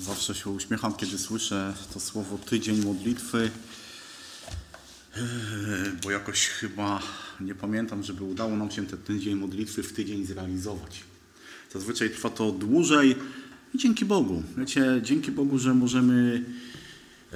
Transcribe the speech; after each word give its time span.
Zawsze 0.00 0.34
się 0.34 0.50
uśmiecham, 0.50 0.94
kiedy 0.94 1.18
słyszę 1.18 1.74
to 1.94 2.00
słowo 2.00 2.38
tydzień 2.38 2.84
modlitwy, 2.84 3.50
Eee, 5.16 5.92
bo 6.02 6.10
jakoś 6.10 6.46
chyba 6.46 7.02
nie 7.40 7.54
pamiętam, 7.54 8.02
żeby 8.02 8.24
udało 8.24 8.56
nam 8.56 8.70
się 8.70 8.86
ten 8.86 8.98
tydzień 8.98 9.34
modlitwy 9.34 9.82
w 9.82 9.92
tydzień 9.92 10.26
zrealizować. 10.26 11.04
Zazwyczaj 11.72 12.10
trwa 12.10 12.30
to 12.30 12.52
dłużej 12.52 13.16
i 13.74 13.78
dzięki 13.78 14.04
Bogu. 14.04 14.42
Wiecie, 14.56 15.00
dzięki 15.02 15.30
Bogu, 15.30 15.58
że 15.58 15.74
możemy 15.74 16.44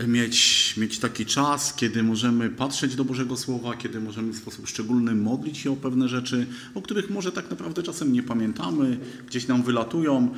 mieć, 0.06 0.74
mieć 0.76 0.98
taki 0.98 1.26
czas, 1.26 1.74
kiedy 1.74 2.02
możemy 2.02 2.50
patrzeć 2.50 2.94
do 2.94 3.04
Bożego 3.04 3.36
Słowa, 3.36 3.76
kiedy 3.76 4.00
możemy 4.00 4.32
w 4.32 4.36
sposób 4.36 4.68
szczególny 4.68 5.14
modlić 5.14 5.58
się 5.58 5.72
o 5.72 5.76
pewne 5.76 6.08
rzeczy, 6.08 6.46
o 6.74 6.82
których 6.82 7.10
może 7.10 7.32
tak 7.32 7.50
naprawdę 7.50 7.82
czasem 7.82 8.12
nie 8.12 8.22
pamiętamy, 8.22 8.98
gdzieś 9.26 9.46
nam 9.46 9.62
wylatują. 9.62 10.34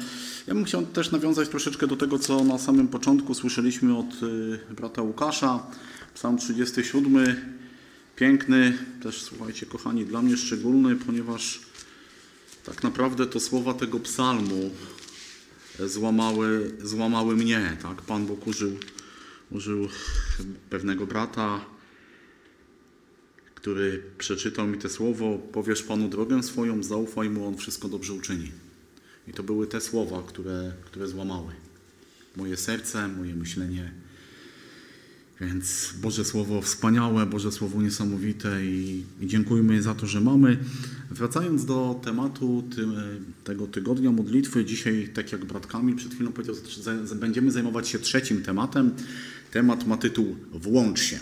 Ja 0.47 0.55
bym 0.55 0.65
chciał 0.65 0.87
też 0.87 1.11
nawiązać 1.11 1.49
troszeczkę 1.49 1.87
do 1.87 1.97
tego, 1.97 2.19
co 2.19 2.45
na 2.45 2.59
samym 2.59 2.89
początku 2.89 3.35
słyszeliśmy 3.35 3.99
od 3.99 4.23
y, 4.23 4.75
brata 4.77 5.03
Łukasza. 5.03 5.67
Psalm 6.15 6.39
37, 6.39 7.37
piękny, 8.17 8.79
też 9.03 9.23
słuchajcie 9.23 9.67
kochani, 9.67 10.05
dla 10.05 10.23
mnie 10.23 10.37
szczególny, 10.37 10.97
ponieważ 10.97 11.61
tak 12.65 12.83
naprawdę 12.83 13.27
to 13.27 13.41
słowa 13.41 13.75
tego 13.75 14.01
psalmu 14.01 14.71
złamały, 15.87 16.71
złamały 16.83 17.37
mnie. 17.37 17.77
Tak? 17.83 18.03
Pan 18.03 18.27
Bóg 18.27 18.47
użył 18.47 18.79
użył 19.55 19.89
pewnego 20.71 21.07
brata, 21.07 21.65
który 23.55 24.03
przeczytał 24.19 24.67
mi 24.67 24.79
te 24.79 24.89
słowo: 24.89 25.39
Powiesz 25.39 25.83
Panu 25.83 26.09
drogę 26.09 26.43
swoją, 26.43 26.83
zaufaj 26.83 27.31
mu, 27.31 27.47
on 27.47 27.57
wszystko 27.57 27.89
dobrze 27.89 28.13
uczyni. 28.13 28.53
I 29.29 29.33
to 29.33 29.43
były 29.43 29.67
te 29.67 29.81
słowa, 29.81 30.23
które, 30.27 30.73
które 30.85 31.09
złamały 31.09 31.53
moje 32.37 32.57
serce, 32.57 33.09
moje 33.09 33.35
myślenie. 33.35 33.93
Więc 35.41 35.95
Boże 36.03 36.25
Słowo 36.25 36.63
wspaniałe, 36.63 37.27
Boże 37.27 37.53
Słowo 37.53 37.83
niesamowite 37.83 38.65
i, 38.65 39.05
i 39.21 39.27
dziękujmy 39.27 39.83
za 39.83 39.95
to, 39.95 40.07
że 40.07 40.21
mamy. 40.21 40.59
Wracając 41.11 41.65
do 41.65 42.01
tematu 42.05 42.65
tego 43.45 43.67
tygodnia 43.67 44.13
modlitwy, 44.13 44.65
dzisiaj, 44.65 45.09
tak 45.15 45.33
jak 45.33 45.45
brat 45.45 45.67
Kamil 45.67 45.97
przed 45.97 46.15
chwilą 46.15 46.33
powiedział, 46.33 46.57
będziemy 47.15 47.51
zajmować 47.51 47.89
się 47.89 47.99
trzecim 47.99 48.43
tematem. 48.43 48.91
Temat 49.55 49.87
ma 49.87 49.97
tytuł 49.97 50.37
Włącz 50.53 51.01
się. 51.01 51.19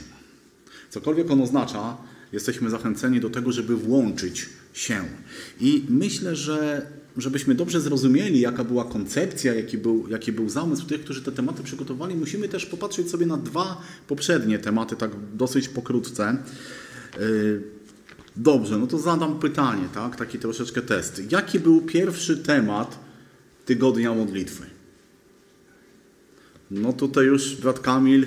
Cokolwiek 0.90 1.30
on 1.30 1.40
oznacza, 1.40 1.96
jesteśmy 2.32 2.70
zachęceni 2.70 3.20
do 3.20 3.30
tego, 3.30 3.52
żeby 3.52 3.76
włączyć 3.76 4.48
się. 4.72 5.04
I 5.60 5.84
myślę, 5.88 6.36
że 6.36 6.86
żebyśmy 7.16 7.54
dobrze 7.54 7.80
zrozumieli, 7.80 8.40
jaka 8.40 8.64
była 8.64 8.84
koncepcja, 8.84 9.54
jaki 9.54 9.78
był, 9.78 10.08
jaki 10.08 10.32
był 10.32 10.48
zamysł 10.48 10.86
tych, 10.86 11.04
którzy 11.04 11.22
te 11.22 11.32
tematy 11.32 11.62
przygotowali, 11.62 12.14
musimy 12.14 12.48
też 12.48 12.66
popatrzeć 12.66 13.10
sobie 13.10 13.26
na 13.26 13.36
dwa 13.36 13.82
poprzednie 14.08 14.58
tematy, 14.58 14.96
tak 14.96 15.10
dosyć 15.34 15.68
pokrótce. 15.68 16.36
Yy, 17.20 17.62
dobrze, 18.36 18.78
no 18.78 18.86
to 18.86 18.98
zadam 18.98 19.38
pytanie, 19.38 19.88
tak? 19.94 20.16
taki 20.16 20.38
troszeczkę 20.38 20.82
test. 20.82 21.32
Jaki 21.32 21.60
był 21.60 21.80
pierwszy 21.80 22.36
temat 22.36 22.98
tygodnia 23.64 24.14
modlitwy? 24.14 24.71
No 26.72 26.92
tutaj 26.92 27.26
już 27.26 27.56
brat 27.56 27.80
Kamil 27.80 28.26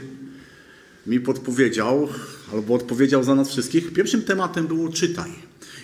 mi 1.07 1.19
podpowiedział, 1.19 2.09
albo 2.53 2.73
odpowiedział 2.73 3.23
za 3.23 3.35
nas 3.35 3.49
wszystkich. 3.49 3.93
Pierwszym 3.93 4.21
tematem 4.21 4.67
było 4.67 4.89
czytaj. 4.89 5.31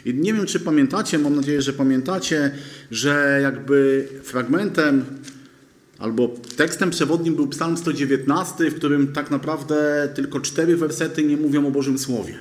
I 0.05 0.13
nie 0.13 0.33
wiem, 0.33 0.45
czy 0.45 0.59
pamiętacie, 0.59 1.19
mam 1.19 1.35
nadzieję, 1.35 1.61
że 1.61 1.73
pamiętacie, 1.73 2.51
że 2.91 3.39
jakby 3.41 4.07
fragmentem 4.23 5.05
albo 5.97 6.27
tekstem 6.57 6.89
przewodnim 6.89 7.35
był 7.35 7.47
Psalm 7.47 7.77
119, 7.77 8.71
w 8.71 8.75
którym 8.75 9.13
tak 9.13 9.31
naprawdę 9.31 10.09
tylko 10.15 10.39
cztery 10.39 10.77
wersety 10.77 11.23
nie 11.23 11.37
mówią 11.37 11.67
o 11.67 11.71
Bożym 11.71 11.99
Słowie. 11.99 12.37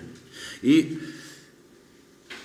I 0.62 0.96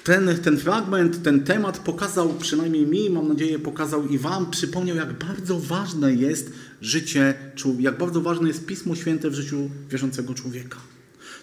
ten, 0.04 0.38
ten 0.44 0.58
fragment, 0.58 1.24
ten 1.24 1.44
temat 1.44 1.80
pokazał, 1.80 2.34
przynajmniej 2.34 2.88
mi, 2.88 3.10
mam 3.10 3.28
nadzieję, 3.28 3.60
pokazał 3.60 4.08
i 4.08 4.18
Wam, 4.18 4.52
przypomniał, 4.52 4.96
jak 4.96 5.14
bardzo 5.14 5.60
ważne 5.60 6.14
jest 6.14 6.52
życie, 6.82 7.34
jak 7.80 7.98
bardzo 7.98 8.22
ważne 8.22 8.48
jest 8.48 8.66
Pismo 8.66 8.96
Święte 8.96 9.30
w 9.30 9.34
życiu 9.34 9.70
wierzącego 9.90 10.34
człowieka. 10.34 10.78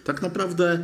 Tak 0.03 0.21
naprawdę 0.21 0.79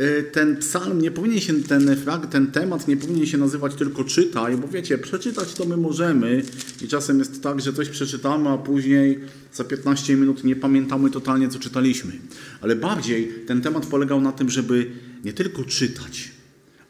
y, 0.00 0.24
ten 0.32 0.56
psalm 0.56 1.02
nie 1.02 1.10
powinien 1.10 1.40
się, 1.40 1.62
ten, 1.62 1.96
ten 2.30 2.46
temat 2.46 2.88
nie 2.88 2.96
powinien 2.96 3.26
się 3.26 3.38
nazywać 3.38 3.74
tylko 3.74 4.04
czytaj, 4.04 4.56
bo 4.56 4.68
wiecie, 4.68 4.98
przeczytać 4.98 5.54
to 5.54 5.64
my 5.64 5.76
możemy 5.76 6.42
i 6.82 6.88
czasem 6.88 7.18
jest 7.18 7.42
tak, 7.42 7.60
że 7.60 7.72
coś 7.72 7.88
przeczytamy, 7.88 8.48
a 8.50 8.58
później 8.58 9.20
za 9.52 9.64
15 9.64 10.16
minut 10.16 10.44
nie 10.44 10.56
pamiętamy 10.56 11.10
totalnie, 11.10 11.48
co 11.48 11.58
czytaliśmy. 11.58 12.12
Ale 12.60 12.76
bardziej 12.76 13.34
ten 13.46 13.60
temat 13.60 13.86
polegał 13.86 14.20
na 14.20 14.32
tym, 14.32 14.50
żeby 14.50 14.90
nie 15.24 15.32
tylko 15.32 15.64
czytać, 15.64 16.30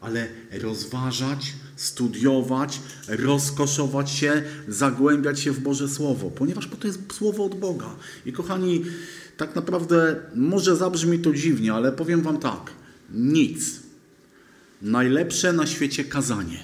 ale 0.01 0.27
rozważać, 0.61 1.53
studiować, 1.79 2.81
rozkoszować 3.07 4.11
się, 4.11 4.43
zagłębiać 4.67 5.39
się 5.39 5.51
w 5.51 5.59
Boże 5.59 5.87
Słowo, 5.87 6.31
ponieważ 6.31 6.69
to 6.79 6.87
jest 6.87 7.13
Słowo 7.13 7.45
od 7.45 7.55
Boga. 7.55 7.95
I 8.25 8.33
kochani, 8.33 8.85
tak 9.37 9.55
naprawdę 9.55 10.15
może 10.35 10.75
zabrzmi 10.75 11.19
to 11.19 11.33
dziwnie, 11.33 11.73
ale 11.73 11.91
powiem 11.91 12.21
Wam 12.21 12.37
tak, 12.37 12.71
nic. 13.13 13.79
Najlepsze 14.81 15.53
na 15.53 15.67
świecie 15.67 16.03
kazanie. 16.03 16.63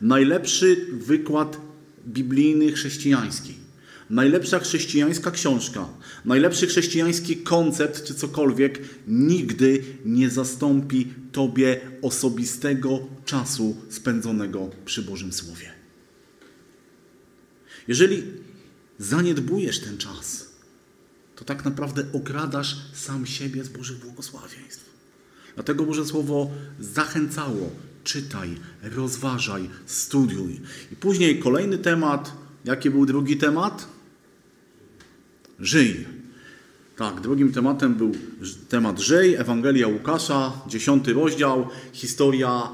Najlepszy 0.00 0.86
wykład 0.92 1.60
biblijny 2.06 2.72
chrześcijański 2.72 3.68
najlepsza 4.10 4.58
chrześcijańska 4.58 5.30
książka, 5.30 5.88
najlepszy 6.24 6.66
chrześcijański 6.66 7.36
koncept 7.36 8.04
czy 8.04 8.14
cokolwiek 8.14 8.80
nigdy 9.06 9.84
nie 10.04 10.30
zastąpi 10.30 11.14
Tobie 11.32 11.80
osobistego 12.02 13.00
czasu 13.24 13.76
spędzonego 13.88 14.70
przy 14.84 15.02
Bożym 15.02 15.32
Słowie. 15.32 15.72
Jeżeli 17.88 18.22
zaniedbujesz 18.98 19.80
ten 19.80 19.98
czas, 19.98 20.48
to 21.36 21.44
tak 21.44 21.64
naprawdę 21.64 22.04
okradasz 22.12 22.76
sam 22.92 23.26
siebie 23.26 23.64
z 23.64 23.68
Bożych 23.68 23.98
błogosławieństw. 23.98 24.84
Dlatego 25.54 25.84
Boże 25.84 26.06
Słowo 26.06 26.50
zachęcało, 26.80 27.70
czytaj, 28.04 28.56
rozważaj, 28.82 29.70
studiuj. 29.86 30.60
I 30.92 30.96
później 30.96 31.38
kolejny 31.38 31.78
temat, 31.78 32.32
jaki 32.64 32.90
był 32.90 33.06
drugi 33.06 33.36
temat? 33.36 33.88
Żyj. 35.60 36.04
Tak, 36.96 37.20
drugim 37.20 37.52
tematem 37.52 37.94
był 37.94 38.12
temat 38.68 39.00
Żyj, 39.00 39.34
Ewangelia 39.34 39.88
Łukasza, 39.88 40.52
dziesiąty 40.68 41.12
rozdział, 41.12 41.68
historia 41.92 42.68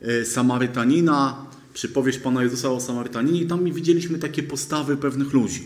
e, 0.00 0.24
Samarytanina, 0.24 1.46
przypowieść 1.74 2.18
Pana 2.18 2.42
Jezusa 2.42 2.70
o 2.70 2.80
Samarytaninie 2.80 3.46
tam 3.46 3.72
widzieliśmy 3.72 4.18
takie 4.18 4.42
postawy 4.42 4.96
pewnych 4.96 5.32
ludzi, 5.32 5.62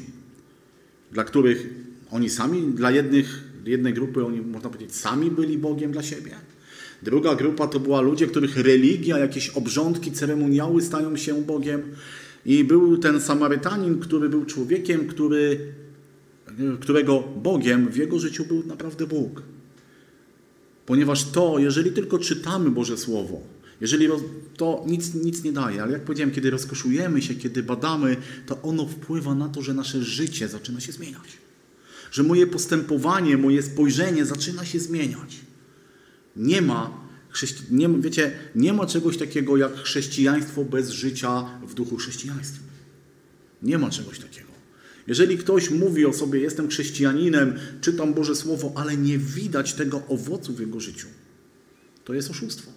dla 1.12 1.24
których 1.24 1.66
oni 2.10 2.30
sami, 2.30 2.62
dla 2.62 2.90
jednych, 2.90 3.44
jednej 3.64 3.94
grupy 3.94 4.24
oni, 4.24 4.40
można 4.40 4.70
powiedzieć, 4.70 4.94
sami 4.94 5.30
byli 5.30 5.58
Bogiem 5.58 5.92
dla 5.92 6.02
siebie. 6.02 6.34
Druga 7.02 7.34
grupa 7.34 7.66
to 7.66 7.80
była 7.80 8.00
ludzie, 8.00 8.26
których 8.26 8.56
religia, 8.56 9.18
jakieś 9.18 9.48
obrządki, 9.48 10.12
ceremoniały 10.12 10.82
stają 10.82 11.16
się 11.16 11.42
Bogiem. 11.42 11.82
I 12.46 12.64
był 12.64 12.98
ten 12.98 13.20
Samarytanin, 13.20 13.98
który 13.98 14.28
był 14.28 14.44
człowiekiem, 14.44 15.06
który 15.06 15.58
którego 16.80 17.20
Bogiem 17.20 17.88
w 17.88 17.96
jego 17.96 18.18
życiu 18.18 18.44
był 18.44 18.66
naprawdę 18.66 19.06
Bóg. 19.06 19.42
Ponieważ 20.86 21.24
to, 21.24 21.58
jeżeli 21.58 21.92
tylko 21.92 22.18
czytamy 22.18 22.70
Boże 22.70 22.98
Słowo, 22.98 23.40
jeżeli 23.80 24.08
to 24.56 24.84
nic, 24.86 25.14
nic 25.14 25.44
nie 25.44 25.52
daje, 25.52 25.82
ale 25.82 25.92
jak 25.92 26.04
powiedziałem, 26.04 26.34
kiedy 26.34 26.50
rozkoszujemy 26.50 27.22
się, 27.22 27.34
kiedy 27.34 27.62
badamy, 27.62 28.16
to 28.46 28.62
ono 28.62 28.86
wpływa 28.86 29.34
na 29.34 29.48
to, 29.48 29.62
że 29.62 29.74
nasze 29.74 30.02
życie 30.02 30.48
zaczyna 30.48 30.80
się 30.80 30.92
zmieniać. 30.92 31.38
Że 32.10 32.22
moje 32.22 32.46
postępowanie, 32.46 33.36
moje 33.36 33.62
spojrzenie 33.62 34.24
zaczyna 34.24 34.64
się 34.64 34.80
zmieniać. 34.80 35.40
Nie 36.36 36.62
ma, 36.62 37.08
nie, 37.70 37.88
wiecie, 37.88 38.32
nie 38.54 38.72
ma 38.72 38.86
czegoś 38.86 39.16
takiego 39.16 39.56
jak 39.56 39.76
chrześcijaństwo 39.76 40.64
bez 40.64 40.90
życia 40.90 41.44
w 41.66 41.74
duchu 41.74 41.96
chrześcijaństwa. 41.96 42.62
Nie 43.62 43.78
ma 43.78 43.90
czegoś 43.90 44.18
takiego. 44.18 44.47
Jeżeli 45.08 45.38
ktoś 45.38 45.70
mówi 45.70 46.06
o 46.06 46.12
sobie, 46.12 46.40
jestem 46.40 46.68
chrześcijaninem, 46.68 47.54
czytam 47.80 48.14
Boże 48.14 48.36
Słowo, 48.36 48.72
ale 48.74 48.96
nie 48.96 49.18
widać 49.18 49.74
tego 49.74 50.02
owocu 50.08 50.52
w 50.52 50.60
jego 50.60 50.80
życiu, 50.80 51.06
to 52.04 52.14
jest 52.14 52.30
oszustwo. 52.30 52.70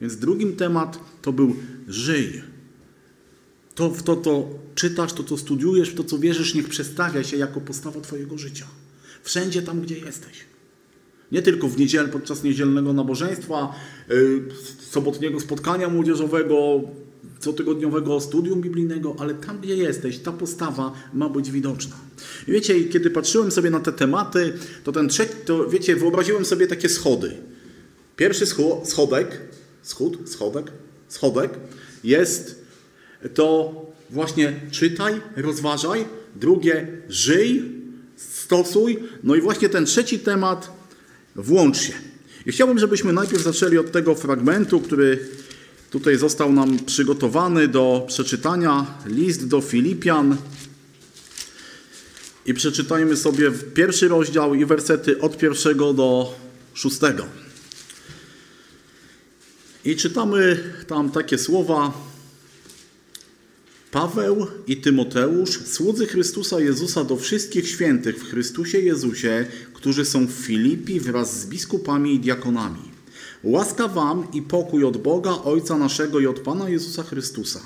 Więc 0.00 0.16
drugim 0.16 0.56
temat 0.56 0.98
to 1.22 1.32
był 1.32 1.56
żyj. 1.88 2.42
To, 3.74 3.90
w 3.90 4.02
to, 4.02 4.16
to 4.16 4.48
czytasz, 4.74 5.12
to, 5.12 5.24
co 5.24 5.36
studiujesz, 5.36 5.90
w 5.90 5.94
to, 5.94 6.04
co 6.04 6.18
wierzysz, 6.18 6.54
niech 6.54 6.68
przestawia 6.68 7.24
się 7.24 7.36
jako 7.36 7.60
postawa 7.60 8.00
Twojego 8.00 8.38
życia. 8.38 8.66
Wszędzie 9.22 9.62
tam, 9.62 9.80
gdzie 9.80 9.98
jesteś. 9.98 10.44
Nie 11.32 11.42
tylko 11.42 11.68
w 11.68 11.78
niedzielę, 11.78 12.08
podczas 12.08 12.42
niedzielnego 12.42 12.92
nabożeństwa, 12.92 13.74
yy, 14.08 14.42
sobotniego 14.90 15.40
spotkania 15.40 15.88
młodzieżowego, 15.88 16.80
cotygodniowego 17.46 18.20
studium 18.20 18.60
biblijnego, 18.60 19.16
ale 19.18 19.34
tam, 19.34 19.60
gdzie 19.60 19.76
jesteś, 19.76 20.18
ta 20.18 20.32
postawa 20.32 20.92
ma 21.14 21.28
być 21.28 21.50
widoczna. 21.50 21.96
I 22.48 22.52
wiecie, 22.52 22.84
kiedy 22.84 23.10
patrzyłem 23.10 23.50
sobie 23.50 23.70
na 23.70 23.80
te 23.80 23.92
tematy, 23.92 24.52
to 24.84 24.92
ten 24.92 25.08
trzeci, 25.08 25.34
to 25.44 25.68
wiecie, 25.68 25.96
wyobraziłem 25.96 26.44
sobie 26.44 26.66
takie 26.66 26.88
schody. 26.88 27.36
Pierwszy 28.16 28.46
schodek, 28.84 29.40
schód, 29.82 30.18
schodek, 30.30 30.72
schodek 31.08 31.50
jest 32.04 32.64
to 33.34 33.74
właśnie 34.10 34.60
czytaj, 34.70 35.20
rozważaj, 35.36 36.04
drugie 36.36 36.88
żyj, 37.08 37.62
stosuj, 38.16 38.98
no 39.22 39.34
i 39.34 39.40
właśnie 39.40 39.68
ten 39.68 39.86
trzeci 39.86 40.18
temat 40.18 40.70
włącz 41.36 41.78
się. 41.78 41.92
I 42.46 42.52
chciałbym, 42.52 42.78
żebyśmy 42.78 43.12
najpierw 43.12 43.42
zaczęli 43.42 43.78
od 43.78 43.92
tego 43.92 44.14
fragmentu, 44.14 44.80
który 44.80 45.28
tutaj 45.96 46.18
został 46.18 46.52
nam 46.52 46.78
przygotowany 46.78 47.68
do 47.68 48.04
przeczytania. 48.08 48.86
List 49.06 49.46
do 49.46 49.60
Filipian. 49.60 50.36
I 52.46 52.54
przeczytajmy 52.54 53.16
sobie 53.16 53.50
pierwszy 53.74 54.08
rozdział 54.08 54.54
i 54.54 54.64
wersety 54.64 55.20
od 55.20 55.38
pierwszego 55.38 55.92
do 55.92 56.34
szóstego. 56.74 57.26
I 59.84 59.96
czytamy 59.96 60.58
tam 60.86 61.10
takie 61.10 61.38
słowa. 61.38 61.92
Paweł 63.90 64.46
i 64.66 64.76
Tymoteusz, 64.76 65.60
słudzy 65.66 66.06
Chrystusa 66.06 66.60
Jezusa 66.60 67.04
do 67.04 67.16
wszystkich 67.16 67.68
świętych 67.68 68.18
w 68.18 68.30
Chrystusie 68.30 68.80
Jezusie, 68.80 69.46
którzy 69.74 70.04
są 70.04 70.26
w 70.26 70.30
Filipi 70.30 71.00
wraz 71.00 71.40
z 71.40 71.46
biskupami 71.46 72.14
i 72.14 72.20
diakonami. 72.20 72.95
Łaska 73.44 73.88
wam 73.88 74.26
i 74.32 74.42
pokój 74.42 74.84
od 74.84 74.96
Boga, 74.96 75.30
Ojca 75.44 75.78
naszego 75.78 76.20
i 76.20 76.26
od 76.26 76.40
Pana 76.40 76.68
Jezusa 76.68 77.02
Chrystusa. 77.02 77.60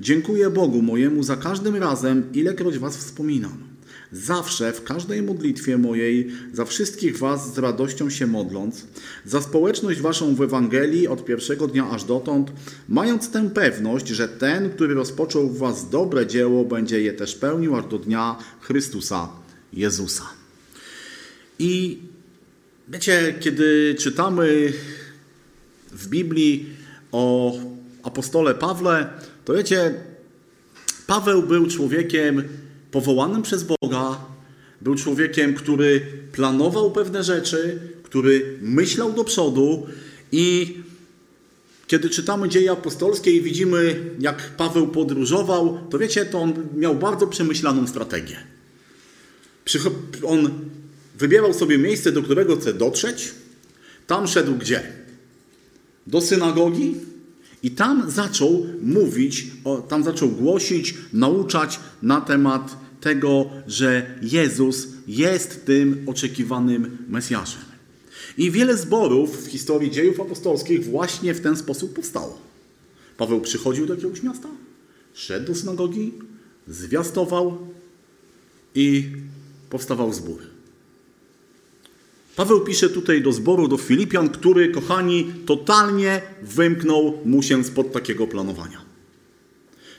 Dziękuję 0.00 0.50
Bogu 0.50 0.82
mojemu 0.82 1.22
za 1.22 1.36
każdym 1.36 1.76
razem, 1.76 2.32
ilekroć 2.32 2.78
was 2.78 2.96
wspominam 2.96 3.70
Zawsze, 4.12 4.72
w 4.72 4.84
każdej 4.84 5.22
modlitwie 5.22 5.78
mojej, 5.78 6.30
za 6.52 6.64
wszystkich 6.64 7.18
Was 7.18 7.54
z 7.54 7.58
radością 7.58 8.10
się 8.10 8.26
modląc, 8.26 8.86
za 9.24 9.42
społeczność 9.42 10.00
Waszą 10.00 10.34
w 10.34 10.42
Ewangelii 10.42 11.08
od 11.08 11.24
pierwszego 11.24 11.66
dnia 11.66 11.90
aż 11.90 12.04
dotąd, 12.04 12.52
mając 12.88 13.30
tę 13.30 13.50
pewność, 13.50 14.08
że 14.08 14.28
ten, 14.28 14.70
który 14.70 14.94
rozpoczął 14.94 15.48
w 15.48 15.58
Was 15.58 15.90
dobre 15.90 16.26
dzieło, 16.26 16.64
będzie 16.64 17.00
je 17.00 17.12
też 17.12 17.34
pełnił 17.34 17.76
aż 17.76 17.86
do 17.86 17.98
dnia 17.98 18.36
Chrystusa 18.60 19.28
Jezusa. 19.72 20.28
I 21.58 21.98
wiecie, 22.88 23.34
kiedy 23.40 23.94
czytamy 23.98 24.72
w 25.92 26.08
Biblii 26.08 26.66
o 27.12 27.52
apostole 28.02 28.54
Pawle, 28.54 29.08
to 29.44 29.54
wiecie, 29.54 29.94
Paweł 31.06 31.42
był 31.42 31.66
człowiekiem 31.66 32.42
powołanym 32.90 33.42
przez 33.42 33.64
Boga, 33.64 34.20
był 34.80 34.94
człowiekiem, 34.94 35.54
który 35.54 36.00
planował 36.32 36.90
pewne 36.90 37.24
rzeczy, 37.24 37.78
który 38.02 38.58
myślał 38.60 39.12
do 39.12 39.24
przodu 39.24 39.86
i 40.32 40.76
kiedy 41.86 42.10
czytamy 42.10 42.48
dzieje 42.48 42.70
apostolskie 42.70 43.30
i 43.30 43.42
widzimy, 43.42 44.10
jak 44.20 44.50
Paweł 44.56 44.88
podróżował, 44.88 45.78
to 45.90 45.98
wiecie, 45.98 46.26
to 46.26 46.40
on 46.40 46.54
miał 46.76 46.94
bardzo 46.94 47.26
przemyślaną 47.26 47.86
strategię. 47.86 48.36
On 50.24 50.50
wybierał 51.18 51.54
sobie 51.54 51.78
miejsce, 51.78 52.12
do 52.12 52.22
którego 52.22 52.56
chce 52.56 52.74
dotrzeć. 52.74 53.34
Tam 54.06 54.28
szedł 54.28 54.54
gdzie? 54.54 54.82
Do 56.06 56.20
synagogi, 56.20 56.94
i 57.62 57.70
tam 57.70 58.10
zaczął 58.10 58.66
mówić, 58.82 59.46
tam 59.88 60.04
zaczął 60.04 60.28
głosić, 60.28 60.94
nauczać 61.12 61.80
na 62.02 62.20
temat 62.20 62.76
tego, 63.00 63.50
że 63.66 64.18
Jezus 64.22 64.88
jest 65.06 65.66
tym 65.66 66.04
oczekiwanym 66.06 66.98
Mesjaszem. 67.08 67.62
I 68.38 68.50
wiele 68.50 68.76
zborów 68.76 69.44
w 69.44 69.50
historii 69.50 69.90
dziejów 69.90 70.20
apostolskich 70.20 70.84
właśnie 70.84 71.34
w 71.34 71.40
ten 71.40 71.56
sposób 71.56 71.94
powstało. 71.94 72.38
Paweł 73.16 73.40
przychodził 73.40 73.86
do 73.86 73.94
jakiegoś 73.94 74.22
miasta, 74.22 74.48
szedł 75.14 75.46
do 75.46 75.54
synagogi, 75.54 76.12
zwiastował 76.68 77.58
i 78.74 79.08
powstawał 79.70 80.12
zbór. 80.12 80.49
Paweł 82.36 82.60
pisze 82.60 82.88
tutaj 82.88 83.22
do 83.22 83.32
zboru, 83.32 83.68
do 83.68 83.76
Filipian, 83.76 84.28
który, 84.28 84.68
kochani, 84.68 85.32
totalnie 85.46 86.22
wymknął 86.42 87.18
mu 87.24 87.42
się 87.42 87.64
spod 87.64 87.92
takiego 87.92 88.26
planowania. 88.26 88.80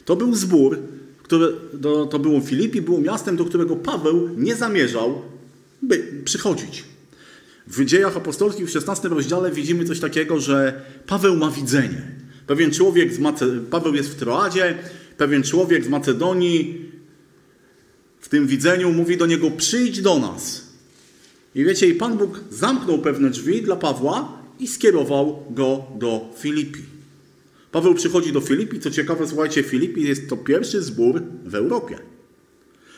To 0.06 0.16
był 0.16 0.36
zbór, 0.36 0.80
który, 1.24 1.54
do, 1.74 2.06
to 2.06 2.19
było 2.19 2.42
Filipi, 2.42 2.81
było 2.81 3.01
miastem, 3.01 3.38
do 3.38 3.45
którego 3.45 3.75
Paweł 3.75 4.30
nie 4.38 4.56
zamierzał 4.56 5.22
by 5.81 6.22
przychodzić. 6.25 6.83
W 7.68 7.86
dziejach 7.86 8.18
apostolskich 8.18 8.68
w 8.68 8.72
16 8.72 9.10
rozdziale 9.10 9.51
widzimy 9.51 9.86
coś 9.86 10.00
takiego, 10.00 10.39
że 10.39 10.81
Paweł 11.07 11.36
ma 11.36 11.51
widzenie. 11.51 12.01
Pewien 12.48 12.72
człowiek 12.72 13.13
z 13.13 13.19
Mace... 13.19 13.45
Paweł 13.69 13.95
jest 13.95 14.10
w 14.10 14.16
Troadzie, 14.16 14.77
pewien 15.18 15.44
człowiek 15.44 15.86
z 15.86 15.88
Macedonii 15.88 16.92
w 18.19 18.30
tym 18.30 18.48
widzeniu 18.48 18.94
mówi 18.94 19.18
do 19.18 19.25
niego: 19.25 19.51
przyjdź 19.51 20.01
do 20.01 20.19
nas. 20.19 20.70
I 21.56 21.65
wiecie, 21.65 21.88
i 21.88 21.95
Pan 21.95 22.18
Bóg 22.18 22.39
zamknął 22.50 23.00
pewne 23.00 23.30
drzwi 23.30 23.62
dla 23.62 23.75
Pawła 23.75 24.42
i 24.59 24.68
skierował 24.68 25.44
go 25.50 25.83
do 26.00 26.30
Filipi. 26.38 26.81
Paweł 27.71 27.94
przychodzi 27.94 28.31
do 28.31 28.42
Filipi. 28.42 28.80
Co 28.80 28.92
ciekawe, 28.92 29.27
słuchajcie, 29.27 29.63
Filipi 29.63 30.03
jest 30.03 30.30
to 30.30 30.38
pierwszy 30.38 30.81
zbór 30.81 31.21
w 31.45 31.56
Europie. 31.56 32.00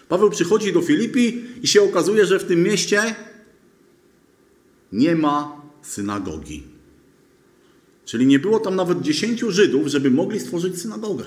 Paweł 0.10 0.30
przychodzi 0.30 0.74
do 0.74 0.82
Filipi 0.82 1.42
i 1.64 1.68
się 1.68 1.82
okazuje, 1.82 2.26
że 2.26 2.40
w 2.40 2.44
tym 2.44 2.64
mieście 2.64 3.16
nie 4.92 5.16
ma 5.16 5.62
synagogi. 5.82 6.64
Czyli 8.06 8.26
nie 8.26 8.40
było 8.40 8.60
tam 8.60 8.76
nawet 8.76 9.02
dziesięciu 9.02 9.52
Żydów, 9.52 9.88
żeby 9.88 10.12
mogli 10.12 10.40
stworzyć 10.40 10.82
synagogę. 10.82 11.24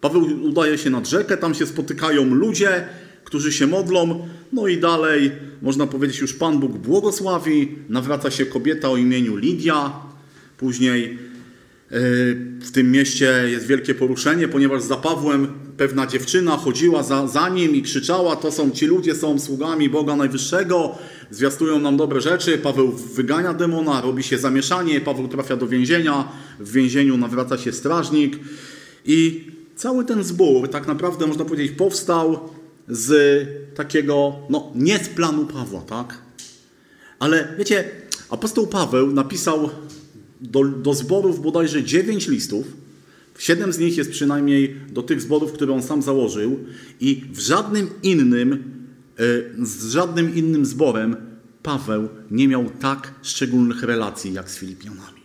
Paweł 0.00 0.22
udaje 0.42 0.78
się 0.78 0.90
nad 0.90 1.08
rzekę, 1.08 1.36
tam 1.36 1.54
się 1.54 1.66
spotykają 1.66 2.34
ludzie, 2.34 2.88
którzy 3.24 3.52
się 3.52 3.66
modlą, 3.66 4.28
no 4.52 4.68
i 4.68 4.78
dalej, 4.78 5.32
można 5.62 5.86
powiedzieć, 5.86 6.18
już 6.18 6.34
Pan 6.34 6.58
Bóg 6.58 6.72
błogosławi, 6.72 7.68
nawraca 7.88 8.30
się 8.30 8.46
kobieta 8.46 8.90
o 8.90 8.96
imieniu 8.96 9.36
Lidia, 9.36 9.92
później 10.58 11.04
e, 11.04 11.98
w 12.60 12.70
tym 12.72 12.90
mieście 12.92 13.32
jest 13.46 13.66
wielkie 13.66 13.94
poruszenie, 13.94 14.48
ponieważ 14.48 14.82
za 14.82 14.96
Pawłem 14.96 15.48
pewna 15.76 16.06
dziewczyna 16.06 16.56
chodziła 16.56 17.02
za, 17.02 17.26
za 17.26 17.48
nim 17.48 17.74
i 17.74 17.82
krzyczała: 17.82 18.36
To 18.36 18.52
są 18.52 18.70
ci 18.70 18.86
ludzie, 18.86 19.14
są 19.14 19.38
sługami 19.38 19.90
Boga 19.90 20.16
Najwyższego, 20.16 20.98
zwiastują 21.30 21.80
nam 21.80 21.96
dobre 21.96 22.20
rzeczy. 22.20 22.58
Paweł 22.58 22.92
wygania 22.92 23.54
demona, 23.54 24.00
robi 24.00 24.22
się 24.22 24.38
zamieszanie, 24.38 25.00
Paweł 25.00 25.28
trafia 25.28 25.56
do 25.56 25.68
więzienia, 25.68 26.28
w 26.60 26.72
więzieniu 26.72 27.16
nawraca 27.16 27.58
się 27.58 27.72
strażnik 27.72 28.38
i 29.04 29.46
cały 29.76 30.04
ten 30.04 30.24
zbór, 30.24 30.68
tak 30.68 30.86
naprawdę 30.86 31.26
można 31.26 31.44
powiedzieć, 31.44 31.72
powstał 31.72 32.48
z 32.88 33.48
takiego, 33.74 34.36
no 34.50 34.72
nie 34.74 34.98
z 34.98 35.08
planu 35.08 35.46
Pawła, 35.46 35.80
tak? 35.80 36.18
Ale 37.18 37.54
wiecie, 37.58 37.90
apostoł 38.30 38.66
Paweł 38.66 39.12
napisał 39.12 39.70
do, 40.40 40.64
do 40.64 40.94
zborów 40.94 41.42
bodajże 41.42 41.84
dziewięć 41.84 42.28
listów. 42.28 42.66
Siedem 43.38 43.72
z 43.72 43.78
nich 43.78 43.96
jest 43.96 44.10
przynajmniej 44.10 44.76
do 44.92 45.02
tych 45.02 45.20
zborów, 45.20 45.52
które 45.52 45.72
on 45.74 45.82
sam 45.82 46.02
założył, 46.02 46.58
i 47.00 47.22
w 47.32 47.38
żadnym 47.38 47.90
innym, 48.02 48.52
e, 49.18 49.66
z 49.66 49.90
żadnym 49.90 50.34
innym 50.34 50.66
zborem 50.66 51.16
Paweł 51.62 52.08
nie 52.30 52.48
miał 52.48 52.70
tak 52.80 53.14
szczególnych 53.22 53.82
relacji 53.82 54.32
jak 54.32 54.50
z 54.50 54.58
Filipianami. 54.58 55.20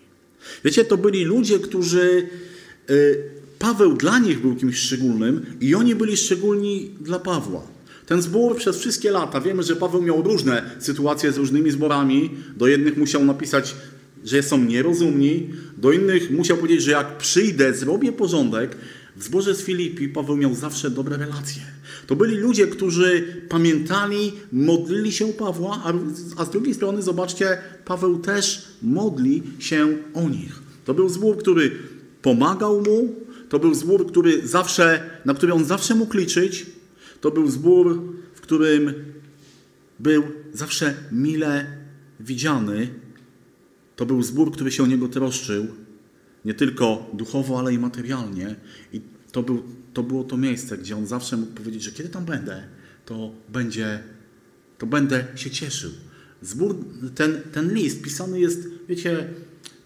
Wiecie, 0.65 0.85
to 0.85 0.97
byli 0.97 1.23
ludzie, 1.23 1.59
którzy 1.59 2.29
e, 2.89 2.93
Paweł 3.61 3.93
dla 3.93 4.19
nich 4.19 4.41
był 4.41 4.55
kimś 4.55 4.77
szczególnym 4.77 5.45
i 5.61 5.75
oni 5.75 5.95
byli 5.95 6.17
szczególni 6.17 6.91
dla 7.01 7.19
Pawła. 7.19 7.61
Ten 8.05 8.21
zbór 8.21 8.55
przez 8.55 8.77
wszystkie 8.77 9.11
lata, 9.11 9.41
wiemy, 9.41 9.63
że 9.63 9.75
Paweł 9.75 10.01
miał 10.01 10.21
różne 10.21 10.71
sytuacje 10.79 11.31
z 11.31 11.37
różnymi 11.37 11.71
zborami. 11.71 12.29
Do 12.57 12.67
jednych 12.67 12.97
musiał 12.97 13.25
napisać, 13.25 13.75
że 14.25 14.43
są 14.43 14.63
nierozumni, 14.63 15.49
do 15.77 15.91
innych 15.91 16.31
musiał 16.31 16.57
powiedzieć, 16.57 16.81
że 16.81 16.91
jak 16.91 17.17
przyjdę, 17.17 17.73
zrobię 17.73 18.11
porządek. 18.11 18.75
W 19.15 19.23
zborze 19.23 19.55
z 19.55 19.61
Filipi 19.61 20.09
Paweł 20.09 20.37
miał 20.37 20.55
zawsze 20.55 20.89
dobre 20.91 21.17
relacje. 21.17 21.61
To 22.07 22.15
byli 22.15 22.37
ludzie, 22.37 22.67
którzy 22.67 23.41
pamiętali, 23.49 24.31
modlili 24.51 25.11
się 25.11 25.27
Pawła, 25.27 25.81
a, 26.37 26.43
z 26.45 26.49
drugiej 26.49 26.73
strony, 26.73 27.01
zobaczcie, 27.01 27.57
Paweł 27.85 28.19
też 28.19 28.67
modli 28.81 29.43
się 29.59 29.97
o 30.13 30.29
nich. 30.29 30.59
To 30.85 30.93
był 30.93 31.09
zbór, 31.09 31.37
który 31.37 31.71
pomagał 32.21 32.81
mu, 32.81 33.15
to 33.51 33.59
był 33.59 33.73
zbór, 33.73 34.07
który 34.07 34.47
zawsze, 34.47 35.09
na 35.25 35.33
który 35.33 35.53
on 35.53 35.65
zawsze 35.65 35.95
mógł 35.95 36.17
liczyć. 36.17 36.65
To 37.21 37.31
był 37.31 37.51
zbór, 37.51 38.13
w 38.33 38.41
którym 38.41 38.93
był 39.99 40.23
zawsze 40.53 40.93
mile 41.11 41.77
widziany. 42.19 42.87
To 43.95 44.05
był 44.05 44.23
zbór, 44.23 44.51
który 44.51 44.71
się 44.71 44.83
o 44.83 44.87
niego 44.87 45.07
troszczył. 45.07 45.67
nie 46.45 46.53
tylko 46.53 47.09
duchowo, 47.13 47.59
ale 47.59 47.73
i 47.73 47.79
materialnie. 47.79 48.55
I 48.93 49.01
to, 49.31 49.43
był, 49.43 49.63
to 49.93 50.03
było 50.03 50.23
to 50.23 50.37
miejsce, 50.37 50.77
gdzie 50.77 50.97
on 50.97 51.07
zawsze 51.07 51.37
mógł 51.37 51.53
powiedzieć, 51.53 51.83
że 51.83 51.91
kiedy 51.91 52.09
tam 52.09 52.25
będę, 52.25 52.63
to 53.05 53.31
będzie, 53.49 54.03
to 54.77 54.85
będę 54.85 55.27
się 55.35 55.49
cieszył. 55.49 55.91
Zbór, 56.41 56.75
ten, 57.15 57.41
ten 57.51 57.73
list 57.73 58.01
pisany 58.01 58.39
jest, 58.39 58.69
wiecie, 58.89 59.33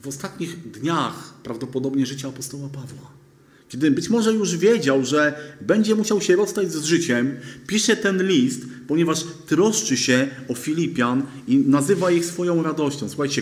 w 0.01 0.07
ostatnich 0.07 0.71
dniach 0.71 1.33
prawdopodobnie 1.43 2.05
życia 2.05 2.27
apostoła 2.27 2.69
Pawła. 2.69 3.14
Kiedy 3.69 3.91
być 3.91 4.09
może 4.09 4.33
już 4.33 4.57
wiedział, 4.57 5.05
że 5.05 5.33
będzie 5.61 5.95
musiał 5.95 6.21
się 6.21 6.35
rozstać 6.35 6.71
z 6.71 6.83
życiem, 6.83 7.37
pisze 7.67 7.95
ten 7.95 8.27
list, 8.27 8.61
ponieważ 8.87 9.23
troszczy 9.45 9.97
się 9.97 10.27
o 10.47 10.55
Filipian 10.55 11.23
i 11.47 11.57
nazywa 11.57 12.11
ich 12.11 12.25
swoją 12.25 12.63
radością. 12.63 13.09
Słuchajcie, 13.09 13.41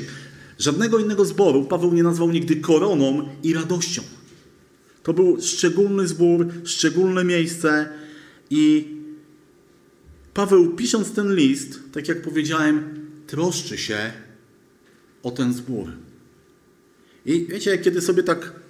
żadnego 0.60 1.00
innego 1.00 1.25
zboru 1.25 1.65
Paweł 1.65 1.94
nie 1.94 2.03
nazwał 2.03 2.32
nigdy 2.32 2.56
koroną 2.56 3.30
i 3.44 3.53
radością. 3.53 4.01
To 5.03 5.13
był 5.13 5.42
szczególny 5.42 6.08
zbór, 6.08 6.48
szczególne 6.63 7.24
miejsce 7.24 7.89
i 8.50 8.88
Paweł 10.34 10.75
pisząc 10.75 11.12
ten 11.12 11.36
list, 11.36 11.80
tak 11.92 12.08
jak 12.08 12.22
powiedziałem, 12.22 13.08
troszczy 13.27 13.77
się 13.77 14.13
o 15.24 15.32
ten 15.32 15.53
zbór. 15.53 15.88
I 17.25 17.46
wiecie, 17.50 17.77
kiedy 17.77 18.01
sobie 18.01 18.24
tak 18.24 18.62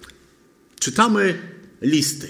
czytamy 0.84 1.38
listy, 1.80 2.28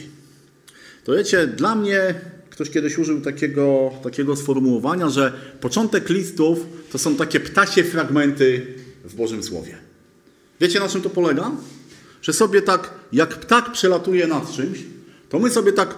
to 1.05 1.13
wiecie, 1.13 1.47
dla 1.47 1.75
mnie 1.75 2.15
ktoś 2.51 2.71
kiedyś 2.71 2.99
użył 2.99 3.21
takiego, 3.21 3.91
takiego 4.03 4.37
sformułowania, 4.37 5.09
że 5.09 5.33
początek 5.61 6.09
listów 6.09 6.59
to 6.93 6.99
są 6.99 7.17
takie 7.17 7.41
ptasie 7.41 7.85
fragmenty 7.85 8.67
w 9.05 9.15
Bożym 9.15 9.43
Słowie. 9.43 9.79
Wiecie, 10.61 10.81
na 10.81 10.89
czym 10.89 11.03
to 11.03 11.11
polega? 11.11 11.51
Że 12.23 12.33
sobie 12.33 12.63
tak, 12.63 12.91
jak 13.13 13.35
ptak 13.41 13.73
przelatuje 13.73 14.27
nad 14.27 14.53
czymś, 14.53 14.79
to 15.29 15.39
my 15.39 15.51
sobie 15.51 15.73
tak 15.73 15.95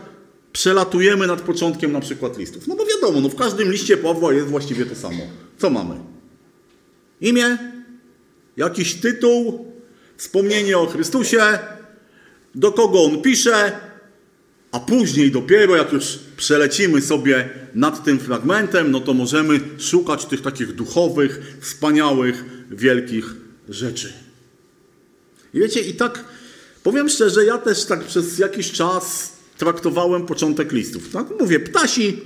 przelatujemy 0.53 1.27
nad 1.27 1.41
początkiem 1.41 1.93
na 1.93 2.01
przykład 2.01 2.39
listów. 2.39 2.67
No 2.67 2.77
bo 2.77 2.87
wiadomo, 2.87 3.21
no 3.21 3.29
w 3.29 3.37
każdym 3.37 3.73
liście 3.73 3.97
Pawła 3.97 4.33
jest 4.33 4.49
właściwie 4.49 4.87
to 4.87 4.95
samo. 4.95 5.23
Co 5.59 5.71
mamy? 5.71 5.95
Imię, 7.21 7.59
jakiś 8.57 8.95
tytuł, 8.95 9.73
wspomnienie 10.17 10.79
o 10.79 10.87
Chrystusie, 10.87 11.59
do 12.57 12.73
kogo 12.73 13.05
on 13.05 13.23
pisze, 13.23 13.73
a 14.73 14.81
później 14.81 15.31
dopiero 15.31 15.77
jak 15.77 15.93
już 15.93 16.19
przelecimy 16.37 17.03
sobie 17.03 17.49
nad 17.75 18.05
tym 18.05 18.19
fragmentem, 18.19 18.91
no 18.91 19.01
to 19.01 19.15
możemy 19.15 19.61
szukać 19.79 20.25
tych 20.25 20.43
takich 20.43 20.73
duchowych, 20.73 21.57
wspaniałych, 21.61 22.45
wielkich 22.71 23.35
rzeczy. 23.69 24.13
I 25.55 25.61
wiecie, 25.61 25.81
i 25.81 25.95
tak 25.95 26.25
powiem 26.83 27.09
szczerze, 27.09 27.45
ja 27.45 27.59
też 27.59 27.85
tak 27.85 28.05
przez 28.05 28.39
jakiś 28.39 28.73
czas 28.73 29.33
traktowałem 29.59 30.27
początek 30.27 30.73
listów. 30.73 31.11
Tak 31.13 31.27
mówię, 31.41 31.61
ptasi, 31.61 32.21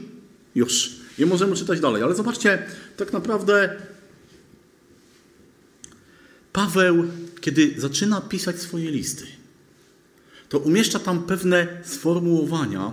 już. 0.54 0.90
I 1.18 1.26
możemy 1.26 1.56
czytać 1.56 1.80
dalej. 1.80 2.02
Ale 2.02 2.14
zobaczcie, 2.14 2.66
tak 2.96 3.12
naprawdę 3.12 3.76
Paweł, 6.52 7.04
kiedy 7.40 7.74
zaczyna 7.76 8.20
pisać 8.20 8.60
swoje 8.60 8.90
listy, 8.90 9.26
to 10.50 10.58
umieszcza 10.58 10.98
tam 10.98 11.22
pewne 11.22 11.66
sformułowania. 11.84 12.92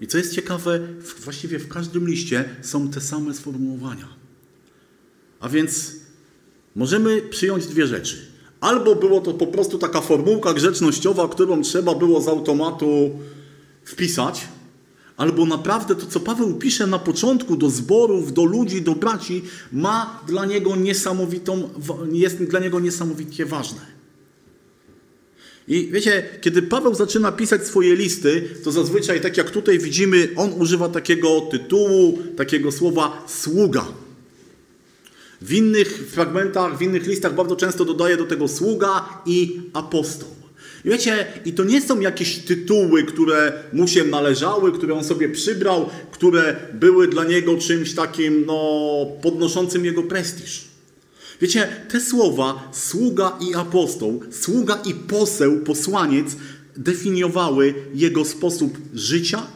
I 0.00 0.06
co 0.06 0.18
jest 0.18 0.34
ciekawe, 0.34 0.80
właściwie 1.24 1.58
w 1.58 1.68
każdym 1.68 2.08
liście 2.08 2.44
są 2.62 2.90
te 2.90 3.00
same 3.00 3.34
sformułowania. 3.34 4.08
A 5.40 5.48
więc 5.48 5.92
możemy 6.76 7.22
przyjąć 7.22 7.66
dwie 7.66 7.86
rzeczy. 7.86 8.26
Albo 8.60 8.94
było 8.94 9.20
to 9.20 9.34
po 9.34 9.46
prostu 9.46 9.78
taka 9.78 10.00
formułka 10.00 10.54
grzecznościowa, 10.54 11.28
którą 11.28 11.62
trzeba 11.62 11.94
było 11.94 12.20
z 12.20 12.28
automatu 12.28 13.10
wpisać, 13.84 14.48
albo 15.16 15.46
naprawdę 15.46 15.94
to, 15.94 16.06
co 16.06 16.20
Paweł 16.20 16.54
pisze 16.54 16.86
na 16.86 16.98
początku 16.98 17.56
do 17.56 17.70
zborów, 17.70 18.32
do 18.32 18.44
ludzi, 18.44 18.82
do 18.82 18.94
braci, 18.94 19.42
ma 19.72 20.20
dla 20.26 20.46
niego 20.46 20.76
niesamowitą, 20.76 21.70
jest 22.12 22.44
dla 22.44 22.60
niego 22.60 22.80
niesamowicie 22.80 23.46
ważne. 23.46 23.89
I 25.68 25.88
wiecie, 25.92 26.22
kiedy 26.40 26.62
Paweł 26.62 26.94
zaczyna 26.94 27.32
pisać 27.32 27.66
swoje 27.66 27.96
listy, 27.96 28.48
to 28.64 28.72
zazwyczaj, 28.72 29.20
tak 29.20 29.36
jak 29.36 29.50
tutaj 29.50 29.78
widzimy, 29.78 30.28
on 30.36 30.52
używa 30.52 30.88
takiego 30.88 31.40
tytułu, 31.40 32.18
takiego 32.36 32.72
słowa 32.72 33.24
sługa. 33.28 33.86
W 35.40 35.52
innych 35.52 35.88
fragmentach, 35.88 36.78
w 36.78 36.82
innych 36.82 37.06
listach 37.06 37.34
bardzo 37.34 37.56
często 37.56 37.84
dodaje 37.84 38.16
do 38.16 38.24
tego 38.24 38.48
sługa 38.48 39.08
i 39.26 39.60
apostoł. 39.72 40.28
I 40.84 40.88
wiecie, 40.88 41.26
i 41.44 41.52
to 41.52 41.64
nie 41.64 41.82
są 41.82 42.00
jakieś 42.00 42.38
tytuły, 42.38 43.04
które 43.04 43.52
mu 43.72 43.88
się 43.88 44.04
należały, 44.04 44.72
które 44.72 44.94
on 44.94 45.04
sobie 45.04 45.28
przybrał, 45.28 45.90
które 46.10 46.56
były 46.74 47.08
dla 47.08 47.24
niego 47.24 47.58
czymś 47.58 47.94
takim, 47.94 48.46
no, 48.46 49.06
podnoszącym 49.22 49.84
jego 49.84 50.02
prestiż. 50.02 50.69
Wiecie, 51.40 51.68
te 51.88 52.00
słowa 52.00 52.68
sługa 52.72 53.38
i 53.40 53.54
apostoł, 53.54 54.20
sługa 54.30 54.82
i 54.86 54.94
poseł, 54.94 55.60
posłaniec 55.60 56.36
definiowały 56.76 57.74
jego 57.94 58.24
sposób 58.24 58.78
życia, 58.94 59.46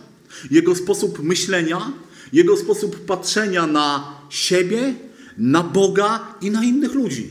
jego 0.51 0.75
sposób 0.75 1.23
myślenia, 1.23 1.93
jego 2.33 2.57
sposób 2.57 3.05
patrzenia 3.07 3.67
na 3.67 4.19
siebie, 4.31 4.95
na 5.39 5.63
Boga 5.63 6.35
i 6.41 6.51
na 6.51 6.65
innych 6.65 6.95
ludzi. 6.95 7.31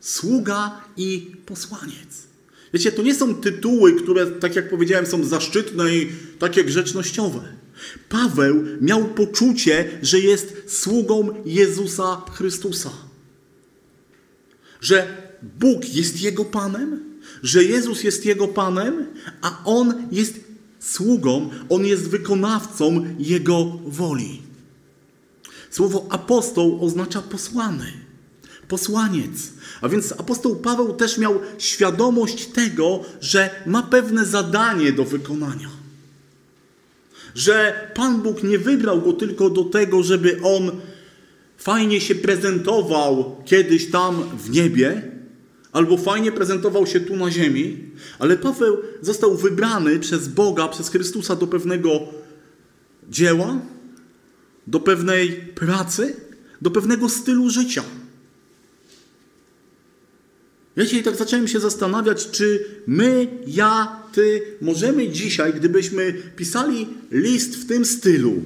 Sługa 0.00 0.80
i 0.96 1.36
posłaniec. 1.46 2.30
Wiecie, 2.74 2.92
to 2.92 3.02
nie 3.02 3.14
są 3.14 3.34
tytuły, 3.34 3.92
które, 3.92 4.26
tak 4.26 4.56
jak 4.56 4.70
powiedziałem, 4.70 5.06
są 5.06 5.24
zaszczytne 5.24 5.96
i 5.96 6.12
takie 6.38 6.64
grzecznościowe. 6.64 7.40
Paweł 8.08 8.64
miał 8.80 9.04
poczucie, 9.04 9.98
że 10.02 10.20
jest 10.20 10.64
sługą 10.66 11.28
Jezusa 11.44 12.22
Chrystusa. 12.34 12.90
Że 14.80 15.30
Bóg 15.42 15.94
jest 15.94 16.20
jego 16.20 16.44
Panem, 16.44 17.04
że 17.42 17.64
Jezus 17.64 18.02
jest 18.04 18.24
jego 18.24 18.48
Panem, 18.48 19.06
a 19.42 19.62
on 19.64 20.08
jest 20.12 20.40
sługą, 20.80 21.50
on 21.68 21.86
jest 21.86 22.08
wykonawcą 22.08 23.04
jego 23.18 23.64
woli. 23.86 24.42
Słowo 25.70 26.06
apostoł 26.10 26.84
oznacza 26.84 27.22
posłany, 27.22 27.92
posłaniec. 28.68 29.52
A 29.80 29.88
więc 29.88 30.12
apostoł 30.12 30.56
Paweł 30.56 30.96
też 30.96 31.18
miał 31.18 31.40
świadomość 31.58 32.46
tego, 32.46 33.04
że 33.20 33.50
ma 33.66 33.82
pewne 33.82 34.26
zadanie 34.26 34.92
do 34.92 35.04
wykonania. 35.04 35.79
Że 37.34 37.90
Pan 37.94 38.22
Bóg 38.22 38.42
nie 38.42 38.58
wybrał 38.58 39.02
go 39.02 39.12
tylko 39.12 39.50
do 39.50 39.64
tego, 39.64 40.02
żeby 40.02 40.40
on 40.42 40.70
fajnie 41.56 42.00
się 42.00 42.14
prezentował 42.14 43.42
kiedyś 43.44 43.90
tam 43.90 44.22
w 44.38 44.50
niebie, 44.50 45.02
albo 45.72 45.96
fajnie 45.96 46.32
prezentował 46.32 46.86
się 46.86 47.00
tu 47.00 47.16
na 47.16 47.30
ziemi, 47.30 47.78
ale 48.18 48.36
Paweł 48.36 48.76
został 49.00 49.36
wybrany 49.36 49.98
przez 49.98 50.28
Boga, 50.28 50.68
przez 50.68 50.88
Chrystusa 50.88 51.36
do 51.36 51.46
pewnego 51.46 52.00
dzieła, 53.08 53.58
do 54.66 54.80
pewnej 54.80 55.32
pracy, 55.32 56.16
do 56.62 56.70
pewnego 56.70 57.08
stylu 57.08 57.50
życia. 57.50 57.82
Wiecie, 60.80 60.98
i 60.98 61.02
tak 61.02 61.16
zacząłem 61.16 61.48
się 61.48 61.60
zastanawiać, 61.60 62.30
czy 62.30 62.64
my, 62.86 63.28
ja, 63.46 64.02
ty 64.12 64.42
możemy 64.60 65.08
dzisiaj, 65.08 65.54
gdybyśmy 65.54 66.12
pisali 66.36 66.88
list 67.10 67.56
w 67.56 67.66
tym 67.66 67.84
stylu 67.84 68.42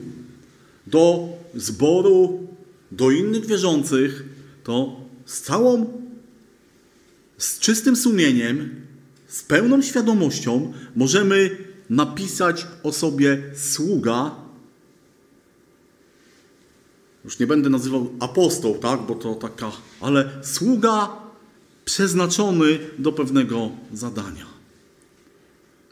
do 0.87 1.29
zboru, 1.55 2.49
do 2.93 3.11
innych 3.11 3.47
wierzących, 3.47 4.25
to 4.64 5.00
z 5.26 5.41
całą, 5.41 6.03
z 7.38 7.59
czystym 7.59 7.97
sumieniem, 7.97 8.75
z 9.29 9.43
pełną 9.43 9.83
świadomością 9.83 10.73
możemy 10.97 11.57
napisać 11.91 12.67
o 12.83 12.93
sobie 12.93 13.43
sługa. 13.57 14.35
Już 17.25 17.38
nie 17.38 17.47
będę 17.47 17.71
nazywał 17.71 18.12
apostoł, 18.21 18.79
tak, 18.79 19.00
bo 19.09 19.14
to 19.14 19.35
taka, 19.35 19.73
ale 20.00 20.31
sługa 20.43 21.24
przeznaczony 21.85 22.79
do 22.99 23.12
pewnego 23.12 23.71
zadania. 23.93 24.47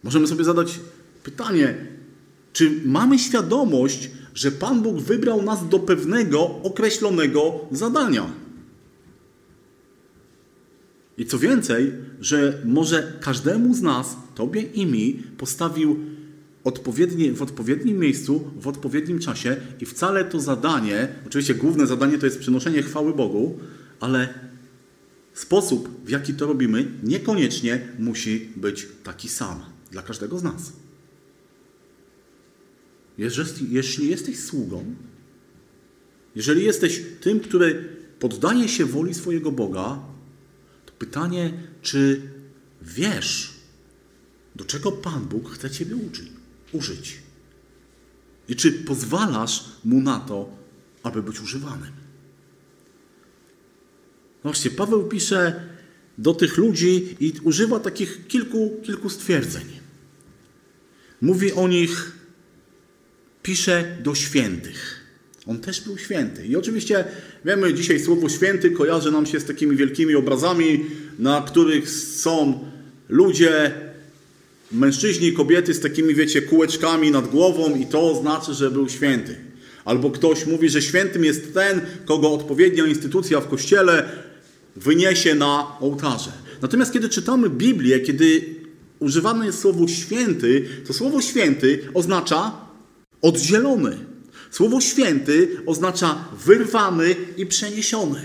Możemy 0.03 0.27
sobie 0.27 0.45
zadać 0.45 0.81
pytanie, 1.23 1.87
czy 2.53 2.81
mamy 2.85 3.19
świadomość, 3.19 4.11
że 4.35 4.51
Pan 4.51 4.83
Bóg 4.83 5.01
wybrał 5.01 5.43
nas 5.43 5.69
do 5.69 5.79
pewnego 5.79 6.41
określonego 6.63 7.61
zadania? 7.71 8.31
I 11.19 11.27
co 11.27 11.39
więcej, 11.39 11.93
że 12.21 12.63
może 12.65 13.13
każdemu 13.21 13.75
z 13.75 13.83
nas, 13.83 14.17
Tobie 14.35 14.63
i 14.63 14.87
mi, 14.87 15.23
postawił 15.39 15.97
odpowiednie, 16.65 17.33
w 17.33 17.43
odpowiednim 17.43 17.99
miejscu, 17.99 18.51
w 18.57 18.69
odpowiednim 18.69 19.19
czasie 19.19 19.57
i 19.81 19.87
wcale 19.87 20.25
to 20.25 20.41
zadanie, 20.41 21.09
oczywiście 21.27 21.55
główne 21.55 21.87
zadanie 21.87 22.19
to 22.19 22.27
jest 22.27 22.39
przynoszenie 22.39 22.83
chwały 22.83 23.15
Bogu, 23.15 23.59
ale 24.01 24.35
sposób, 25.35 25.89
w 26.05 26.09
jaki 26.09 26.35
to 26.35 26.47
robimy, 26.47 26.91
niekoniecznie 27.03 27.89
musi 27.99 28.49
być 28.57 28.89
taki 29.05 29.29
sam 29.29 29.65
dla 29.91 30.03
każdego 30.03 30.39
z 30.39 30.43
nas. 30.43 30.73
Jeśli 33.71 34.09
jesteś 34.11 34.39
sługą, 34.41 34.95
jeżeli 36.35 36.65
jesteś 36.65 37.03
tym, 37.21 37.41
który 37.41 37.97
poddaje 38.19 38.69
się 38.69 38.85
woli 38.85 39.15
swojego 39.15 39.53
Boga, 39.53 39.99
to 40.87 40.93
pytanie, 40.99 41.53
czy 41.83 42.23
wiesz, 42.83 43.55
do 44.57 44.65
czego 44.65 44.93
Pan 44.93 45.25
Bóg 45.25 45.51
chce 45.51 45.71
Ciebie 45.71 45.97
uczyć, 45.97 46.29
użyć? 46.73 47.19
I 48.49 48.57
czy 48.57 48.73
pozwalasz 48.73 49.65
Mu 49.85 50.01
na 50.01 50.21
to, 50.21 50.57
aby 51.03 51.23
być 51.23 51.41
używanym? 51.41 51.93
Właśnie, 54.43 54.71
Paweł 54.71 55.05
pisze 55.05 55.61
do 56.19 56.35
tych 56.35 56.57
ludzi 56.57 57.17
i 57.21 57.33
używa 57.43 57.81
takich 57.81 58.27
kilku, 58.29 58.81
kilku 58.83 59.11
stwierdzeń. 59.11 59.65
Mówi 61.21 61.53
o 61.53 61.69
nich, 61.69 62.13
pisze 63.43 63.97
do 64.03 64.15
świętych. 64.15 65.03
On 65.47 65.61
też 65.61 65.81
był 65.81 65.99
święty. 65.99 66.47
I 66.47 66.57
oczywiście 66.57 67.05
wiemy, 67.45 67.75
dzisiaj 67.75 68.01
słowo 68.01 68.29
święty 68.29 68.71
kojarzy 68.71 69.11
nam 69.11 69.27
się 69.27 69.41
z 69.41 69.45
takimi 69.45 69.77
wielkimi 69.77 70.15
obrazami, 70.15 70.85
na 71.19 71.41
których 71.41 71.91
są 71.91 72.69
ludzie, 73.09 73.73
mężczyźni 74.73 75.33
kobiety 75.33 75.75
z 75.75 75.81
takimi, 75.81 76.15
wiecie, 76.15 76.43
kółeczkami 76.43 77.11
nad 77.11 77.29
głową 77.31 77.77
i 77.77 77.87
to 77.87 78.15
znaczy, 78.15 78.55
że 78.55 78.71
był 78.71 78.89
święty. 78.89 79.37
Albo 79.85 80.11
ktoś 80.11 80.47
mówi, 80.47 80.69
że 80.69 80.83
świętym 80.83 81.25
jest 81.25 81.55
ten, 81.55 81.81
kogo 82.05 82.33
odpowiednia 82.33 82.87
instytucja 82.87 83.41
w 83.41 83.49
kościele 83.49 84.09
wyniesie 84.77 85.35
na 85.35 85.79
ołtarze. 85.81 86.33
Natomiast 86.63 86.93
kiedy 86.93 87.09
czytamy 87.09 87.51
Biblię, 87.51 88.01
kiedy 88.01 88.55
używane 88.99 89.47
jest 89.47 89.61
słowo 89.61 89.89
święty, 89.89 90.69
to 90.87 90.93
słowo 90.93 91.21
święty 91.23 91.89
oznacza 91.95 92.53
oddzielony. 93.23 93.99
Słowo 94.51 94.81
święty 94.81 95.57
oznacza 95.67 96.25
wyrwany 96.45 97.17
i 97.37 97.47
przeniesiony. 97.47 98.21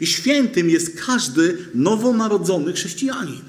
I 0.00 0.06
świętym 0.06 0.70
jest 0.70 1.00
każdy 1.06 1.58
nowonarodzony 1.74 2.72
chrześcijanin. 2.72 3.42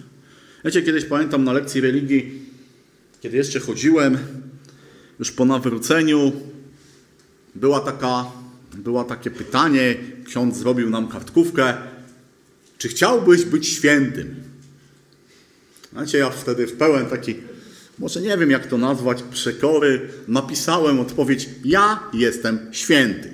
Wiecie, 0.66 0.82
kiedyś 0.82 1.06
pamiętam 1.06 1.44
na 1.44 1.54
lekcji 1.54 1.82
religii, 1.82 2.46
kiedy 3.22 3.38
jeszcze 3.38 3.60
chodziłem, 3.60 4.18
już 5.20 5.32
po 5.32 5.46
nawróceniu, 5.46 6.32
była 7.56 7.80
taka, 7.80 8.26
była 8.74 9.04
takie 9.04 9.32
pytanie, 9.32 9.96
ksiądz 10.26 10.58
zrobił 10.58 10.90
nam 10.90 11.08
kartkówkę, 11.08 11.74
czy 12.80 12.88
chciałbyś 12.88 13.46
być 13.46 13.68
świętym? 13.68 14.36
Znacie, 15.92 16.18
ja 16.18 16.30
wtedy 16.30 16.68
w 16.68 16.74
pełen 16.74 17.06
taki, 17.06 17.36
może 18.00 18.22
nie 18.22 18.38
wiem 18.38 18.52
jak 18.52 18.68
to 18.68 18.78
nazwać, 18.78 19.24
przekory, 19.32 20.10
napisałem 20.28 21.00
odpowiedź: 21.00 21.50
Ja 21.66 22.04
jestem 22.14 22.60
święty. 22.72 23.34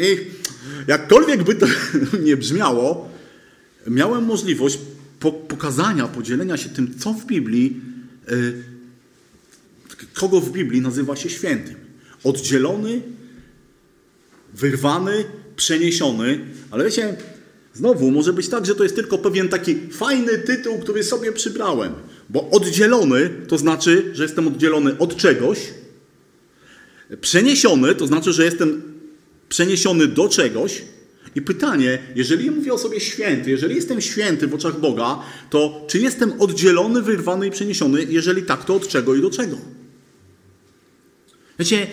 I 0.00 0.16
jakkolwiek 0.86 1.42
by 1.42 1.54
to 1.54 1.66
nie 2.26 2.36
brzmiało, 2.36 3.10
miałem 3.86 4.24
możliwość 4.24 4.78
pokazania, 5.48 6.08
podzielenia 6.08 6.56
się 6.56 6.68
tym, 6.68 6.98
co 6.98 7.12
w 7.12 7.26
Biblii, 7.26 7.80
y, 8.32 8.62
kogo 10.14 10.40
w 10.40 10.52
Biblii 10.52 10.80
nazywa 10.80 11.16
się 11.16 11.30
świętym. 11.30 11.74
Oddzielony, 12.24 13.02
wyrwany, 14.58 15.24
przeniesiony, 15.56 16.40
ale 16.70 16.84
wiecie, 16.84 17.16
znowu 17.74 18.10
może 18.10 18.32
być 18.32 18.48
tak, 18.48 18.66
że 18.66 18.74
to 18.74 18.82
jest 18.82 18.94
tylko 18.94 19.18
pewien 19.18 19.48
taki 19.48 19.76
fajny 19.90 20.38
tytuł, 20.38 20.78
który 20.78 21.04
sobie 21.04 21.32
przybrałem. 21.32 21.92
Bo 22.28 22.50
oddzielony 22.50 23.30
to 23.48 23.58
znaczy, 23.58 24.10
że 24.12 24.22
jestem 24.22 24.48
oddzielony 24.48 24.98
od 24.98 25.16
czegoś. 25.16 25.58
Przeniesiony 27.20 27.94
to 27.94 28.06
znaczy, 28.06 28.32
że 28.32 28.44
jestem 28.44 28.82
przeniesiony 29.48 30.06
do 30.06 30.28
czegoś. 30.28 30.82
I 31.34 31.42
pytanie, 31.42 31.98
jeżeli 32.14 32.50
mówię 32.50 32.72
o 32.72 32.78
sobie 32.78 33.00
święty, 33.00 33.50
jeżeli 33.50 33.74
jestem 33.74 34.00
święty 34.00 34.46
w 34.46 34.54
oczach 34.54 34.80
Boga, 34.80 35.18
to 35.50 35.86
czy 35.88 35.98
jestem 35.98 36.32
oddzielony, 36.40 37.02
wyrwany 37.02 37.46
i 37.46 37.50
przeniesiony? 37.50 38.06
Jeżeli 38.08 38.42
tak, 38.42 38.64
to 38.64 38.74
od 38.74 38.88
czego 38.88 39.14
i 39.14 39.22
do 39.22 39.30
czego? 39.30 39.56
Wiecie, 41.58 41.86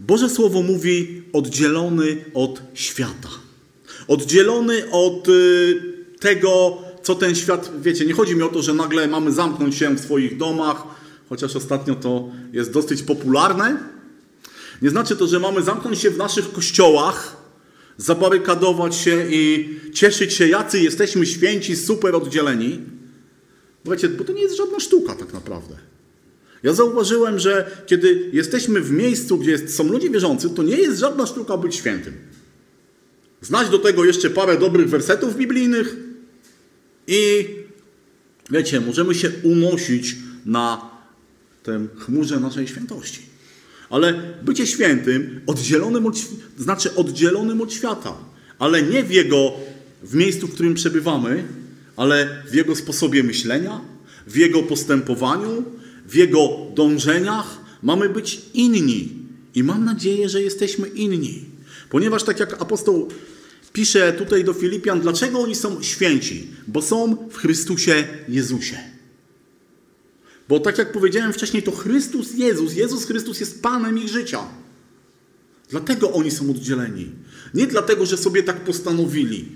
Boże 0.00 0.28
Słowo 0.28 0.62
mówi 0.62 1.22
oddzielony 1.32 2.24
od 2.34 2.62
świata. 2.74 3.28
Oddzielony 4.08 4.90
od 4.90 5.28
y, 5.28 5.82
tego, 6.20 6.78
co 7.02 7.14
ten 7.14 7.34
świat, 7.34 7.70
wiecie, 7.80 8.06
nie 8.06 8.14
chodzi 8.14 8.36
mi 8.36 8.42
o 8.42 8.48
to, 8.48 8.62
że 8.62 8.74
nagle 8.74 9.08
mamy 9.08 9.32
zamknąć 9.32 9.74
się 9.74 9.94
w 9.94 10.00
swoich 10.00 10.36
domach, 10.36 10.82
chociaż 11.28 11.56
ostatnio 11.56 11.94
to 11.94 12.28
jest 12.52 12.72
dosyć 12.72 13.02
popularne. 13.02 13.78
Nie 14.82 14.90
znaczy 14.90 15.16
to, 15.16 15.26
że 15.26 15.40
mamy 15.40 15.62
zamknąć 15.62 15.98
się 15.98 16.10
w 16.10 16.16
naszych 16.16 16.52
kościołach, 16.52 17.36
zabarykadować 17.96 18.96
się 18.96 19.26
i 19.30 19.68
cieszyć 19.94 20.32
się, 20.32 20.48
jacy 20.48 20.80
jesteśmy 20.80 21.26
święci, 21.26 21.76
super 21.76 22.14
oddzieleni. 22.14 22.80
Wiecie, 23.84 24.08
bo 24.08 24.24
to 24.24 24.32
nie 24.32 24.42
jest 24.42 24.56
żadna 24.56 24.80
sztuka 24.80 25.14
tak 25.14 25.32
naprawdę. 25.32 25.76
Ja 26.62 26.72
zauważyłem, 26.72 27.38
że 27.38 27.70
kiedy 27.86 28.30
jesteśmy 28.32 28.80
w 28.80 28.90
miejscu, 28.90 29.38
gdzie 29.38 29.68
są 29.68 29.88
ludzie 29.88 30.10
wierzący, 30.10 30.50
to 30.50 30.62
nie 30.62 30.76
jest 30.76 30.98
żadna 30.98 31.26
sztuka 31.26 31.56
być 31.56 31.74
świętym. 31.74 32.14
Znać 33.40 33.68
do 33.68 33.78
tego 33.78 34.04
jeszcze 34.04 34.30
parę 34.30 34.58
dobrych 34.58 34.88
wersetów 34.88 35.36
biblijnych 35.36 35.96
i 37.06 37.48
wiecie, 38.50 38.80
możemy 38.80 39.14
się 39.14 39.30
unosić 39.42 40.16
na 40.46 40.90
tym 41.62 41.88
chmurze 41.98 42.40
naszej 42.40 42.68
świętości. 42.68 43.20
Ale 43.90 44.22
bycie 44.42 44.66
świętym 44.66 45.40
oddzielonym 45.46 46.06
od, 46.06 46.16
znaczy 46.58 46.94
oddzielonym 46.94 47.60
od 47.60 47.72
świata, 47.72 48.14
ale 48.58 48.82
nie 48.82 49.04
w 49.04 49.10
jego 49.10 49.52
w 50.02 50.14
miejscu, 50.14 50.46
w 50.46 50.54
którym 50.54 50.74
przebywamy, 50.74 51.44
ale 51.96 52.42
w 52.50 52.54
jego 52.54 52.76
sposobie 52.76 53.22
myślenia, 53.22 53.80
w 54.26 54.36
jego 54.36 54.62
postępowaniu, 54.62 55.64
w 56.08 56.14
Jego 56.14 56.48
dążeniach 56.74 57.58
mamy 57.82 58.08
być 58.08 58.40
inni. 58.54 59.08
I 59.54 59.62
mam 59.62 59.84
nadzieję, 59.84 60.28
że 60.28 60.42
jesteśmy 60.42 60.88
inni. 60.88 61.44
Ponieważ 61.90 62.22
tak 62.22 62.40
jak 62.40 62.62
apostoł 62.62 63.08
pisze 63.72 64.12
tutaj 64.12 64.44
do 64.44 64.52
Filipian, 64.52 65.00
dlaczego 65.00 65.40
oni 65.40 65.54
są 65.54 65.82
święci? 65.82 66.46
Bo 66.66 66.82
są 66.82 67.28
w 67.30 67.36
Chrystusie 67.36 68.04
Jezusie. 68.28 68.78
Bo 70.48 70.60
tak 70.60 70.78
jak 70.78 70.92
powiedziałem 70.92 71.32
wcześniej, 71.32 71.62
to 71.62 71.72
Chrystus 71.72 72.34
Jezus, 72.34 72.74
Jezus 72.74 73.04
Chrystus 73.04 73.40
jest 73.40 73.62
Panem 73.62 73.98
ich 73.98 74.08
życia. 74.08 74.40
Dlatego 75.70 76.12
oni 76.12 76.30
są 76.30 76.50
oddzieleni. 76.50 77.10
Nie 77.54 77.66
dlatego, 77.66 78.06
że 78.06 78.16
sobie 78.16 78.42
tak 78.42 78.60
postanowili. 78.60 79.48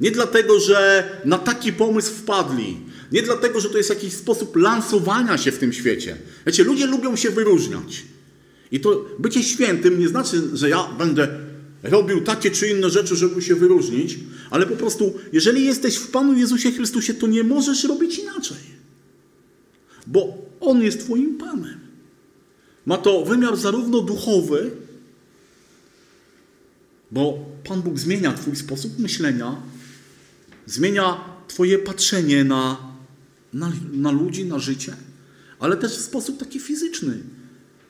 Nie 0.00 0.10
dlatego, 0.10 0.60
że 0.60 1.10
na 1.24 1.38
taki 1.38 1.72
pomysł 1.72 2.12
wpadli. 2.12 2.76
Nie 3.12 3.22
dlatego, 3.22 3.60
że 3.60 3.70
to 3.70 3.78
jest 3.78 3.90
jakiś 3.90 4.12
sposób 4.12 4.56
lansowania 4.56 5.38
się 5.38 5.52
w 5.52 5.58
tym 5.58 5.72
świecie. 5.72 6.16
Wiecie, 6.46 6.64
ludzie 6.64 6.86
lubią 6.86 7.16
się 7.16 7.30
wyróżniać. 7.30 8.02
I 8.72 8.80
to 8.80 9.04
bycie 9.18 9.42
świętym 9.42 10.00
nie 10.00 10.08
znaczy, 10.08 10.42
że 10.52 10.68
ja 10.68 10.88
będę 10.98 11.28
robił 11.82 12.20
takie 12.20 12.50
czy 12.50 12.68
inne 12.68 12.90
rzeczy, 12.90 13.16
żeby 13.16 13.42
się 13.42 13.54
wyróżnić, 13.54 14.18
ale 14.50 14.66
po 14.66 14.76
prostu, 14.76 15.14
jeżeli 15.32 15.64
jesteś 15.64 15.96
w 15.96 16.10
Panu 16.10 16.38
Jezusie 16.38 16.72
Chrystusie, 16.72 17.14
to 17.14 17.26
nie 17.26 17.44
możesz 17.44 17.84
robić 17.84 18.18
inaczej. 18.18 18.76
Bo 20.06 20.38
On 20.60 20.82
jest 20.82 21.00
Twoim 21.00 21.38
Panem. 21.38 21.80
Ma 22.86 22.98
to 22.98 23.24
wymiar 23.24 23.56
zarówno 23.56 24.00
duchowy, 24.00 24.70
bo 27.10 27.38
Pan 27.64 27.82
Bóg 27.82 27.98
zmienia 27.98 28.32
Twój 28.32 28.56
sposób 28.56 28.98
myślenia, 28.98 29.56
zmienia 30.66 31.20
Twoje 31.48 31.78
patrzenie 31.78 32.44
na 32.44 32.85
na, 33.56 33.72
na 33.92 34.10
ludzi, 34.10 34.44
na 34.44 34.58
życie, 34.58 34.92
ale 35.58 35.76
też 35.76 35.92
w 35.92 36.00
sposób 36.00 36.38
taki 36.38 36.60
fizyczny. 36.60 37.18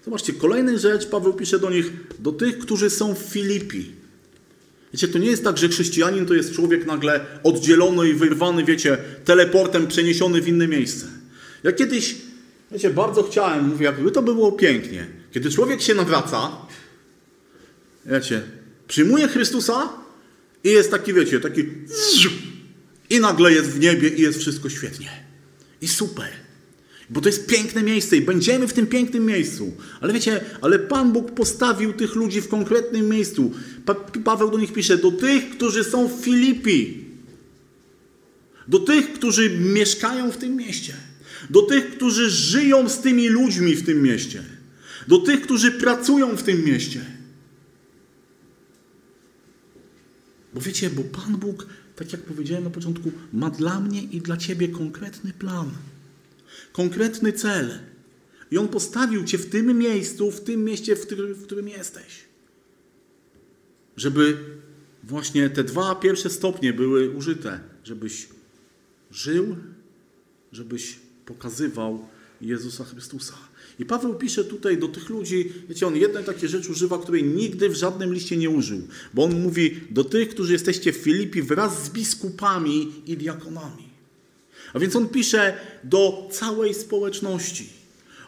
Zobaczcie, 0.05 0.33
kolejna 0.33 0.79
rzecz, 0.79 1.07
Paweł 1.07 1.35
pisze 1.35 1.59
do 1.59 1.71
nich, 1.71 1.93
do 2.19 2.33
tych, 2.33 2.59
którzy 2.59 2.91
są 2.91 3.15
w 3.15 3.19
Filipi. 3.19 3.93
Wiecie, 4.93 5.09
to 5.09 5.19
nie 5.19 5.31
jest 5.31 5.45
tak, 5.45 5.59
że 5.59 5.69
chrześcijanin 5.69 6.27
to 6.27 6.35
jest 6.35 6.53
człowiek 6.53 6.87
nagle 6.87 7.27
oddzielony 7.43 8.09
i 8.09 8.15
wyrwany, 8.15 8.65
wiecie, 8.65 8.99
teleportem 9.25 9.87
przeniesiony 9.87 10.41
w 10.41 10.49
inne 10.49 10.69
miejsce. 10.69 11.07
Ja 11.65 11.73
kiedyś, 11.73 12.17
wiecie, 12.73 12.91
bardzo 12.91 13.23
chciałem, 13.23 13.69
mówię, 13.69 13.85
jakby 13.85 14.11
to 14.11 14.23
było 14.23 14.53
pięknie. 14.53 15.07
Kiedy 15.33 15.51
człowiek 15.51 15.83
się 15.83 15.95
nawraca, 15.95 16.53
wiecie, 18.07 18.43
przyjmuje 18.89 19.29
Chrystusa 19.29 19.89
i 20.65 20.71
jest 20.71 20.91
taki, 20.91 21.13
wiecie, 21.15 21.41
taki 21.41 21.65
i 23.11 23.21
nagle 23.21 23.53
jest 23.53 23.71
w 23.71 23.81
niebie 23.81 24.09
i 24.09 24.23
jest 24.23 24.39
wszystko 24.39 24.69
świetnie. 24.69 25.26
I 25.81 25.89
super. 25.89 26.29
Bo 27.11 27.21
to 27.21 27.29
jest 27.29 27.47
piękne 27.47 27.83
miejsce 27.83 28.17
i 28.17 28.21
będziemy 28.21 28.69
w 28.69 28.73
tym 28.73 28.87
pięknym 28.87 29.27
miejscu. 29.27 29.73
Ale 30.01 30.13
wiecie, 30.13 30.41
ale 30.61 30.79
Pan 30.79 31.13
Bóg 31.13 31.33
postawił 31.33 31.93
tych 31.93 32.15
ludzi 32.15 32.41
w 32.41 32.49
konkretnym 32.49 33.09
miejscu. 33.09 33.53
Pa 33.85 33.95
Paweł 33.95 34.51
do 34.51 34.59
nich 34.59 34.73
pisze, 34.73 34.99
do 34.99 35.13
tych, 35.13 35.51
którzy 35.51 35.85
są 35.85 36.09
w 36.09 36.25
Filipi. 36.25 37.05
Do 38.69 38.79
tych, 38.79 39.13
którzy 39.13 39.51
mieszkają 39.51 40.31
w 40.31 40.37
tym 40.37 40.57
mieście. 40.57 40.95
Do 41.51 41.63
tych, 41.63 41.91
którzy 41.91 42.31
żyją 42.31 42.89
z 42.89 42.99
tymi 42.99 43.29
ludźmi 43.29 43.77
w 43.77 43.87
tym 43.87 44.03
mieście. 44.03 44.43
Do 45.09 45.19
tych, 45.19 45.41
którzy 45.41 45.73
pracują 45.73 46.37
w 46.37 46.43
tym 46.43 46.65
mieście. 46.65 47.01
Bo 50.55 50.61
wiecie, 50.61 50.91
bo 50.91 51.03
Pan 51.03 51.37
Bóg, 51.37 51.67
tak 51.97 52.13
jak 52.13 52.21
powiedziałem 52.21 52.65
na 52.65 52.71
początku, 52.71 53.13
ma 53.33 53.51
dla 53.51 53.81
mnie 53.81 54.03
i 54.03 54.21
dla 54.21 54.37
ciebie 54.37 54.69
konkretny 54.69 55.33
plan 55.33 55.71
konkretny 56.73 57.33
cel. 57.33 57.79
I 58.51 58.59
On 58.59 58.69
postawił 58.69 59.25
Cię 59.25 59.39
w 59.39 59.51
tym 59.51 59.79
miejscu, 59.79 60.31
w 60.31 60.41
tym 60.41 60.65
mieście, 60.65 60.97
w 60.97 61.07
którym, 61.07 61.35
w 61.35 61.43
którym 61.43 61.69
jesteś. 61.69 62.25
Żeby 63.97 64.37
właśnie 65.03 65.51
te 65.51 65.65
dwa 65.65 65.95
pierwsze 65.95 66.31
stopnie 66.31 66.73
były 66.73 67.11
użyte, 67.11 67.61
żebyś 67.85 68.29
żył, 69.11 69.57
żebyś 70.53 70.99
pokazywał 71.27 72.09
Jezusa 72.41 72.85
Chrystusa. 72.85 73.35
I 73.79 73.85
Paweł 73.85 74.15
pisze 74.15 74.45
tutaj 74.45 74.79
do 74.79 74.89
tych 74.89 75.09
ludzi, 75.09 75.53
wiecie, 75.69 75.87
on 75.87 75.97
jednej 75.97 76.25
takiej 76.25 76.49
rzeczy 76.49 76.71
używa, 76.71 76.99
której 76.99 77.25
nigdy 77.25 77.69
w 77.69 77.75
żadnym 77.75 78.15
liście 78.15 78.37
nie 78.37 78.51
użył. 78.51 78.83
Bo 79.15 79.25
on 79.25 79.41
mówi 79.41 79.81
do 79.91 80.05
tych, 80.05 80.29
którzy 80.29 80.53
jesteście 80.53 80.93
w 80.93 80.97
Filipi 80.97 81.43
wraz 81.43 81.85
z 81.85 81.91
biskupami 81.91 82.93
i 83.07 83.17
diakonami. 83.17 83.87
A 84.75 84.79
więc 84.79 84.97
on 84.97 85.09
pisze 85.09 85.55
do 85.85 86.29
całej 86.33 86.75
społeczności. 86.75 87.69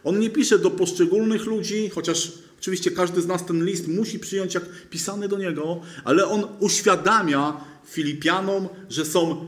On 0.04 0.18
nie 0.18 0.30
pisze 0.30 0.58
do 0.58 0.70
poszczególnych 0.70 1.46
ludzi, 1.46 1.90
chociaż 1.94 2.32
oczywiście 2.60 2.90
każdy 2.90 3.22
z 3.22 3.26
nas 3.26 3.46
ten 3.46 3.64
list 3.64 3.88
musi 3.88 4.18
przyjąć 4.18 4.54
jak 4.54 4.64
pisany 4.90 5.28
do 5.28 5.38
niego, 5.38 5.80
ale 6.04 6.26
on 6.26 6.44
uświadamia 6.60 7.64
Filipianom, 7.84 8.68
że 8.90 9.04
są 9.04 9.46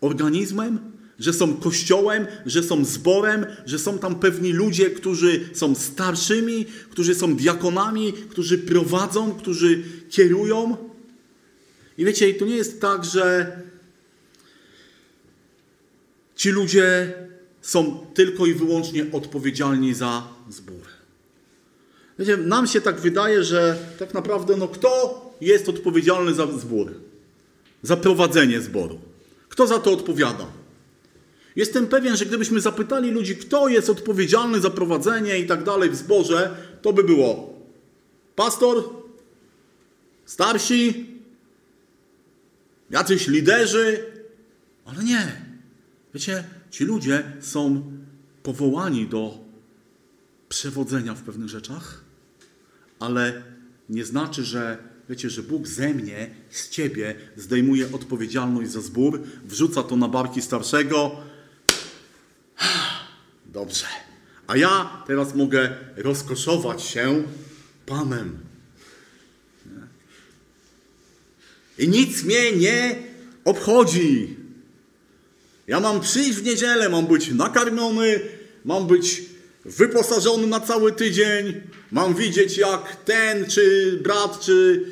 organizmem, 0.00 0.93
że 1.18 1.32
są 1.32 1.56
kościołem, 1.56 2.26
że 2.46 2.62
są 2.62 2.84
zborem, 2.84 3.46
że 3.66 3.78
są 3.78 3.98
tam 3.98 4.14
pewni 4.14 4.52
ludzie, 4.52 4.90
którzy 4.90 5.48
są 5.52 5.74
starszymi, 5.74 6.64
którzy 6.90 7.14
są 7.14 7.36
diakonami, 7.36 8.12
którzy 8.12 8.58
prowadzą, 8.58 9.34
którzy 9.34 9.82
kierują. 10.10 10.76
I 11.98 12.04
wiecie, 12.04 12.34
to 12.34 12.46
nie 12.46 12.56
jest 12.56 12.80
tak, 12.80 13.04
że 13.04 13.56
Ci 16.36 16.50
ludzie 16.50 17.12
są 17.62 18.06
tylko 18.14 18.46
i 18.46 18.54
wyłącznie 18.54 19.06
odpowiedzialni 19.12 19.94
za 19.94 20.28
zbór. 20.50 20.82
Wiecie, 22.18 22.36
nam 22.36 22.66
się 22.66 22.80
tak 22.80 23.00
wydaje, 23.00 23.44
że 23.44 23.78
tak 23.98 24.14
naprawdę 24.14 24.56
no, 24.56 24.68
kto 24.68 25.20
jest 25.40 25.68
odpowiedzialny 25.68 26.34
za 26.34 26.46
zbór? 26.46 26.94
Za 27.82 27.96
prowadzenie 27.96 28.60
zboru. 28.60 28.98
Kto 29.48 29.66
za 29.66 29.78
to 29.78 29.92
odpowiada? 29.92 30.46
Jestem 31.56 31.86
pewien, 31.86 32.16
że 32.16 32.26
gdybyśmy 32.26 32.60
zapytali 32.60 33.10
ludzi, 33.10 33.36
kto 33.36 33.68
jest 33.68 33.90
odpowiedzialny 33.90 34.60
za 34.60 34.70
prowadzenie 34.70 35.38
i 35.38 35.46
tak 35.46 35.64
dalej 35.64 35.90
w 35.90 35.96
zborze, 35.96 36.56
to 36.82 36.92
by 36.92 37.04
było 37.04 37.54
pastor, 38.36 38.84
starsi, 40.24 41.06
jacyś 42.90 43.28
liderzy, 43.28 44.04
ale 44.84 45.04
nie. 45.04 45.42
Wiecie, 46.14 46.44
ci 46.70 46.84
ludzie 46.84 47.32
są 47.40 47.92
powołani 48.42 49.06
do 49.06 49.38
przewodzenia 50.48 51.14
w 51.14 51.22
pewnych 51.22 51.48
rzeczach, 51.48 52.04
ale 52.98 53.42
nie 53.88 54.04
znaczy, 54.04 54.44
że 54.44 54.78
wiecie, 55.08 55.30
że 55.30 55.42
Bóg 55.42 55.66
ze 55.66 55.94
mnie, 55.94 56.30
z 56.50 56.68
ciebie 56.68 57.14
zdejmuje 57.36 57.92
odpowiedzialność 57.92 58.70
za 58.70 58.80
zbór, 58.80 59.22
wrzuca 59.44 59.82
to 59.82 59.96
na 59.96 60.08
barki 60.08 60.42
starszego. 60.42 61.16
Dobrze. 63.46 63.86
A 64.46 64.56
ja 64.56 65.02
teraz 65.06 65.34
mogę 65.34 65.76
rozkoszować 65.96 66.82
się 66.82 67.22
Panem. 67.86 68.38
I 71.78 71.88
nic 71.88 72.22
mnie 72.22 72.52
nie 72.52 73.02
obchodzi. 73.44 74.36
Ja 75.66 75.80
mam 75.80 76.00
przyjść 76.00 76.38
w 76.38 76.44
niedzielę, 76.44 76.88
mam 76.88 77.06
być 77.06 77.28
nakarmiony, 77.28 78.20
mam 78.64 78.86
być 78.86 79.22
wyposażony 79.64 80.46
na 80.46 80.60
cały 80.60 80.92
tydzień, 80.92 81.60
mam 81.90 82.14
widzieć 82.14 82.58
jak 82.58 82.96
ten, 83.04 83.46
czy 83.46 83.98
brat, 84.02 84.40
czy 84.40 84.84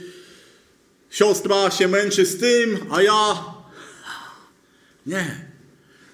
siostra 1.10 1.70
się 1.70 1.88
męczy 1.88 2.26
z 2.26 2.38
tym, 2.40 2.78
a 2.90 3.02
ja. 3.02 3.44
Nie, 5.06 5.48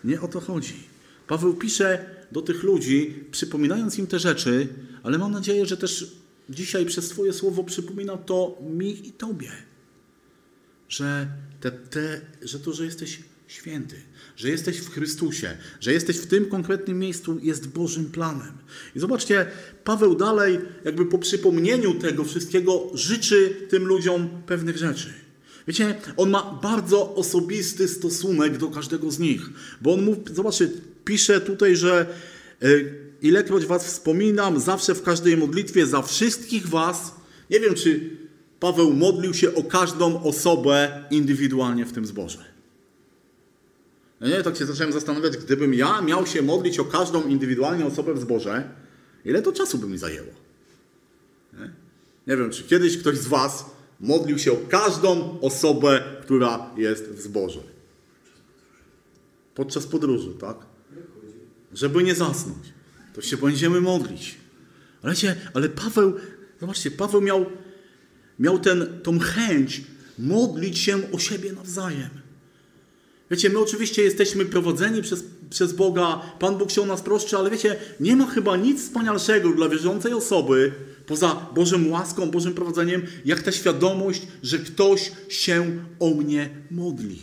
nie 0.04 0.20
o 0.20 0.28
to 0.28 0.40
chodzi. 0.40 0.87
Paweł 1.28 1.54
pisze 1.54 2.04
do 2.32 2.42
tych 2.42 2.62
ludzi, 2.62 3.24
przypominając 3.30 3.98
im 3.98 4.06
te 4.06 4.18
rzeczy, 4.18 4.68
ale 5.02 5.18
mam 5.18 5.32
nadzieję, 5.32 5.66
że 5.66 5.76
też 5.76 6.16
dzisiaj 6.50 6.86
przez 6.86 7.08
Twoje 7.08 7.32
słowo 7.32 7.64
przypomina 7.64 8.16
to 8.16 8.58
mi 8.70 9.08
i 9.08 9.12
Tobie, 9.12 9.50
że, 10.88 11.28
te, 11.60 11.70
te, 11.70 12.20
że 12.42 12.60
to, 12.60 12.72
że 12.72 12.84
jesteś 12.84 13.18
święty, 13.48 13.96
że 14.36 14.48
jesteś 14.48 14.78
w 14.78 14.90
Chrystusie, 14.90 15.56
że 15.80 15.92
jesteś 15.92 16.16
w 16.16 16.26
tym 16.26 16.46
konkretnym 16.46 16.98
miejscu, 16.98 17.38
jest 17.42 17.68
Bożym 17.68 18.10
planem. 18.10 18.52
I 18.96 19.00
zobaczcie, 19.00 19.46
Paweł 19.84 20.14
dalej, 20.14 20.58
jakby 20.84 21.06
po 21.06 21.18
przypomnieniu 21.18 21.94
tego 21.94 22.24
wszystkiego, 22.24 22.90
życzy 22.94 23.56
tym 23.68 23.86
ludziom 23.86 24.28
pewnych 24.46 24.76
rzeczy. 24.76 25.12
Wiecie, 25.68 26.00
on 26.16 26.30
ma 26.30 26.58
bardzo 26.62 27.14
osobisty 27.14 27.88
stosunek 27.88 28.58
do 28.58 28.68
każdego 28.68 29.10
z 29.10 29.18
nich, 29.18 29.50
bo 29.80 29.94
on 29.94 30.04
mówi, 30.04 30.20
zobaczcie, 30.34 30.68
pisze 31.08 31.40
tutaj, 31.40 31.76
że 31.76 32.06
e, 32.62 32.66
ilekroć 33.22 33.66
was 33.66 33.86
wspominam, 33.86 34.60
zawsze 34.60 34.94
w 34.94 35.02
każdej 35.02 35.36
modlitwie 35.36 35.86
za 35.86 36.02
wszystkich 36.02 36.68
was, 36.68 37.14
nie 37.50 37.60
wiem, 37.60 37.74
czy 37.74 38.10
Paweł 38.60 38.92
modlił 38.92 39.34
się 39.34 39.54
o 39.54 39.62
każdą 39.62 40.22
osobę 40.22 41.04
indywidualnie 41.10 41.86
w 41.86 41.92
tym 41.92 42.06
zborze. 42.06 42.44
No 44.20 44.28
nie, 44.28 44.42
tak 44.42 44.56
się 44.56 44.66
zacząłem 44.66 44.92
zastanawiać, 44.92 45.36
gdybym 45.36 45.74
ja 45.74 46.02
miał 46.02 46.26
się 46.26 46.42
modlić 46.42 46.78
o 46.78 46.84
każdą 46.84 47.22
indywidualnie 47.22 47.86
osobę 47.86 48.14
w 48.14 48.20
zborze, 48.20 48.70
ile 49.24 49.42
to 49.42 49.52
czasu 49.52 49.78
by 49.78 49.86
mi 49.86 49.98
zajęło? 49.98 50.32
Nie? 51.52 51.70
nie 52.26 52.36
wiem, 52.36 52.50
czy 52.50 52.62
kiedyś 52.64 52.98
ktoś 52.98 53.18
z 53.18 53.26
Was 53.26 53.64
modlił 54.00 54.38
się 54.38 54.52
o 54.52 54.56
każdą 54.68 55.40
osobę, 55.40 56.02
która 56.22 56.70
jest 56.76 57.04
w 57.04 57.20
zborze. 57.20 57.60
Podczas 59.54 59.86
podróży, 59.86 60.34
tak? 60.40 60.77
Żeby 61.72 62.02
nie 62.02 62.14
zasnąć. 62.14 62.72
To 63.14 63.22
się 63.22 63.36
będziemy 63.36 63.80
modlić. 63.80 64.34
Ale, 65.02 65.12
wiecie, 65.12 65.36
ale 65.54 65.68
Paweł, 65.68 66.14
zobaczcie, 66.60 66.90
Paweł 66.90 67.20
miał, 67.20 67.46
miał 68.38 68.58
ten, 68.58 69.00
tą 69.02 69.18
chęć 69.18 69.82
modlić 70.18 70.78
się 70.78 71.12
o 71.12 71.18
siebie 71.18 71.52
nawzajem. 71.52 72.10
Wiecie, 73.30 73.50
my 73.50 73.58
oczywiście 73.58 74.02
jesteśmy 74.02 74.44
prowadzeni 74.44 75.02
przez, 75.02 75.24
przez 75.50 75.72
Boga, 75.72 76.20
Pan 76.38 76.58
Bóg 76.58 76.70
się 76.70 76.82
o 76.82 76.86
nas 76.86 77.02
troszczy, 77.02 77.36
ale 77.36 77.50
wiecie, 77.50 77.76
nie 78.00 78.16
ma 78.16 78.26
chyba 78.26 78.56
nic 78.56 78.82
wspanialszego 78.82 79.52
dla 79.52 79.68
wierzącej 79.68 80.12
osoby, 80.12 80.72
poza 81.06 81.48
Bożym 81.54 81.90
łaską, 81.90 82.30
Bożym 82.30 82.54
prowadzeniem, 82.54 83.02
jak 83.24 83.42
ta 83.42 83.52
świadomość, 83.52 84.22
że 84.42 84.58
ktoś 84.58 85.12
się 85.28 85.84
o 85.98 86.10
mnie 86.10 86.50
modli. 86.70 87.22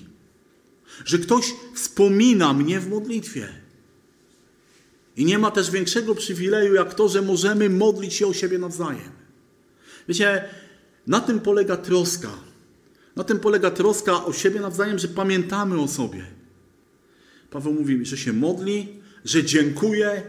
Że 1.06 1.20
ktoś 1.20 1.54
wspomina 1.76 2.54
mnie 2.54 2.80
w 2.80 2.90
modlitwie. 2.90 3.65
I 5.18 5.26
nie 5.26 5.40
ma 5.40 5.52
też 5.52 5.72
większego 5.72 6.16
przywileju, 6.16 6.74
jak 6.74 6.94
to, 6.94 7.10
że 7.10 7.22
możemy 7.22 7.70
modlić 7.70 8.14
się 8.14 8.28
o 8.28 8.34
siebie 8.34 8.58
nawzajem. 8.58 9.12
Wiecie, 10.08 10.50
na 11.08 11.20
tym 11.20 11.40
polega 11.40 11.78
troska. 11.78 12.32
Na 13.16 13.24
tym 13.24 13.40
polega 13.40 13.72
troska 13.72 14.26
o 14.26 14.34
siebie 14.34 14.60
nawzajem, 14.60 15.00
że 15.00 15.08
pamiętamy 15.08 15.82
o 15.82 15.88
sobie. 15.88 16.26
Paweł 17.50 17.74
mówi, 17.74 18.06
że 18.06 18.18
się 18.18 18.34
modli, 18.34 19.02
że 19.26 19.44
dziękuję. 19.44 20.24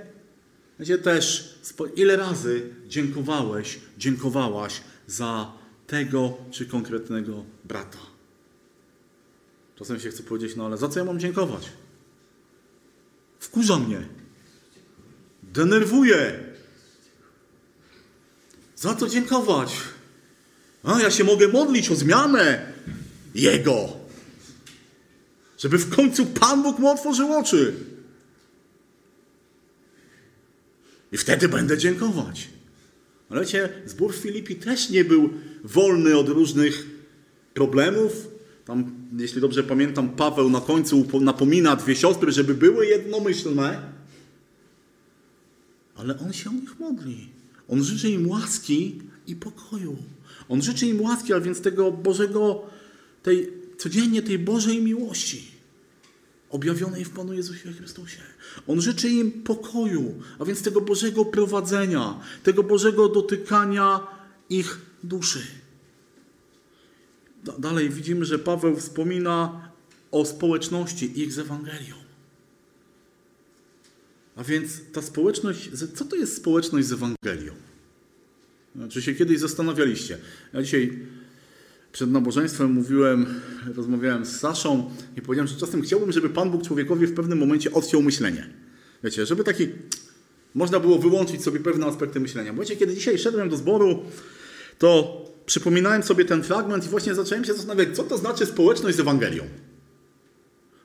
Wiecie 0.80 0.98
też, 0.98 1.54
ile 1.96 2.16
razy 2.16 2.62
dziękowałeś, 2.88 3.78
dziękowałaś 3.98 4.80
za 5.06 5.52
tego 5.86 6.36
czy 6.50 6.66
konkretnego 6.66 7.44
brata. 7.64 7.98
Czasem 9.76 10.00
się 10.00 10.10
chce 10.10 10.22
powiedzieć, 10.22 10.56
no 10.56 10.66
ale 10.66 10.76
za 10.76 10.88
co 10.88 10.98
ja 10.98 11.04
mam 11.04 11.20
dziękować? 11.20 11.68
Wkurza 13.38 13.78
mnie. 13.78 14.15
Denerwuje. 15.56 16.44
Za 18.76 18.94
co 18.94 19.08
dziękować? 19.08 19.72
A 20.82 21.00
ja 21.00 21.10
się 21.10 21.24
mogę 21.24 21.48
modlić 21.48 21.90
o 21.90 21.94
zmianę. 21.94 22.72
Jego. 23.34 23.88
Żeby 25.58 25.78
w 25.78 25.96
końcu 25.96 26.26
Pan 26.26 26.62
Bóg 26.62 26.78
mu 26.78 26.88
otworzył 26.88 27.32
oczy. 27.32 27.74
I 31.12 31.16
wtedy 31.16 31.48
będę 31.48 31.78
dziękować. 31.78 32.48
Ale 33.30 33.40
wiecie, 33.40 33.68
zbór 33.86 34.14
Filipi 34.14 34.56
też 34.56 34.90
nie 34.90 35.04
był 35.04 35.30
wolny 35.64 36.18
od 36.18 36.28
różnych 36.28 36.86
problemów. 37.54 38.28
Tam, 38.64 38.90
jeśli 39.18 39.40
dobrze 39.40 39.62
pamiętam, 39.62 40.08
Paweł 40.08 40.50
na 40.50 40.60
końcu 40.60 41.06
napomina 41.20 41.76
dwie 41.76 41.96
siostry, 41.96 42.32
żeby 42.32 42.54
były 42.54 42.86
jednomyślne. 42.86 43.95
Ale 45.96 46.18
on 46.18 46.32
się 46.32 46.50
o 46.50 46.52
nich 46.52 46.80
modli. 46.80 47.28
On 47.68 47.84
życzy 47.84 48.10
im 48.10 48.28
łaski 48.28 49.00
i 49.26 49.36
pokoju. 49.36 49.96
On 50.48 50.62
życzy 50.62 50.86
im 50.86 51.00
łaski, 51.00 51.32
a 51.32 51.40
więc 51.40 51.60
tego 51.60 51.92
Bożego, 51.92 52.62
tej 53.22 53.52
codziennie 53.78 54.22
tej 54.22 54.38
Bożej 54.38 54.82
miłości 54.82 55.56
objawionej 56.50 57.04
w 57.04 57.10
Panu 57.10 57.32
Jezusie 57.32 57.72
Chrystusie. 57.72 58.20
On 58.66 58.80
życzy 58.80 59.08
im 59.08 59.32
pokoju, 59.32 60.14
a 60.38 60.44
więc 60.44 60.62
tego 60.62 60.80
Bożego 60.80 61.24
prowadzenia, 61.24 62.20
tego 62.42 62.62
Bożego 62.62 63.08
dotykania 63.08 64.06
ich 64.50 64.78
duszy. 65.04 65.42
Dalej 67.58 67.90
widzimy, 67.90 68.24
że 68.24 68.38
Paweł 68.38 68.76
wspomina 68.76 69.68
o 70.10 70.24
społeczności 70.24 71.20
ich 71.20 71.32
z 71.32 71.38
Ewangelią. 71.38 72.05
A 74.36 74.44
więc 74.44 74.80
ta 74.92 75.02
społeczność, 75.02 75.70
co 75.94 76.04
to 76.04 76.16
jest 76.16 76.36
społeczność 76.36 76.86
z 76.86 76.92
Ewangelią? 76.92 77.52
Czy 78.88 79.02
się 79.02 79.14
kiedyś 79.14 79.38
zastanawialiście? 79.38 80.18
Ja 80.52 80.62
dzisiaj 80.62 80.98
przed 81.92 82.10
nabożeństwem 82.10 82.72
mówiłem, 82.72 83.26
rozmawiałem 83.74 84.26
z 84.26 84.40
Saszą 84.40 84.90
i 85.16 85.22
powiedziałem, 85.22 85.48
że 85.48 85.56
czasem 85.56 85.82
chciałbym, 85.82 86.12
żeby 86.12 86.30
Pan 86.30 86.50
Bóg 86.50 86.62
człowiekowi 86.62 87.06
w 87.06 87.14
pewnym 87.14 87.38
momencie 87.38 87.72
odciął 87.72 88.02
myślenie. 88.02 88.50
Wiecie, 89.04 89.26
żeby 89.26 89.44
taki, 89.44 89.68
można 90.54 90.80
było 90.80 90.98
wyłączyć 90.98 91.42
sobie 91.42 91.60
pewne 91.60 91.86
aspekty 91.86 92.20
myślenia. 92.20 92.52
Bo 92.52 92.62
wiecie, 92.62 92.76
kiedy 92.76 92.94
dzisiaj 92.94 93.18
szedłem 93.18 93.48
do 93.48 93.56
zboru, 93.56 94.02
to 94.78 95.24
przypominałem 95.46 96.02
sobie 96.02 96.24
ten 96.24 96.42
fragment 96.42 96.86
i 96.86 96.88
właśnie 96.88 97.14
zacząłem 97.14 97.44
się 97.44 97.54
zastanawiać, 97.54 97.96
co 97.96 98.04
to 98.04 98.18
znaczy 98.18 98.46
społeczność 98.46 98.96
z 98.96 99.00
Ewangelią. 99.00 99.44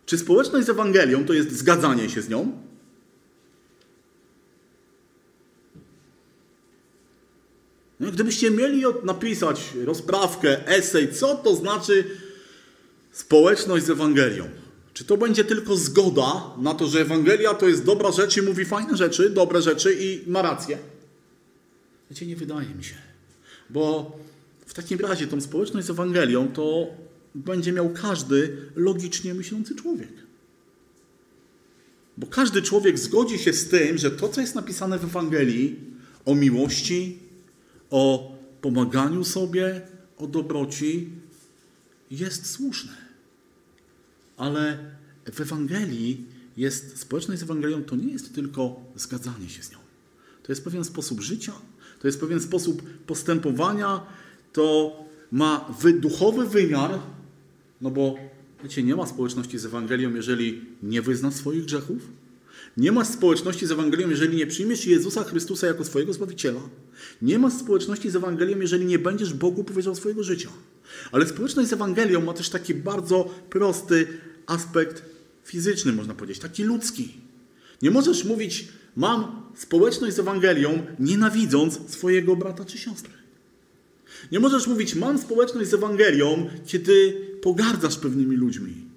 Czy 0.06 0.18
społeczność 0.18 0.68
z 0.68 0.70
Ewangelią 0.70 1.26
to 1.26 1.34
jest 1.34 1.52
zgadzanie 1.52 2.10
się 2.10 2.22
z 2.22 2.30
nią? 2.30 2.52
No, 8.02 8.12
gdybyście 8.12 8.52
mieli 8.52 8.84
napisać 9.04 9.74
rozprawkę, 9.86 10.68
esej, 10.68 11.14
co 11.14 11.36
to 11.36 11.56
znaczy 11.56 12.04
społeczność 13.12 13.86
z 13.86 13.90
Ewangelią? 13.90 14.50
Czy 14.94 15.06
to 15.06 15.18
będzie 15.18 15.44
tylko 15.44 15.76
zgoda 15.76 16.44
na 16.58 16.74
to, 16.74 16.88
że 16.88 17.02
Ewangelia 17.02 17.54
to 17.54 17.68
jest 17.68 17.86
dobra 17.86 18.12
rzecz 18.12 18.38
i 18.38 18.42
mówi 18.42 18.66
fajne 18.66 18.98
rzeczy, 18.98 19.30
dobre 19.30 19.62
rzeczy 19.62 19.98
i 20.00 20.30
ma 20.32 20.42
rację? 20.42 20.78
Wiecie, 22.10 22.26
nie 22.26 22.36
wydaje 22.36 22.70
mi 22.70 22.84
się. 22.84 22.96
Bo 23.70 24.18
w 24.66 24.74
takim 24.74 25.00
razie 25.00 25.28
tą 25.28 25.42
społeczność 25.42 25.88
z 25.88 25.90
Ewangelią 25.90 26.48
to 26.48 26.88
będzie 27.36 27.72
miał 27.72 27.90
każdy 27.90 28.58
logicznie 28.76 29.34
myślący 29.34 29.76
człowiek. 29.76 30.12
Bo 32.18 32.28
każdy 32.28 32.62
człowiek 32.62 33.00
zgodzi 33.00 33.40
się 33.40 33.54
z 33.54 33.70
tym, 33.70 33.98
że 33.98 34.12
to, 34.12 34.30
co 34.30 34.42
jest 34.42 34.56
napisane 34.56 35.00
w 35.00 35.04
Ewangelii 35.04 35.80
o 36.26 36.36
miłości, 36.36 37.21
o 37.92 38.36
pomaganiu 38.62 39.24
sobie, 39.24 39.82
o 40.18 40.28
dobroci, 40.28 41.10
jest 42.12 42.52
słuszne. 42.52 42.92
Ale 44.38 44.78
w 45.34 45.42
Ewangelii 45.42 46.26
jest, 46.58 46.98
społeczność 47.00 47.40
z 47.40 47.44
Ewangelią 47.44 47.84
to 47.84 47.96
nie 47.96 48.12
jest 48.14 48.36
tylko 48.36 48.80
zgadzanie 48.96 49.50
się 49.50 49.64
z 49.64 49.72
nią. 49.72 49.78
To 50.44 50.52
jest 50.52 50.64
pewien 50.64 50.84
sposób 50.84 51.22
życia, 51.22 51.54
to 52.00 52.08
jest 52.08 52.20
pewien 52.20 52.40
sposób 52.40 52.84
postępowania, 53.08 54.06
to 54.54 54.96
ma 55.32 55.76
duchowy 56.00 56.50
wymiar, 56.50 57.00
no 57.82 57.92
bo 57.92 58.16
wiecie, 58.64 58.84
nie 58.84 58.96
ma 58.96 59.08
społeczności 59.08 59.60
z 59.60 59.66
Ewangelią, 59.66 60.16
jeżeli 60.16 60.66
nie 60.84 61.02
wyzna 61.02 61.32
swoich 61.32 61.66
grzechów. 61.66 62.21
Nie 62.78 62.92
ma 62.92 63.06
społeczności 63.06 63.68
z 63.68 63.72
Ewangelią, 63.72 64.10
jeżeli 64.10 64.38
nie 64.38 64.48
przyjmiesz 64.48 64.86
Jezusa 64.86 65.24
Chrystusa 65.24 65.68
jako 65.68 65.86
swojego 65.86 66.14
Zbawiciela. 66.14 66.62
Nie 67.22 67.40
ma 67.40 67.52
społeczności 67.52 68.10
z 68.10 68.16
Ewangelią, 68.16 68.60
jeżeli 68.60 68.86
nie 68.86 69.00
będziesz 69.00 69.34
Bogu 69.34 69.64
powiedział 69.64 69.96
swojego 69.96 70.24
życia. 70.24 70.50
Ale 71.12 71.28
społeczność 71.28 71.70
z 71.70 71.74
Ewangelią 71.74 72.22
ma 72.22 72.34
też 72.34 72.50
taki 72.50 72.74
bardzo 72.74 73.30
prosty 73.50 74.08
aspekt 74.48 75.04
fizyczny, 75.44 75.94
można 75.94 76.14
powiedzieć, 76.14 76.40
taki 76.40 76.64
ludzki. 76.64 77.14
Nie 77.82 77.92
możesz 77.92 78.26
mówić, 78.26 78.68
mam 78.96 79.42
społeczność 79.56 80.16
z 80.16 80.20
Ewangelią, 80.20 80.86
nienawidząc 81.00 81.80
swojego 81.90 82.36
brata 82.36 82.66
czy 82.66 82.78
siostry. 82.78 83.14
Nie 84.32 84.40
możesz 84.40 84.68
mówić, 84.68 84.96
mam 84.96 85.18
społeczność 85.18 85.70
z 85.70 85.74
Ewangelią, 85.74 86.50
kiedy 86.66 87.18
pogardzasz 87.42 87.98
pewnymi 87.98 88.36
ludźmi. 88.36 88.91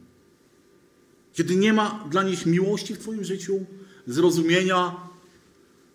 Kiedy 1.35 1.57
nie 1.57 1.73
ma 1.73 2.05
dla 2.11 2.23
nich 2.23 2.47
miłości 2.47 2.94
w 2.94 2.99
Twoim 2.99 3.25
życiu, 3.25 3.66
zrozumienia, 4.07 4.97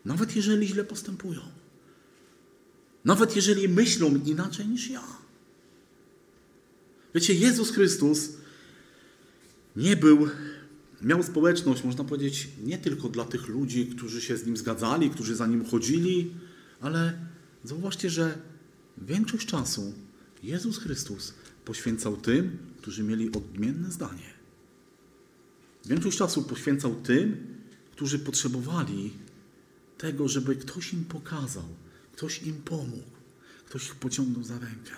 nawet 0.06 0.36
jeżeli 0.36 0.68
źle 0.68 0.84
postępują. 0.84 1.42
Nawet 3.06 3.36
jeżeli 3.36 3.70
myślą 3.70 4.16
inaczej 4.26 4.68
niż 4.68 4.90
ja. 4.90 5.04
Wiecie, 7.16 7.34
Jezus 7.34 7.72
Chrystus 7.72 8.30
nie 9.76 9.96
był, 9.96 10.28
miał 11.02 11.24
społeczność, 11.24 11.84
można 11.84 12.04
powiedzieć, 12.04 12.48
nie 12.64 12.78
tylko 12.78 13.10
dla 13.10 13.26
tych 13.26 13.48
ludzi, 13.48 13.88
którzy 13.88 14.22
się 14.22 14.38
z 14.38 14.46
Nim 14.46 14.58
zgadzali, 14.58 15.10
którzy 15.10 15.36
za 15.36 15.48
Nim 15.48 15.66
chodzili, 15.66 16.32
ale 16.82 17.20
zauważcie, 17.64 18.10
że 18.10 18.38
większość 18.98 19.48
czasu 19.48 19.94
Jezus 20.44 20.78
Chrystus 20.78 21.34
poświęcał 21.66 22.18
tym, 22.18 22.58
którzy 22.78 23.04
mieli 23.04 23.32
odmienne 23.32 23.92
zdanie. 23.92 24.39
Większość 25.86 26.18
czasu 26.18 26.44
poświęcał 26.44 26.96
tym, 26.96 27.48
którzy 27.92 28.20
potrzebowali 28.20 29.14
tego, 29.98 30.28
żeby 30.28 30.56
ktoś 30.56 30.94
im 30.94 31.06
pokazał, 31.06 31.66
ktoś 32.14 32.44
im 32.44 32.56
pomógł, 32.56 33.12
ktoś 33.66 33.86
ich 33.86 33.96
pociągnął 33.96 34.44
za 34.44 34.60
rękę. 34.60 34.92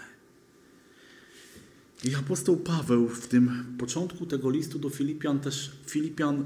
I 2.04 2.16
apostoł 2.16 2.58
Paweł 2.58 3.08
w 3.08 3.28
tym 3.28 3.76
początku 3.78 4.26
tego 4.26 4.50
listu 4.50 4.80
do 4.80 4.90
Filipian 4.90 5.40
też 5.40 5.72
Filipian 5.86 6.46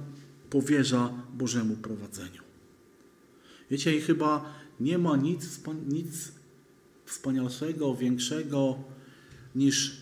powierza 0.50 1.14
Bożemu 1.34 1.76
prowadzeniu. 1.76 2.42
Wiecie, 3.72 3.98
i 3.98 4.02
chyba 4.02 4.54
nie 4.80 4.98
ma 4.98 5.18
nic, 5.18 5.60
nic 5.88 6.32
wspanialszego, 7.06 7.96
większego 7.96 8.84
niż 9.56 9.98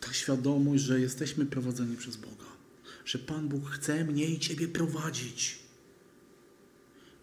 ta 0.00 0.12
świadomość, 0.12 0.82
że 0.82 1.00
jesteśmy 1.00 1.46
prowadzeni 1.46 1.96
przez 1.96 2.16
Boga. 2.16 2.37
Że 3.08 3.18
Pan 3.18 3.48
Bóg 3.48 3.70
chce 3.70 4.04
mnie 4.04 4.26
i 4.26 4.38
Ciebie 4.38 4.68
prowadzić. 4.68 5.58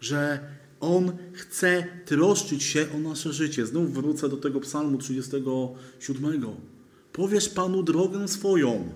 Że 0.00 0.40
On 0.80 1.12
chce 1.32 1.86
troszczyć 2.04 2.62
się 2.62 2.86
o 2.94 2.98
nasze 2.98 3.32
życie. 3.32 3.66
Znów 3.66 3.94
wrócę 3.94 4.28
do 4.28 4.36
tego 4.36 4.60
psalmu 4.60 4.98
37. 4.98 6.46
Powiesz 7.12 7.48
Panu 7.48 7.82
drogę 7.82 8.28
swoją. 8.28 8.92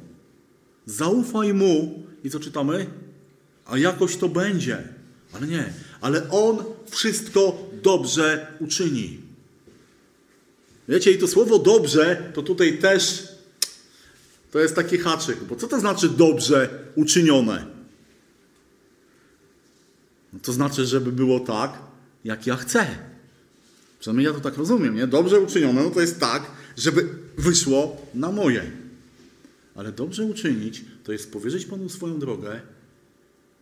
Zaufaj 0.87 1.55
Mu. 1.55 2.03
I 2.25 2.31
co 2.31 2.41
czytamy? 2.41 2.87
A 3.67 3.79
jakoś 3.79 4.17
to 4.17 4.29
będzie. 4.29 4.89
Ale 5.33 5.47
nie. 5.47 5.73
Ale 6.01 6.31
On 6.31 6.59
wszystko 6.89 7.71
dobrze 7.83 8.47
uczyni. 8.61 9.19
Wiecie, 10.89 11.11
i 11.11 11.19
to 11.19 11.29
słowo 11.29 11.59
dobrze, 11.59 12.31
to 12.35 12.43
tutaj 12.43 12.79
też 12.79 13.30
to 14.51 14.59
jest 14.59 14.75
taki 14.75 14.99
haczyk. 14.99 15.45
Bo 15.45 15.57
co 15.57 15.69
to 15.69 15.81
znaczy 15.81 16.09
dobrze 16.09 16.85
uczynione? 16.95 17.67
No 20.33 20.39
to 20.43 20.53
znaczy, 20.53 20.87
żeby 20.87 21.13
było 21.13 21.41
tak, 21.41 21.79
jak 22.25 22.47
ja 22.47 22.57
chcę. 22.57 22.87
Przynajmniej 24.01 24.27
ja 24.27 24.33
to 24.33 24.41
tak 24.41 24.57
rozumiem, 24.57 24.97
nie? 24.97 25.07
Dobrze 25.07 25.41
uczynione, 25.41 25.83
no 25.83 25.91
to 25.91 26.01
jest 26.01 26.21
tak, 26.21 26.43
żeby 26.77 27.09
wyszło 27.37 28.07
na 28.15 28.33
moje. 28.33 28.71
Ale 29.75 29.93
dobrze 29.93 30.25
uczynić, 30.25 30.85
to 31.05 31.13
jest 31.13 31.33
powierzyć 31.33 31.67
Panu 31.67 31.89
swoją 31.89 32.19
drogę. 32.19 32.61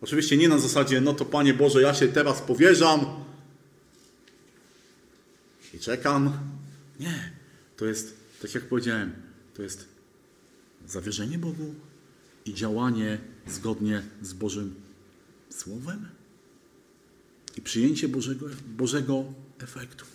Oczywiście 0.01 0.37
nie 0.37 0.49
na 0.49 0.59
zasadzie, 0.59 1.01
no 1.01 1.13
to 1.13 1.25
Panie 1.25 1.53
Boże, 1.53 1.81
ja 1.81 1.93
się 1.93 2.07
teraz 2.07 2.41
powierzam 2.41 3.05
i 5.73 5.79
czekam. 5.79 6.33
Nie. 6.99 7.31
To 7.77 7.85
jest, 7.85 8.13
tak 8.41 8.55
jak 8.55 8.63
powiedziałem, 8.63 9.11
to 9.53 9.63
jest 9.63 9.98
zawierzenie 10.89 11.37
Bogu 11.37 11.75
i 12.45 12.53
działanie 12.53 13.17
zgodnie 13.47 14.03
z 14.21 14.33
Bożym 14.33 14.75
Słowem 15.49 16.05
i 17.57 17.61
przyjęcie 17.61 18.07
Bożego, 18.07 18.45
Bożego 18.77 19.23
efektu. 19.59 20.05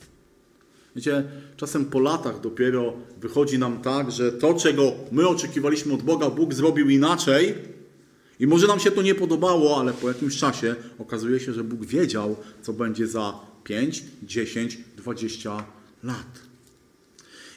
Wiecie, 0.96 1.24
czasem 1.56 1.84
po 1.84 2.00
latach 2.00 2.40
dopiero 2.40 2.92
wychodzi 3.20 3.58
nam 3.58 3.82
tak, 3.82 4.12
że 4.12 4.32
to, 4.32 4.54
czego 4.54 4.92
my 5.12 5.28
oczekiwaliśmy 5.28 5.94
od 5.94 6.02
Boga, 6.02 6.30
Bóg 6.30 6.54
zrobił 6.54 6.90
inaczej. 6.90 7.54
I 8.40 8.46
może 8.46 8.66
nam 8.66 8.80
się 8.80 8.90
to 8.90 9.02
nie 9.02 9.14
podobało, 9.14 9.80
ale 9.80 9.92
po 9.92 10.08
jakimś 10.08 10.38
czasie 10.38 10.74
okazuje 10.98 11.40
się, 11.40 11.52
że 11.52 11.64
Bóg 11.64 11.86
wiedział, 11.86 12.36
co 12.62 12.72
będzie 12.72 13.06
za 13.06 13.40
5, 13.64 14.04
10, 14.22 14.78
20 14.96 15.64
lat. 16.02 16.53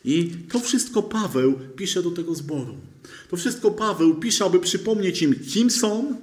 I 0.08 0.32
to 0.52 0.60
wszystko 0.60 1.04
Paweł 1.04 1.54
pisze 1.76 2.04
do 2.04 2.12
tego 2.12 2.36
zboru. 2.36 2.76
To 3.30 3.38
wszystko 3.38 3.72
Paweł 3.72 4.16
pisze, 4.16 4.46
aby 4.46 4.60
przypomnieć 4.60 5.22
im, 5.22 5.36
kim 5.36 5.70
są. 5.70 6.22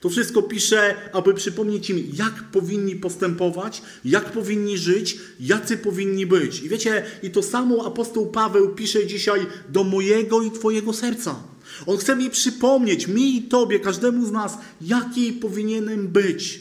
To 0.00 0.08
wszystko 0.08 0.42
pisze, 0.42 0.94
aby 1.12 1.34
przypomnieć 1.34 1.90
im, 1.90 2.12
jak 2.14 2.50
powinni 2.52 2.96
postępować, 2.96 3.82
jak 4.04 4.32
powinni 4.32 4.78
żyć, 4.78 5.18
jacy 5.40 5.76
powinni 5.76 6.26
być. 6.26 6.62
I 6.62 6.68
wiecie, 6.68 7.04
i 7.22 7.30
to 7.30 7.42
samo 7.42 7.86
apostoł 7.86 8.26
Paweł 8.26 8.74
pisze 8.74 9.06
dzisiaj 9.06 9.46
do 9.68 9.84
mojego 9.84 10.42
i 10.42 10.50
Twojego 10.50 10.92
serca. 10.92 11.42
On 11.86 11.96
chce 11.96 12.16
mi 12.16 12.30
przypomnieć, 12.30 13.06
mi 13.06 13.36
i 13.36 13.42
Tobie, 13.42 13.80
każdemu 13.80 14.26
z 14.26 14.32
nas, 14.32 14.58
jaki 14.80 15.32
powinienem 15.32 16.08
być, 16.08 16.60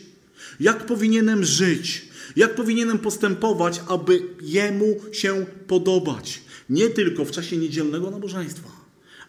jak 0.60 0.86
powinienem 0.86 1.44
żyć, 1.44 2.06
jak 2.36 2.56
powinienem 2.56 3.00
postępować, 3.00 3.82
aby 3.88 4.22
Jemu 4.42 4.96
się 5.12 5.46
podobać. 5.68 6.49
Nie 6.70 6.90
tylko 6.90 7.26
w 7.26 7.32
czasie 7.32 7.58
niedzielnego 7.58 8.12
nabożeństwa, 8.12 8.70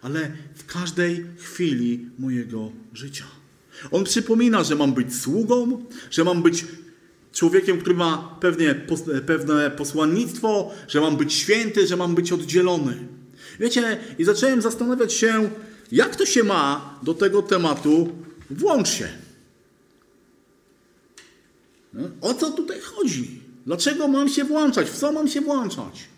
ale 0.03 0.33
w 0.55 0.67
każdej 0.67 1.27
chwili 1.39 2.07
mojego 2.19 2.73
życia. 2.95 3.25
On 3.91 4.05
przypomina, 4.05 4.65
że 4.65 4.75
mam 4.75 4.93
być 4.93 5.17
sługą, 5.17 5.85
że 6.11 6.25
mam 6.25 6.43
być 6.43 6.65
człowiekiem, 7.33 7.79
który 7.79 7.95
ma 7.97 8.37
pewnie, 8.41 8.75
pewne 9.27 9.71
posłannictwo, 9.71 10.71
że 10.89 11.01
mam 11.01 11.17
być 11.17 11.33
święty, 11.33 11.87
że 11.87 11.97
mam 11.97 12.15
być 12.15 12.33
oddzielony. 12.33 13.09
Wiecie, 13.61 14.01
i 14.19 14.25
zacząłem 14.25 14.63
zastanawiać 14.63 15.13
się, 15.13 15.51
jak 15.93 16.17
to 16.17 16.27
się 16.27 16.45
ma 16.45 16.95
do 17.03 17.15
tego 17.15 17.43
tematu 17.43 18.09
włącz 18.51 18.89
się. 18.89 19.09
O 22.21 22.35
co 22.35 22.51
tutaj 22.51 22.81
chodzi? 22.81 23.41
Dlaczego 23.67 24.09
mam 24.09 24.29
się 24.29 24.45
włączać? 24.45 24.91
W 24.91 24.97
co 24.97 25.13
mam 25.13 25.29
się 25.29 25.41
włączać? 25.41 26.09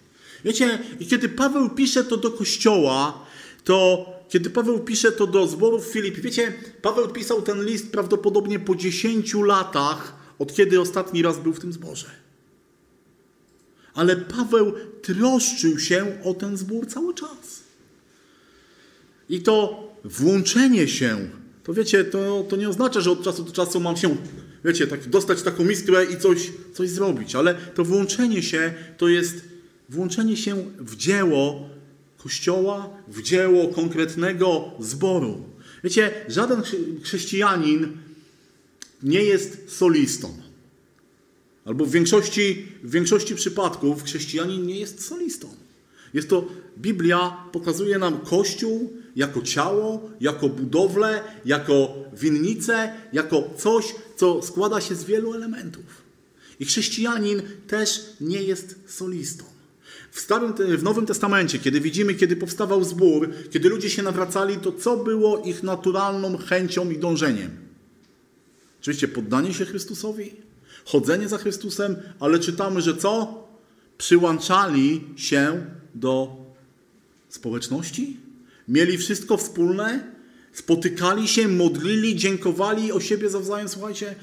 Wiecie, 0.45 0.79
kiedy 1.11 1.29
Paweł 1.29 1.71
pisze 1.71 2.05
to 2.05 2.17
do 2.17 2.31
kościoła, 2.31 3.27
to 3.65 4.07
kiedy 4.29 4.51
Paweł 4.51 4.81
pisze 4.81 5.13
to 5.13 5.27
do 5.27 5.47
zborów 5.47 5.85
Filip, 5.85 6.17
wiecie, 6.17 6.53
Paweł 6.83 7.09
pisał 7.09 7.43
ten 7.43 7.65
list 7.65 7.93
prawdopodobnie 7.93 8.59
po 8.59 8.75
10 8.75 9.35
latach, 9.35 10.17
od 10.39 10.55
kiedy 10.55 10.81
ostatni 10.81 11.23
raz 11.23 11.39
był 11.39 11.53
w 11.53 11.61
tym 11.61 11.73
zborze. 11.73 12.11
Ale 13.95 14.17
Paweł 14.17 14.73
troszczył 15.03 15.79
się 15.79 16.19
o 16.25 16.35
ten 16.35 16.57
zbór 16.57 16.87
cały 16.87 17.15
czas. 17.15 17.63
I 19.29 19.41
to 19.41 19.83
włączenie 20.05 20.89
się, 20.89 21.31
to 21.65 21.75
wiecie, 21.75 22.05
to, 22.05 22.47
to 22.49 22.57
nie 22.57 22.69
oznacza, 22.69 23.01
że 23.01 23.11
od 23.11 23.25
czasu 23.25 23.43
do 23.43 23.53
czasu 23.53 23.81
mam 23.81 23.97
się, 23.97 24.17
wiecie, 24.65 24.87
tak, 24.87 25.09
dostać 25.09 25.43
taką 25.43 25.65
miskrę 25.65 26.05
i 26.05 26.17
coś, 26.17 26.53
coś 26.75 26.89
zrobić, 26.89 27.35
ale 27.35 27.55
to 27.55 27.85
włączenie 27.85 28.43
się 28.43 28.75
to 28.99 29.09
jest 29.09 29.52
włączenie 29.93 30.37
się 30.37 30.65
w 30.79 30.97
dzieło 30.97 31.69
Kościoła, 32.19 32.91
w 33.09 33.23
dzieło 33.23 33.69
konkretnego 33.69 34.71
zboru. 34.81 35.45
Wiecie, 35.85 36.11
żaden 36.29 36.63
chrześcijanin 37.03 37.99
nie 39.03 39.23
jest 39.23 39.73
solistą. 39.73 40.35
Albo 41.65 41.87
w 41.87 41.91
większości, 41.91 42.69
w 42.83 42.91
większości 42.91 43.35
przypadków 43.35 44.05
chrześcijanin 44.05 44.67
nie 44.67 44.79
jest 44.79 45.07
solistą. 45.07 45.49
Jest 46.15 46.29
to, 46.29 46.49
Biblia 46.79 47.37
pokazuje 47.53 47.99
nam 47.99 48.21
Kościół 48.21 48.93
jako 49.17 49.43
ciało, 49.43 50.11
jako 50.21 50.49
budowlę, 50.49 51.23
jako 51.45 51.95
winnicę, 52.13 52.93
jako 53.13 53.51
coś, 53.59 53.95
co 54.17 54.43
składa 54.43 54.81
się 54.81 54.95
z 54.95 55.05
wielu 55.05 55.35
elementów. 55.35 55.85
I 56.61 56.65
chrześcijanin 56.65 57.43
też 57.67 58.01
nie 58.21 58.43
jest 58.43 58.79
solistą. 58.87 59.52
W, 60.13 60.21
Starym, 60.21 60.55
w 60.77 60.83
Nowym 60.83 61.07
Testamencie, 61.07 61.59
kiedy 61.59 61.81
widzimy, 61.81 62.15
kiedy 62.15 62.37
powstawał 62.37 62.85
zbór, 62.85 63.31
kiedy 63.51 63.69
ludzie 63.69 63.91
się 63.91 64.03
nawracali, 64.03 64.57
to 64.57 64.73
co 64.73 64.97
było 64.97 65.39
ich 65.39 65.63
naturalną 65.63 66.39
chęcią 66.39 66.91
i 66.91 66.99
dążeniem? 66.99 67.51
Oczywiście 68.81 69.09
poddanie 69.09 69.55
się 69.55 69.65
Chrystusowi, 69.65 70.33
chodzenie 70.85 71.29
za 71.29 71.39
Chrystusem, 71.39 71.97
ale 72.21 72.39
czytamy, 72.39 72.83
że 72.83 72.97
co? 72.97 73.43
Przyłączali 73.99 75.05
się 75.17 75.67
do 75.95 76.37
społeczności, 77.29 78.17
mieli 78.69 78.99
wszystko 78.99 79.37
wspólne, 79.37 80.13
spotykali 80.53 81.29
się, 81.29 81.49
modlili, 81.49 82.17
dziękowali 82.17 82.93
o 82.93 83.01
siebie 83.01 83.31
zawzajem. 83.31 83.69
Słuchajcie, 83.69 84.15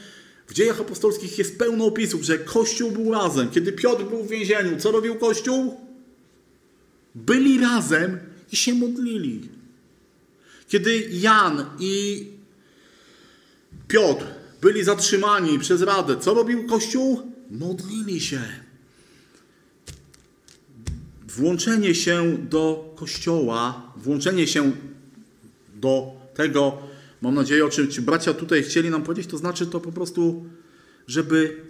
w 0.50 0.54
dziejach 0.54 0.82
apostolskich 0.82 1.38
jest 1.38 1.58
pełno 1.58 1.86
opisów, 1.86 2.22
że 2.24 2.40
Kościół 2.40 2.92
był 2.92 3.12
razem. 3.12 3.50
Kiedy 3.50 3.72
Piotr 3.72 4.04
był 4.04 4.24
w 4.24 4.30
więzieniu, 4.30 4.80
co 4.80 4.92
robił 4.92 5.16
Kościół? 5.16 5.78
Byli 7.16 7.60
razem 7.60 8.20
i 8.52 8.56
się 8.56 8.74
modlili. 8.74 9.50
Kiedy 10.68 11.10
Jan 11.12 11.66
i 11.80 12.26
Piotr 13.88 14.26
byli 14.62 14.84
zatrzymani 14.84 15.60
przez 15.60 15.82
Radę, 15.82 16.18
co 16.18 16.34
robił 16.34 16.68
Kościół? 16.68 17.22
Modlili 17.52 18.22
się. 18.22 18.42
Włączenie 21.28 21.96
się 21.96 22.38
do 22.38 22.94
Kościoła, 22.96 23.92
włączenie 23.98 24.48
się 24.48 24.72
do 25.76 26.12
tego, 26.34 26.88
mam 27.22 27.36
nadzieję, 27.36 27.66
o 27.66 27.70
czym 27.70 27.88
ci 27.88 28.02
bracia 28.02 28.34
tutaj 28.34 28.64
chcieli 28.64 28.90
nam 28.90 29.04
powiedzieć, 29.04 29.28
to 29.28 29.38
znaczy 29.38 29.68
to 29.68 29.80
po 29.80 29.92
prostu, 29.92 30.46
żeby 31.08 31.62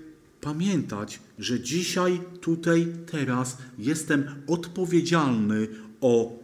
pamiętać, 0.42 1.20
że 1.40 1.60
dzisiaj, 1.60 2.22
tutaj, 2.42 2.88
teraz 3.12 3.58
jestem 3.78 4.26
odpowiedzialny 4.48 5.68
o, 6.02 6.40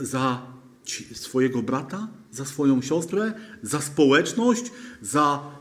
za 0.00 0.46
swojego 1.14 1.62
brata, 1.62 2.08
za 2.30 2.44
swoją 2.44 2.82
siostrę, 2.82 3.32
za 3.62 3.80
społeczność, 3.80 4.64
za 5.02 5.52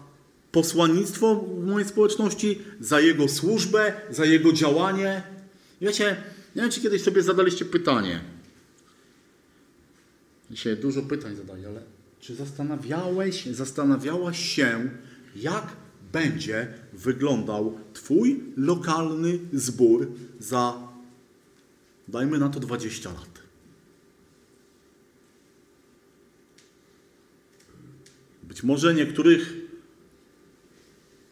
posłannictwo 0.51 1.35
w 1.35 1.65
mojej 1.65 1.89
społeczności, 1.89 2.61
za 2.79 2.99
jego 2.99 3.27
służbę, 3.27 3.93
za 4.09 4.25
jego 4.25 4.53
działanie. 4.53 5.23
Wiecie, 5.81 6.23
nie 6.55 6.61
wiem, 6.61 6.71
czy 6.71 6.81
kiedyś 6.81 7.01
sobie 7.01 7.23
zadaliście 7.23 7.65
pytanie. 7.65 8.21
Dzisiaj 10.51 10.77
dużo 10.77 11.01
pytań 11.01 11.35
zadaję, 11.35 11.67
ale 11.67 12.00
czy 12.21 12.35
zastanawiałeś, 12.35 13.45
zastanawiałaś 13.45 14.55
się, 14.55 14.89
jak 15.35 15.67
będzie 16.13 16.73
wyglądał 16.93 17.79
Twój 17.93 18.43
lokalny 18.57 19.39
zbór 19.53 20.11
za, 20.39 20.87
dajmy 22.07 22.39
na 22.39 22.49
to 22.49 22.59
20 22.59 23.09
lat? 23.09 23.41
Być 28.43 28.63
może 28.63 28.93
niektórych 28.93 29.53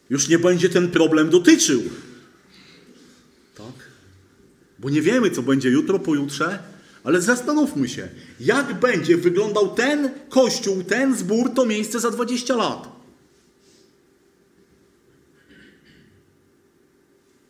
już 0.10 0.28
nie 0.28 0.40
będzie 0.40 0.70
ten 0.70 0.92
problem 0.92 1.30
dotyczył. 1.30 1.82
Tak? 3.56 3.90
Bo 4.80 4.90
nie 4.90 5.02
wiemy, 5.02 5.32
co 5.32 5.44
będzie 5.44 5.70
jutro, 5.70 6.00
pojutrze, 6.00 6.64
ale 7.04 7.22
zastanówmy 7.22 7.90
się, 7.90 8.08
jak 8.40 8.80
będzie 8.80 9.18
wyglądał 9.18 9.76
ten 9.76 10.10
kościół, 10.30 10.84
ten 10.84 11.18
zbór, 11.18 11.54
to 11.54 11.66
miejsce 11.66 12.00
za 12.00 12.12
20 12.12 12.56
lat. 12.56 13.00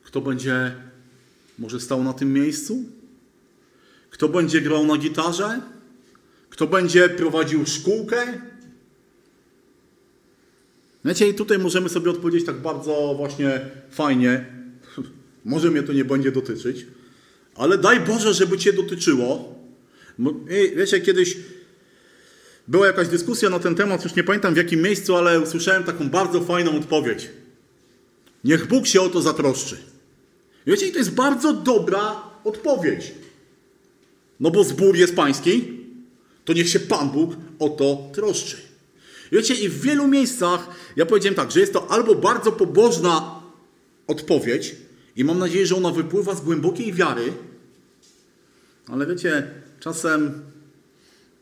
Kto 0.04 0.22
będzie 0.22 0.76
może 1.60 1.80
stał 1.80 2.04
na 2.04 2.14
tym 2.14 2.34
miejscu? 2.34 2.84
Kto 4.10 4.30
będzie 4.30 4.62
grał 4.62 4.86
na 4.86 4.98
gitarze? 4.98 5.62
Kto 6.50 6.68
będzie 6.68 7.10
prowadził 7.10 7.66
szkółkę? 7.66 8.42
Wiecie, 11.06 11.30
i 11.30 11.34
tutaj 11.34 11.60
możemy 11.60 11.90
sobie 11.90 12.12
odpowiedzieć 12.12 12.46
tak 12.46 12.62
bardzo 12.62 13.14
właśnie 13.18 13.62
fajnie. 13.92 14.46
Może 15.46 15.72
mnie 15.72 15.84
to 15.84 15.94
nie 15.94 16.06
będzie 16.06 16.32
dotyczyć, 16.32 16.86
ale 17.60 17.78
daj 17.78 18.00
Boże, 18.00 18.34
żeby 18.34 18.58
Cię 18.58 18.74
dotyczyło. 18.74 19.56
I 20.50 20.76
wiecie, 20.76 21.02
kiedyś 21.02 21.38
była 22.68 22.88
jakaś 22.88 23.08
dyskusja 23.08 23.50
na 23.50 23.60
ten 23.60 23.76
temat, 23.76 24.04
już 24.04 24.16
nie 24.16 24.24
pamiętam 24.24 24.54
w 24.54 24.58
jakim 24.58 24.82
miejscu, 24.82 25.16
ale 25.16 25.40
usłyszałem 25.40 25.84
taką 25.84 26.10
bardzo 26.10 26.42
fajną 26.42 26.78
odpowiedź. 26.78 27.30
Niech 28.44 28.68
Bóg 28.68 28.88
się 28.88 29.02
o 29.02 29.10
to 29.10 29.22
zatroszczy. 29.22 29.78
I 30.68 30.92
to 30.92 30.98
jest 30.98 31.12
bardzo 31.12 31.54
dobra 31.54 32.16
odpowiedź. 32.44 33.12
No 34.40 34.52
bo 34.52 34.64
zbór 34.64 34.96
jest 34.96 35.16
pański, 35.16 35.80
to 36.46 36.54
niech 36.54 36.70
się 36.70 36.80
Pan 36.80 37.10
Bóg 37.10 37.32
o 37.60 37.70
to 37.70 38.10
troszczy. 38.14 38.58
Wiecie, 39.32 39.54
i 39.54 39.70
w 39.70 39.82
wielu 39.82 40.08
miejscach 40.08 40.68
ja 40.96 41.06
powiedziałem 41.06 41.36
tak, 41.36 41.52
że 41.52 41.60
jest 41.60 41.74
to 41.74 41.92
albo 41.92 42.16
bardzo 42.16 42.52
pobożna 42.52 43.42
odpowiedź, 44.08 44.76
i 45.16 45.24
mam 45.24 45.40
nadzieję, 45.40 45.66
że 45.66 45.76
ona 45.76 45.92
wypływa 45.92 46.36
z 46.36 46.42
głębokiej 46.42 46.94
wiary, 46.94 47.34
ale 48.92 49.08
wiecie, 49.08 49.48
czasem 49.80 50.42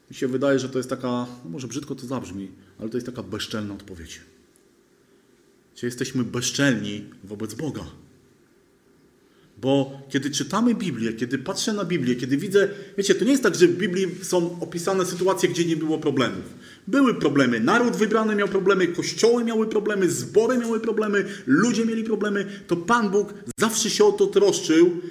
Mi 0.09 0.15
się 0.15 0.27
wydaje, 0.27 0.59
że 0.59 0.69
to 0.69 0.79
jest 0.79 0.89
taka, 0.89 1.07
no 1.43 1.49
może 1.49 1.67
brzydko 1.67 1.95
to 1.95 2.07
zabrzmi, 2.07 2.51
ale 2.79 2.89
to 2.89 2.97
jest 2.97 3.07
taka 3.07 3.23
bezczelna 3.23 3.73
odpowiedź. 3.73 4.21
Czy 5.75 5.85
jesteśmy 5.85 6.23
bezczelni 6.23 7.05
wobec 7.23 7.53
Boga? 7.53 7.83
Bo 9.61 10.01
kiedy 10.09 10.31
czytamy 10.31 10.75
Biblię, 10.75 11.13
kiedy 11.13 11.37
patrzę 11.37 11.73
na 11.73 11.85
Biblię, 11.85 12.15
kiedy 12.15 12.37
widzę, 12.37 12.69
wiecie, 12.97 13.15
to 13.15 13.25
nie 13.25 13.31
jest 13.31 13.43
tak, 13.43 13.55
że 13.55 13.67
w 13.67 13.77
Biblii 13.77 14.07
są 14.23 14.59
opisane 14.61 15.05
sytuacje, 15.05 15.49
gdzie 15.49 15.65
nie 15.65 15.77
było 15.77 15.97
problemów. 15.97 16.43
Były 16.87 17.15
problemy. 17.15 17.59
Naród 17.59 17.95
wybrany 17.95 18.35
miał 18.35 18.47
problemy, 18.47 18.87
kościoły 18.87 19.43
miały 19.43 19.67
problemy, 19.67 20.09
zbory 20.09 20.57
miały 20.57 20.79
problemy, 20.79 21.25
ludzie 21.45 21.85
mieli 21.85 22.03
problemy. 22.03 22.45
To 22.67 22.75
Pan 22.75 23.09
Bóg 23.09 23.33
zawsze 23.59 23.89
się 23.89 24.05
o 24.05 24.11
to 24.11 24.27
troszczył. 24.27 25.01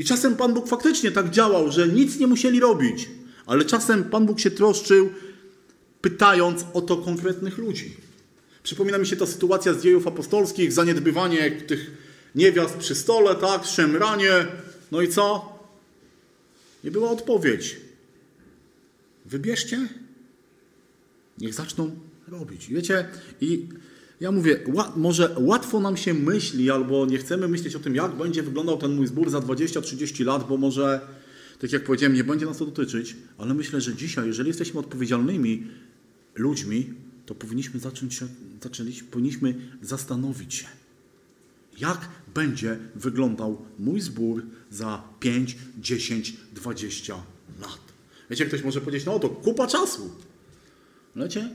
I 0.00 0.04
czasem 0.04 0.36
Pan 0.36 0.54
Bóg 0.54 0.68
faktycznie 0.68 1.10
tak 1.10 1.30
działał, 1.30 1.72
że 1.72 1.88
nic 1.88 2.18
nie 2.18 2.26
musieli 2.26 2.60
robić. 2.60 3.08
Ale 3.46 3.64
czasem 3.64 4.04
Pan 4.04 4.26
Bóg 4.26 4.40
się 4.40 4.50
troszczył, 4.50 5.10
pytając 6.00 6.64
o 6.72 6.80
to 6.80 6.96
konkretnych 6.96 7.58
ludzi. 7.58 7.96
Przypomina 8.62 8.98
mi 8.98 9.06
się 9.06 9.16
ta 9.16 9.26
sytuacja 9.26 9.74
z 9.74 9.82
dziejów 9.82 10.06
apostolskich, 10.06 10.72
zaniedbywanie 10.72 11.50
tych 11.50 11.90
niewiast 12.34 12.76
przy 12.76 12.94
stole, 12.94 13.34
tak, 13.34 13.64
szemranie. 13.64 14.46
No 14.92 15.02
i 15.02 15.08
co? 15.08 15.58
Nie 16.84 16.90
była 16.90 17.10
odpowiedź. 17.10 17.76
Wybierzcie, 19.26 19.88
niech 21.38 21.54
zaczną 21.54 21.90
robić. 22.28 22.68
Wiecie, 22.68 23.08
i 23.40 23.66
ja 24.20 24.32
mówię, 24.32 24.60
ła, 24.66 24.92
może 24.96 25.36
łatwo 25.38 25.80
nam 25.80 25.96
się 25.96 26.14
myśli, 26.14 26.70
albo 26.70 27.06
nie 27.06 27.18
chcemy 27.18 27.48
myśleć 27.48 27.74
o 27.74 27.80
tym, 27.80 27.94
jak 27.94 28.12
będzie 28.12 28.42
wyglądał 28.42 28.78
ten 28.78 28.94
mój 28.94 29.06
zbór 29.06 29.30
za 29.30 29.38
20-30 29.38 30.24
lat, 30.24 30.48
bo 30.48 30.56
może, 30.56 31.00
tak 31.60 31.72
jak 31.72 31.84
powiedziałem, 31.84 32.16
nie 32.16 32.24
będzie 32.24 32.46
nas 32.46 32.58
to 32.58 32.66
dotyczyć, 32.66 33.16
ale 33.38 33.54
myślę, 33.54 33.80
że 33.80 33.94
dzisiaj, 33.94 34.26
jeżeli 34.26 34.48
jesteśmy 34.48 34.80
odpowiedzialnymi 34.80 35.66
ludźmi, 36.34 36.94
to 37.26 37.34
powinniśmy 37.34 37.80
zacząć 37.80 38.20
zaczęli, 38.62 38.92
powinniśmy 39.10 39.54
zastanowić 39.82 40.54
się, 40.54 40.66
jak 41.78 42.08
będzie 42.34 42.78
wyglądał 42.94 43.64
mój 43.78 44.00
zbór 44.00 44.42
za 44.70 45.02
5, 45.20 45.56
10, 45.78 46.36
20 46.52 47.14
lat. 47.60 47.80
Wiecie, 48.30 48.46
ktoś 48.46 48.64
może 48.64 48.80
powiedzieć, 48.80 49.06
no 49.06 49.18
to 49.18 49.28
kupa 49.28 49.66
czasu. 49.66 50.10
Wiecie, 51.16 51.50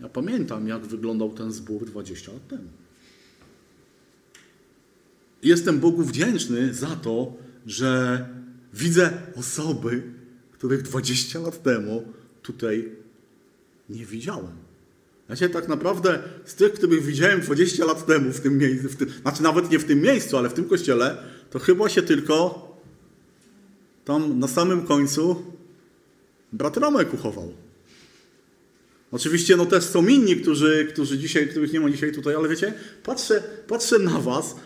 ja 0.00 0.08
pamiętam, 0.08 0.68
jak 0.68 0.86
wyglądał 0.86 1.30
ten 1.30 1.52
zbór 1.52 1.86
20 1.86 2.32
lat 2.32 2.48
temu. 2.48 2.68
Jestem 5.42 5.80
Bogu 5.80 6.02
wdzięczny 6.02 6.74
za 6.74 6.86
to, 6.86 7.32
że 7.66 8.26
widzę 8.74 9.10
osoby, 9.36 10.02
których 10.52 10.82
20 10.82 11.38
lat 11.38 11.62
temu 11.62 12.12
tutaj 12.42 12.92
nie 13.88 14.06
widziałem. 14.06 14.68
Znaczy, 15.26 15.48
tak 15.48 15.68
naprawdę 15.68 16.22
z 16.44 16.54
tych, 16.54 16.72
których 16.72 17.04
widziałem 17.04 17.40
20 17.40 17.84
lat 17.84 18.06
temu 18.06 18.32
w 18.32 18.40
tym 18.40 18.58
miejscu, 18.58 18.88
w 18.88 18.96
tym, 18.96 19.08
znaczy 19.08 19.42
nawet 19.42 19.70
nie 19.70 19.78
w 19.78 19.84
tym 19.84 20.00
miejscu, 20.00 20.38
ale 20.38 20.48
w 20.48 20.54
tym 20.54 20.64
kościele, 20.64 21.16
to 21.50 21.58
chyba 21.58 21.88
się 21.88 22.02
tylko 22.02 22.68
tam 24.04 24.38
na 24.38 24.48
samym 24.48 24.86
końcu 24.86 25.42
brat 26.52 26.76
Romek 26.76 27.14
uchował. 27.14 27.52
Oczywiście 29.12 29.56
no 29.56 29.66
też 29.66 29.84
są 29.84 30.06
inni, 30.06 30.36
którzy, 30.36 30.88
którzy 30.92 31.18
dzisiaj, 31.18 31.48
których 31.48 31.72
nie 31.72 31.80
ma 31.80 31.90
dzisiaj 31.90 32.12
tutaj, 32.12 32.34
ale 32.34 32.48
wiecie, 32.48 32.74
patrzę, 33.02 33.42
patrzę 33.66 33.98
na 33.98 34.20
was 34.20 34.56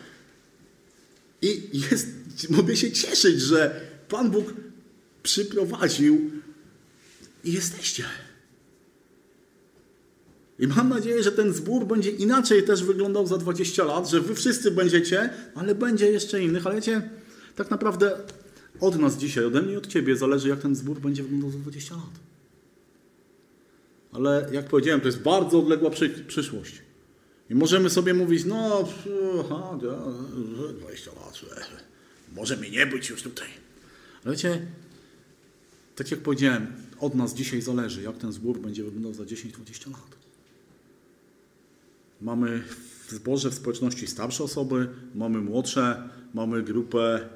i 1.43 1.81
jest, 1.91 2.07
mogę 2.51 2.77
się 2.77 2.93
cieszyć, 2.93 3.41
że 3.41 3.81
Pan 4.09 4.31
Bóg 4.31 4.55
przyprowadził 5.23 6.31
i 7.45 7.53
jesteście. 7.53 8.05
I 10.59 10.67
mam 10.67 10.89
nadzieję, 10.89 11.23
że 11.23 11.33
ten 11.33 11.53
zbór 11.53 11.87
będzie 11.87 12.11
inaczej 12.11 12.63
też 12.63 12.85
wyglądał 12.85 13.27
za 13.27 13.39
20 13.39 13.85
lat, 13.85 14.11
że 14.11 14.21
wy 14.21 14.35
wszyscy 14.35 14.71
będziecie, 14.71 15.31
ale 15.55 15.75
będzie 15.75 16.11
jeszcze 16.11 16.43
innych. 16.43 16.67
Ale 16.67 16.75
wiecie, 16.75 17.11
tak 17.57 17.71
naprawdę 17.71 18.17
od 18.81 18.99
nas 18.99 19.17
dzisiaj, 19.17 19.45
ode 19.45 19.63
mnie 19.63 19.73
i 19.73 19.77
od 19.77 19.87
ciebie 19.87 20.17
zależy, 20.17 20.49
jak 20.49 20.61
ten 20.61 20.77
zbór 20.77 21.01
będzie 21.01 21.23
wyglądał 21.23 21.51
za 21.51 21.59
20 21.59 21.95
lat. 21.95 22.32
Ale 24.13 24.49
jak 24.53 24.69
powiedziałem, 24.69 25.01
to 25.01 25.07
jest 25.07 25.23
bardzo 25.23 25.59
odległa 25.59 25.91
przy, 25.91 26.11
przyszłość. 26.11 26.83
I 27.51 27.55
możemy 27.55 27.91
sobie 27.91 28.15
mówić, 28.15 28.45
no, 28.45 28.89
aha, 29.41 29.79
20 30.79 31.11
lat, 31.11 31.41
może 32.37 32.57
mi 32.57 32.71
nie 32.71 32.87
być 32.87 33.11
już 33.11 33.23
tutaj. 33.23 33.49
Ale 34.25 34.35
wiecie, 34.35 34.67
tak 35.97 36.11
jak 36.11 36.21
powiedziałem, 36.21 36.67
od 37.01 37.15
nas 37.15 37.35
dzisiaj 37.35 37.63
zależy, 37.63 38.03
jak 38.03 38.17
ten 38.17 38.33
zbór 38.33 38.59
będzie 38.59 38.85
wyglądał 38.85 39.15
za 39.15 39.25
10-20 39.25 39.91
lat. 39.91 40.17
Mamy 42.21 42.63
w 43.07 43.13
zborze, 43.13 43.51
w 43.51 43.55
społeczności 43.55 44.07
starsze 44.07 44.45
osoby, 44.45 44.89
mamy 45.15 45.41
młodsze, 45.41 46.09
mamy 46.35 46.63
grupę 46.63 47.29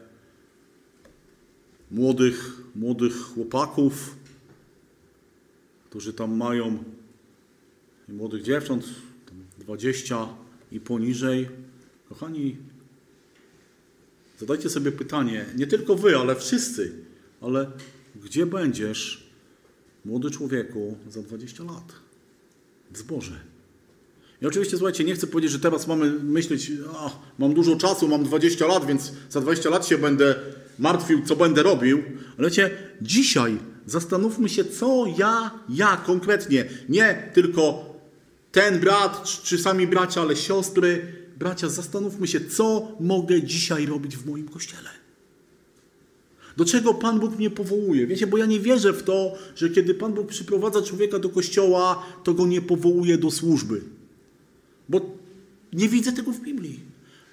młodych, 1.91 2.61
młodych 2.75 3.17
chłopaków, 3.17 4.16
którzy 5.91 6.13
tam 6.13 6.37
mają 6.37 6.85
młodych 8.09 8.43
dziewcząt, 8.43 8.85
20 9.59 10.29
i 10.73 10.81
poniżej. 10.81 11.49
Kochani, 12.09 12.57
zadajcie 14.39 14.71
sobie 14.71 14.93
pytanie, 14.93 15.47
nie 15.57 15.67
tylko 15.67 15.95
wy, 15.95 16.17
ale 16.17 16.37
wszyscy, 16.37 16.93
ale 17.41 17.71
gdzie 18.25 18.47
będziesz, 18.47 19.31
młody 20.05 20.31
człowieku, 20.31 20.97
za 21.09 21.23
20 21.23 21.65
lat? 21.65 21.93
W 22.91 22.99
zborze. 22.99 23.41
I 24.43 24.47
oczywiście, 24.47 24.77
słuchajcie, 24.77 25.05
nie 25.05 25.15
chcę 25.15 25.27
powiedzieć, 25.27 25.53
że 25.53 25.59
teraz 25.59 25.87
mamy 25.87 26.11
myśleć, 26.11 26.73
a, 26.95 27.11
mam 27.39 27.55
dużo 27.55 27.77
czasu, 27.77 28.09
mam 28.09 28.25
20 28.25 28.67
lat, 28.67 28.87
więc 28.87 29.13
za 29.31 29.41
20 29.41 29.71
lat 29.71 29.87
się 29.87 29.99
będę 29.99 30.35
martwił, 30.79 31.23
co 31.25 31.37
będę 31.37 31.63
robił. 31.63 32.03
Ale 32.39 32.49
wiecie, 32.49 32.71
dzisiaj 33.03 33.59
zastanówmy 33.87 34.49
się, 34.49 34.65
co 34.65 35.05
ja, 35.19 35.51
ja 35.69 35.97
konkretnie, 35.97 36.65
nie 36.89 37.31
tylko 37.35 37.85
ten 38.53 38.81
brat, 38.81 39.25
czy 39.25 39.59
sami 39.59 39.87
bracia, 39.87 40.21
ale 40.21 40.37
siostry, 40.37 41.13
bracia, 41.39 41.69
zastanówmy 41.69 42.27
się, 42.27 42.41
co 42.41 42.89
mogę 43.01 43.43
dzisiaj 43.43 43.87
robić 43.87 44.17
w 44.17 44.27
moim 44.27 44.49
kościele. 44.49 44.91
Do 46.57 46.65
czego 46.65 46.95
Pan 46.95 47.21
Bóg 47.21 47.39
mnie 47.39 47.51
powołuje? 47.51 48.07
Wiecie, 48.07 48.27
bo 48.27 48.39
ja 48.39 48.47
nie 48.47 48.61
wierzę 48.61 48.93
w 48.93 49.03
to, 49.03 49.33
że 49.57 49.71
kiedy 49.71 49.95
Pan 49.95 50.13
Bóg 50.13 50.27
przyprowadza 50.27 50.83
człowieka 50.83 51.19
do 51.19 51.29
kościoła, 51.29 52.07
to 52.25 52.35
go 52.35 52.47
nie 52.47 52.63
powołuje 52.63 53.19
do 53.19 53.31
służby. 53.31 53.81
Bo 54.89 55.01
nie 55.73 55.89
widzę 55.89 56.13
tego 56.13 56.33
w 56.33 56.41
Biblii. 56.41 56.81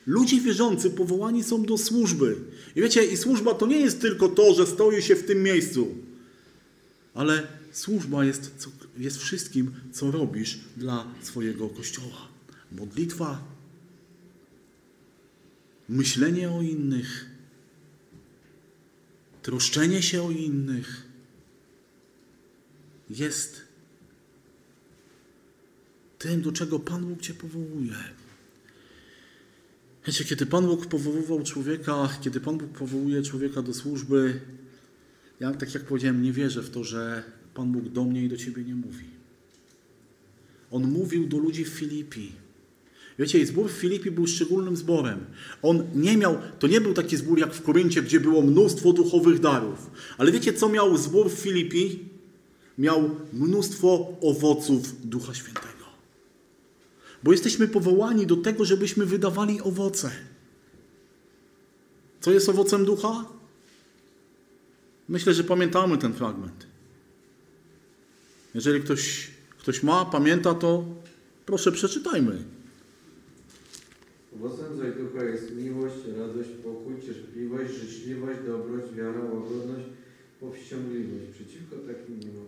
Ludzie 0.06 0.42
wierzący 0.42 0.90
powołani 0.90 1.44
są 1.44 1.64
do 1.64 1.78
służby. 1.78 2.36
I 2.76 2.82
wiecie, 2.82 3.06
i 3.06 3.18
służba 3.18 3.54
to 3.54 3.68
nie 3.68 3.80
jest 3.80 4.02
tylko 4.02 4.30
to, 4.30 4.54
że 4.54 4.68
stoi 4.68 5.02
się 5.02 5.16
w 5.16 5.26
tym 5.26 5.44
miejscu, 5.44 5.88
ale 7.14 7.48
służba 7.72 8.26
jest, 8.26 8.70
jest 8.98 9.18
wszystkim, 9.18 9.72
co 9.92 10.12
robisz 10.12 10.60
dla 10.78 11.06
swojego 11.22 11.70
kościoła. 11.70 12.28
Modlitwa, 12.72 13.44
myślenie 15.90 16.52
o 16.52 16.62
innych, 16.62 17.26
troszczenie 19.42 20.02
się 20.02 20.24
o 20.24 20.32
innych 20.32 21.08
jest 23.10 23.62
tym, 26.20 26.42
do 26.42 26.52
czego 26.52 26.80
Pan 26.80 27.06
Bóg 27.06 27.22
Cię 27.22 27.34
powołuje. 27.34 27.94
Wiecie, 30.08 30.26
kiedy 30.26 30.46
Pan 30.46 30.66
Bóg 30.66 30.86
powoływał 30.86 31.44
człowieka, 31.44 32.10
kiedy 32.22 32.40
Pan 32.40 32.58
Bóg 32.58 32.70
powołuje 32.70 33.22
człowieka 33.22 33.62
do 33.62 33.74
służby, 33.74 34.42
ja 35.44 35.54
tak 35.54 35.74
jak 35.74 35.84
powiedziałem, 35.84 36.24
nie 36.24 36.32
wierzę 36.32 36.62
w 36.62 36.70
to, 36.70 36.84
że 36.84 37.24
Pan 37.54 37.72
Bóg 37.72 37.90
do 37.90 38.04
mnie 38.04 38.24
i 38.24 38.30
do 38.30 38.38
Ciebie 38.38 38.64
nie 38.64 38.76
mówi. 38.76 39.06
On 40.72 40.92
mówił 40.92 41.28
do 41.28 41.38
ludzi 41.38 41.66
w 41.66 41.70
Filipi. 41.70 42.32
Wiecie, 43.20 43.46
zbór 43.46 43.70
w 43.70 43.72
Filipi 43.72 44.12
był 44.12 44.28
szczególnym 44.28 44.78
zborem. 44.78 45.26
On 45.62 45.84
nie 45.96 46.18
miał, 46.18 46.38
to 46.60 46.68
nie 46.68 46.82
był 46.82 46.94
taki 46.94 47.18
zbór 47.18 47.40
jak 47.40 47.54
w 47.54 47.62
Koryncie, 47.62 48.02
gdzie 48.02 48.20
było 48.20 48.42
mnóstwo 48.42 48.94
duchowych 48.94 49.40
darów. 49.40 49.92
Ale 50.18 50.32
wiecie, 50.32 50.54
co 50.54 50.70
miał 50.70 50.98
zbór 50.98 51.30
w 51.30 51.40
Filipi? 51.40 52.00
Miał 52.78 53.16
mnóstwo 53.34 54.18
owoców 54.22 55.10
Ducha 55.10 55.34
Świętego. 55.34 55.86
Bo 57.24 57.32
jesteśmy 57.32 57.68
powołani 57.68 58.28
do 58.28 58.38
tego, 58.38 58.66
żebyśmy 58.66 59.06
wydawali 59.06 59.62
owoce. 59.62 60.12
Co 62.22 62.32
jest 62.32 62.50
owocem 62.50 62.86
ducha? 62.86 63.26
Myślę, 65.10 65.34
że 65.34 65.44
pamiętamy 65.44 65.98
ten 65.98 66.14
fragment. 66.14 66.68
Jeżeli 68.54 68.82
ktoś, 68.82 69.32
ktoś 69.58 69.84
ma, 69.84 70.06
pamięta, 70.06 70.54
to 70.54 70.86
proszę 71.46 71.72
przeczytajmy. 71.72 72.44
Owocem 74.36 74.78
zaś 74.78 74.94
ducha 74.98 75.24
jest 75.24 75.56
miłość, 75.56 75.96
radość, 76.18 76.50
pokój, 76.64 76.96
cierpliwość, 77.06 77.74
życzliwość, 77.74 78.40
dobroć, 78.48 78.94
wiara, 78.96 79.20
łagodność, 79.20 79.86
Powściągliwość. 80.44 81.26
Przeciwko 81.34 81.76
takim 81.76 82.20
nie 82.20 82.28
ma. 82.28 82.44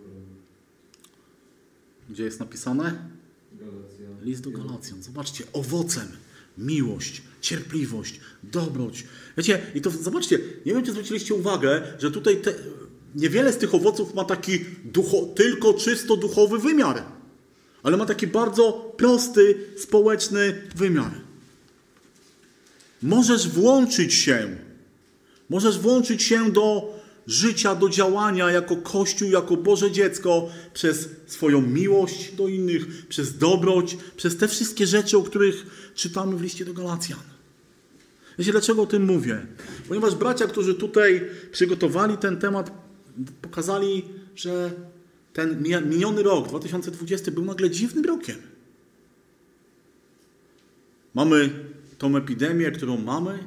Gdzie 2.09 2.23
jest 2.23 2.39
napisane? 2.39 3.09
Galacja. 3.53 4.05
List 4.21 4.43
do 4.43 4.51
Galacjan. 4.51 5.03
Zobaczcie, 5.03 5.43
owocem 5.53 6.07
miłość, 6.57 7.21
cierpliwość, 7.41 8.19
dobroć. 8.43 9.05
Wiecie, 9.37 9.61
i 9.75 9.81
to 9.81 9.89
zobaczcie, 9.89 10.39
nie 10.65 10.73
wiem, 10.73 10.83
czy 10.83 10.91
zwróciliście 10.91 11.33
uwagę, 11.33 11.81
że 11.99 12.11
tutaj 12.11 12.37
te, 12.37 12.53
niewiele 13.15 13.53
z 13.53 13.57
tych 13.57 13.75
owoców 13.75 14.13
ma 14.13 14.23
taki 14.23 14.59
ducho, 14.83 15.17
tylko 15.35 15.73
czysto 15.73 16.17
duchowy 16.17 16.59
wymiar, 16.59 17.03
ale 17.83 17.97
ma 17.97 18.05
taki 18.05 18.27
bardzo 18.27 18.93
prosty, 18.97 19.57
społeczny 19.77 20.61
wymiar. 20.75 21.11
Możesz 23.01 23.47
włączyć 23.47 24.13
się, 24.13 24.57
możesz 25.49 25.79
włączyć 25.79 26.23
się 26.23 26.51
do 26.51 26.95
życia, 27.27 27.75
do 27.75 27.89
działania 27.89 28.51
jako 28.51 28.75
Kościół, 28.75 29.29
jako 29.29 29.57
Boże 29.57 29.91
dziecko 29.91 30.49
przez 30.73 31.09
swoją 31.27 31.61
miłość 31.61 32.31
do 32.31 32.47
innych, 32.47 33.07
przez 33.07 33.37
dobroć, 33.37 33.97
przez 34.17 34.37
te 34.37 34.47
wszystkie 34.47 34.87
rzeczy, 34.87 35.17
o 35.17 35.23
których 35.23 35.91
czytamy 35.95 36.35
w 36.35 36.41
liście 36.41 36.65
do 36.65 36.73
Galacjan. 36.73 37.34
Wiecie, 38.39 38.51
dlaczego 38.51 38.81
o 38.81 38.85
tym 38.85 39.05
mówię? 39.05 39.45
Ponieważ 39.87 40.15
bracia, 40.15 40.47
którzy 40.47 40.75
tutaj 40.75 41.21
przygotowali 41.51 42.17
ten 42.17 42.37
temat, 42.37 42.71
pokazali, 43.41 44.05
że 44.35 44.71
ten 45.33 45.63
miniony 45.89 46.23
rok, 46.23 46.47
2020, 46.47 47.31
był 47.31 47.45
nagle 47.45 47.69
dziwnym 47.69 48.05
rokiem. 48.05 48.35
Mamy 51.13 51.49
tą 51.97 52.17
epidemię, 52.17 52.71
którą 52.71 52.97
mamy, 52.97 53.39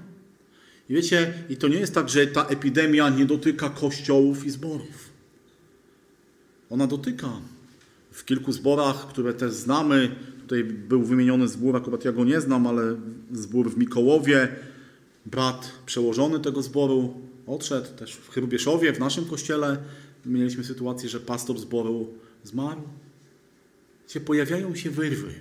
i 0.88 0.94
wiecie, 0.94 1.34
i 1.48 1.56
to 1.56 1.68
nie 1.68 1.78
jest 1.78 1.94
tak, 1.94 2.08
że 2.08 2.26
ta 2.26 2.46
epidemia 2.46 3.08
nie 3.08 3.26
dotyka 3.26 3.70
kościołów 3.70 4.46
i 4.46 4.50
zborów. 4.50 5.10
Ona 6.70 6.86
dotyka. 6.86 7.28
W 8.10 8.24
kilku 8.24 8.52
zborach, 8.52 9.08
które 9.08 9.34
też 9.34 9.52
znamy, 9.52 10.16
tutaj 10.40 10.64
był 10.64 11.02
wymieniony 11.02 11.48
zbór, 11.48 11.76
akurat 11.76 12.04
ja 12.04 12.12
go 12.12 12.24
nie 12.24 12.40
znam, 12.40 12.66
ale 12.66 12.96
zbór 13.32 13.70
w 13.70 13.78
Mikołowie, 13.78 14.48
brat 15.30 15.72
przełożony 15.86 16.40
tego 16.40 16.62
zboru 16.62 17.14
odszedł, 17.46 17.96
też 17.96 18.12
w 18.14 18.28
Chrubieszowie, 18.28 18.92
w 18.92 19.00
naszym 19.00 19.24
kościele 19.24 19.78
mieliśmy 20.26 20.64
sytuację, 20.64 21.08
że 21.08 21.20
pastor 21.20 21.58
zboru 21.58 22.14
zmarł. 22.44 22.82
Wiecie, 24.02 24.20
pojawiają 24.20 24.74
się 24.74 24.90
wyrwy. 24.90 25.34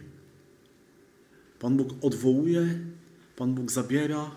Pan 1.60 1.78
Bóg 1.78 1.90
odwołuje, 2.02 2.80
Pan 3.36 3.54
Bóg 3.56 3.72
zabiera, 3.72 4.32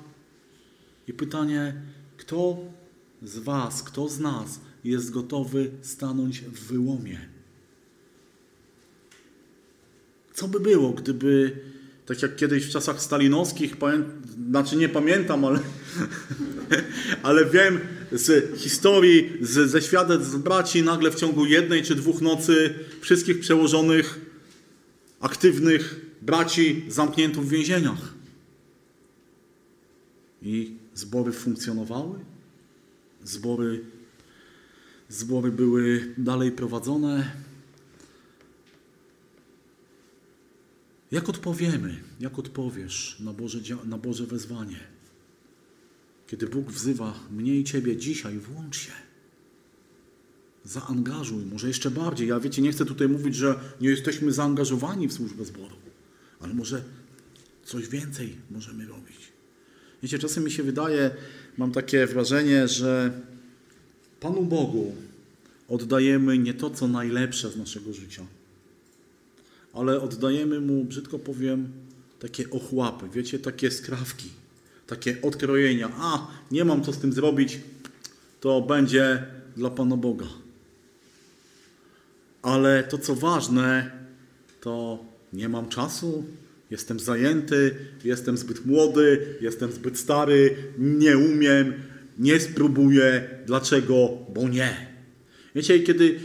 i 1.09 1.13
pytanie, 1.13 1.75
kto 2.17 2.59
z 3.23 3.39
Was, 3.39 3.83
kto 3.83 4.09
z 4.09 4.21
nas 4.21 4.61
jest 4.85 5.11
gotowy 5.11 5.71
stanąć 5.83 6.41
w 6.41 6.67
wyłomie? 6.67 7.29
Co 10.35 10.49
by 10.49 10.61
było, 10.61 10.91
gdyby, 10.91 11.61
tak 12.11 12.23
jak 12.23 12.37
kiedyś 12.37 12.67
w 12.67 12.71
czasach 12.71 13.03
stalinowskich, 13.03 13.77
znaczy 14.51 14.77
nie 14.77 14.89
pamiętam, 14.89 15.45
ale, 15.45 15.61
ale 17.23 17.47
wiem 17.47 17.81
z 18.13 18.59
historii, 18.59 19.33
z, 19.41 19.71
ze 19.71 19.83
świadectw 19.83 20.37
braci, 20.37 20.83
nagle 20.83 21.11
w 21.11 21.15
ciągu 21.15 21.47
jednej 21.47 21.83
czy 21.83 21.95
dwóch 21.95 22.21
nocy 22.21 22.75
wszystkich 23.01 23.41
przełożonych, 23.41 24.21
aktywnych 25.21 26.01
braci 26.23 26.85
zamknięto 26.89 27.43
w 27.43 27.49
więzieniach. 27.49 28.15
I 30.43 30.81
Zbory 30.95 31.33
funkcjonowały, 31.33 32.19
zbory, 33.25 33.81
zbory 35.09 35.51
były 35.51 36.15
dalej 36.19 36.53
prowadzone. 36.53 37.31
Jak 41.11 41.29
odpowiemy, 41.29 41.97
jak 42.21 42.39
odpowiesz 42.39 43.17
na 43.21 43.33
Boże, 43.33 43.59
na 43.85 43.99
Boże 43.99 44.27
wezwanie? 44.27 44.81
Kiedy 46.27 46.47
Bóg 46.47 46.71
wzywa 46.71 47.15
mnie 47.31 47.57
i 47.57 47.65
Ciebie 47.65 47.97
dzisiaj, 47.97 48.39
włącz 48.39 48.79
się. 48.79 48.93
Zaangażuj, 50.65 51.45
może 51.45 51.69
jeszcze 51.69 51.91
bardziej. 51.91 52.29
Ja 52.29 52.41
wiecie, 52.41 52.63
nie 52.63 52.73
chcę 52.73 52.85
tutaj 52.85 53.09
mówić, 53.09 53.35
że 53.35 53.61
nie 53.81 53.89
jesteśmy 53.89 54.33
zaangażowani 54.33 55.09
w 55.09 55.13
służbę 55.13 55.45
zboru, 55.45 55.77
ale 56.41 56.55
może 56.55 56.83
coś 57.65 57.89
więcej 57.89 58.37
możemy 58.51 58.87
robić. 58.87 59.33
Wiecie, 60.03 60.19
czasem 60.19 60.45
mi 60.45 60.51
się 60.51 60.63
wydaje, 60.63 61.11
mam 61.59 61.73
takie 61.73 62.07
wrażenie, 62.07 62.69
że 62.69 63.21
Panu 64.21 64.45
Bogu 64.45 64.95
oddajemy 65.69 66.39
nie 66.39 66.55
to, 66.55 66.71
co 66.71 66.89
najlepsze 66.89 67.51
z 67.51 67.57
naszego 67.57 67.93
życia, 67.93 68.27
ale 69.73 70.01
oddajemy 70.01 70.61
Mu, 70.61 70.85
brzydko 70.85 71.19
powiem, 71.19 71.69
takie 72.19 72.51
ochłapy, 72.51 73.07
wiecie, 73.13 73.39
takie 73.39 73.71
skrawki, 73.71 74.29
takie 74.87 75.23
odkrojenia. 75.23 75.91
A, 75.99 76.27
nie 76.51 76.65
mam 76.65 76.85
co 76.85 76.93
z 76.93 76.99
tym 76.99 77.13
zrobić, 77.13 77.61
to 78.41 78.61
będzie 78.61 79.27
dla 79.57 79.71
Pana 79.71 79.97
Boga. 79.97 80.27
Ale 82.43 82.85
to, 82.85 82.99
co 82.99 83.15
ważne, 83.15 83.91
to 84.61 85.05
nie 85.33 85.49
mam 85.49 85.69
czasu, 85.69 86.25
Jestem 86.71 87.01
zajęty, 87.01 87.75
jestem 88.05 88.37
zbyt 88.37 88.67
młody, 88.67 89.27
jestem 89.41 89.73
zbyt 89.73 89.99
stary, 89.99 90.57
nie 90.79 91.19
umiem, 91.19 91.75
nie 92.19 92.41
spróbuję. 92.41 93.29
Dlaczego? 93.47 94.19
Bo 94.35 94.49
nie. 94.49 94.87
Wiecie, 95.55 95.81
kiedy 95.81 96.21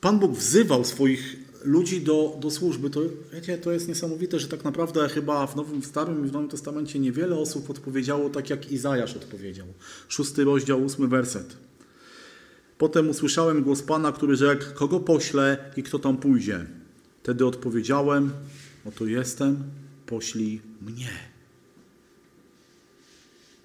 Pan 0.00 0.18
Bóg 0.18 0.32
wzywał 0.32 0.84
swoich 0.84 1.36
ludzi 1.64 2.00
do, 2.00 2.38
do 2.40 2.50
służby, 2.50 2.90
to 2.90 3.00
wiecie, 3.32 3.58
to 3.58 3.72
jest 3.72 3.88
niesamowite, 3.88 4.38
że 4.38 4.48
tak 4.48 4.64
naprawdę 4.64 5.08
chyba 5.08 5.46
w 5.46 5.56
Nowym 5.56 5.82
w 5.82 5.86
Starym 5.86 6.26
i 6.26 6.28
w 6.28 6.32
Nowym 6.32 6.48
Testamencie 6.48 6.98
niewiele 6.98 7.36
osób 7.36 7.70
odpowiedziało 7.70 8.30
tak, 8.30 8.50
jak 8.50 8.72
Izajasz 8.72 9.16
odpowiedział. 9.16 9.66
Szósty 10.08 10.44
rozdział, 10.44 10.84
ósmy 10.84 11.08
werset. 11.08 11.56
Potem 12.78 13.08
usłyszałem 13.08 13.62
głos 13.62 13.82
Pana, 13.82 14.12
który 14.12 14.36
rzekł, 14.36 14.64
kogo 14.74 15.00
poślę 15.00 15.72
i 15.76 15.82
kto 15.82 15.98
tam 15.98 16.16
pójdzie. 16.16 16.66
Wtedy 17.22 17.46
odpowiedziałem, 17.46 18.30
oto 18.84 19.06
jestem, 19.06 19.64
poślij 20.06 20.60
mnie. 20.82 21.10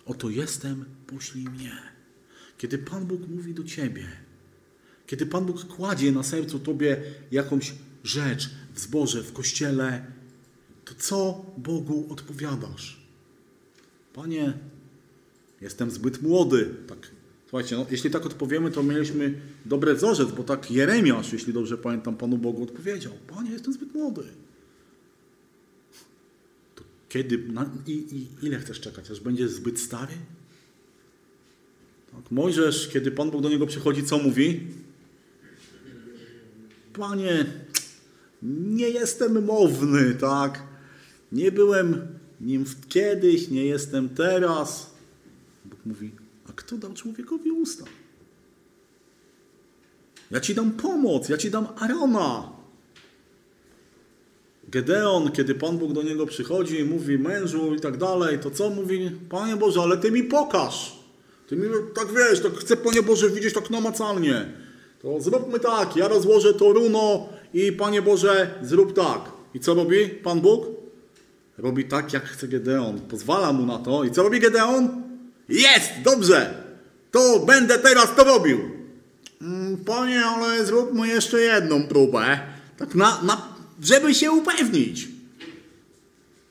Oto 0.05 0.29
jestem, 0.29 0.85
poślij 1.07 1.45
mnie. 1.45 1.71
Kiedy 2.57 2.77
Pan 2.77 3.05
Bóg 3.05 3.27
mówi 3.27 3.53
do 3.53 3.63
ciebie, 3.63 4.07
kiedy 5.08 5.26
Pan 5.26 5.45
Bóg 5.45 5.66
kładzie 5.68 6.12
na 6.12 6.24
sercu 6.24 6.60
tobie 6.60 7.01
jakąś 7.32 7.74
rzecz 8.04 8.49
w 8.74 8.80
zborze, 8.80 9.24
w 9.24 9.34
kościele, 9.34 10.06
to 10.86 10.93
co 10.97 11.45
Bogu 11.58 12.08
odpowiadasz? 12.10 13.04
Panie, 14.14 14.54
jestem 15.62 15.91
zbyt 15.91 16.22
młody. 16.22 16.70
Tak, 16.88 17.12
słuchajcie, 17.49 17.76
no, 17.76 17.86
jeśli 17.91 18.10
tak 18.10 18.26
odpowiemy, 18.26 18.72
to 18.72 18.84
mieliśmy 18.84 19.41
dobre 19.66 19.93
wzorzec, 19.93 20.32
bo 20.32 20.43
tak 20.43 20.72
Jeremiasz, 20.72 21.34
jeśli 21.34 21.54
dobrze 21.54 21.78
pamiętam, 21.78 22.18
Panu 22.18 22.38
Bogu 22.38 22.64
odpowiedział. 22.64 23.14
Panie, 23.28 23.51
jestem 23.51 23.74
zbyt 23.74 23.93
młody. 23.93 24.24
Kiedy, 27.10 27.38
na, 27.38 27.70
i, 27.88 27.91
i, 27.91 28.45
ile 28.45 28.60
chcesz 28.60 28.80
czekać? 28.80 29.12
Aż 29.12 29.20
będziesz 29.20 29.51
zbyt 29.51 29.80
stary? 29.80 30.14
Tak, 32.12 32.32
Mojżesz, 32.32 32.88
kiedy 32.88 33.12
Pan 33.12 33.32
Bóg 33.32 33.41
do 33.41 33.49
niego 33.49 33.68
przychodzi, 33.68 34.04
co 34.04 34.18
mówi? 34.18 34.68
Panie, 36.93 37.45
nie 38.43 38.89
jestem 38.89 39.45
mowny, 39.45 40.15
tak? 40.15 40.63
Nie 41.31 41.51
byłem 41.51 42.07
nim 42.41 42.65
kiedyś, 42.89 43.49
nie 43.49 43.65
jestem 43.65 44.09
teraz. 44.09 44.93
Bóg 45.65 45.79
mówi, 45.85 46.11
a 46.49 46.51
kto 46.55 46.77
dał 46.77 46.93
człowiekowi 46.93 47.51
usta? 47.51 47.85
Ja 50.31 50.39
ci 50.39 50.55
dam 50.55 50.71
pomoc, 50.71 51.29
ja 51.29 51.37
ci 51.37 51.51
dam 51.51 51.67
Arona. 51.75 52.49
Gedeon, 54.67 55.31
kiedy 55.31 55.55
Pan 55.55 55.77
Bóg 55.77 55.93
do 55.93 56.03
niego 56.03 56.25
przychodzi 56.25 56.79
i 56.79 56.83
mówi 56.83 57.19
mężu 57.19 57.75
i 57.75 57.79
tak 57.79 57.97
dalej, 57.97 58.39
to 58.39 58.51
co 58.51 58.69
mówi? 58.69 59.11
Panie 59.29 59.55
Boże, 59.55 59.81
ale 59.81 59.97
Ty 59.97 60.11
mi 60.11 60.23
pokaż. 60.23 60.99
Ty 61.47 61.55
mi 61.55 61.67
tak 61.95 62.07
wiesz, 62.13 62.41
tak 62.41 62.53
chcę 62.53 62.77
Panie 62.77 63.01
Boże 63.01 63.29
widzieć 63.29 63.53
tak 63.53 63.69
namacalnie. 63.69 64.62
To 65.04 65.22
zróbmy 65.22 65.60
tak, 65.60 65.95
ja 65.95 66.08
rozłożę 66.08 66.54
to 66.54 66.74
runo 66.74 67.30
i 67.54 67.72
Panie 67.72 68.01
Boże, 68.01 68.60
zrób 68.62 68.93
tak. 68.93 69.22
I 69.54 69.60
co 69.60 69.74
robi 69.74 70.10
Pan 70.10 70.41
Bóg? 70.41 70.66
Robi 71.58 71.86
tak, 71.86 72.14
jak 72.14 72.24
chce 72.24 72.47
Gedeon. 72.47 72.99
Pozwala 72.99 73.54
mu 73.54 73.66
na 73.66 73.78
to. 73.80 74.04
I 74.04 74.12
co 74.12 74.24
robi 74.24 74.39
Gedeon? 74.39 75.04
Jest, 75.49 75.91
dobrze. 76.04 76.64
To 77.12 77.39
będę 77.39 77.80
teraz 77.80 78.16
to 78.16 78.24
robił. 78.24 78.60
Mm, 79.41 79.78
panie, 79.78 80.26
ale 80.26 80.66
zróbmy 80.66 81.08
jeszcze 81.08 81.41
jedną 81.41 81.88
próbę. 81.88 82.39
Tak 82.78 82.95
na, 82.95 83.22
na 83.22 83.47
żeby 83.82 84.14
się 84.14 84.32
upewnić. 84.32 85.08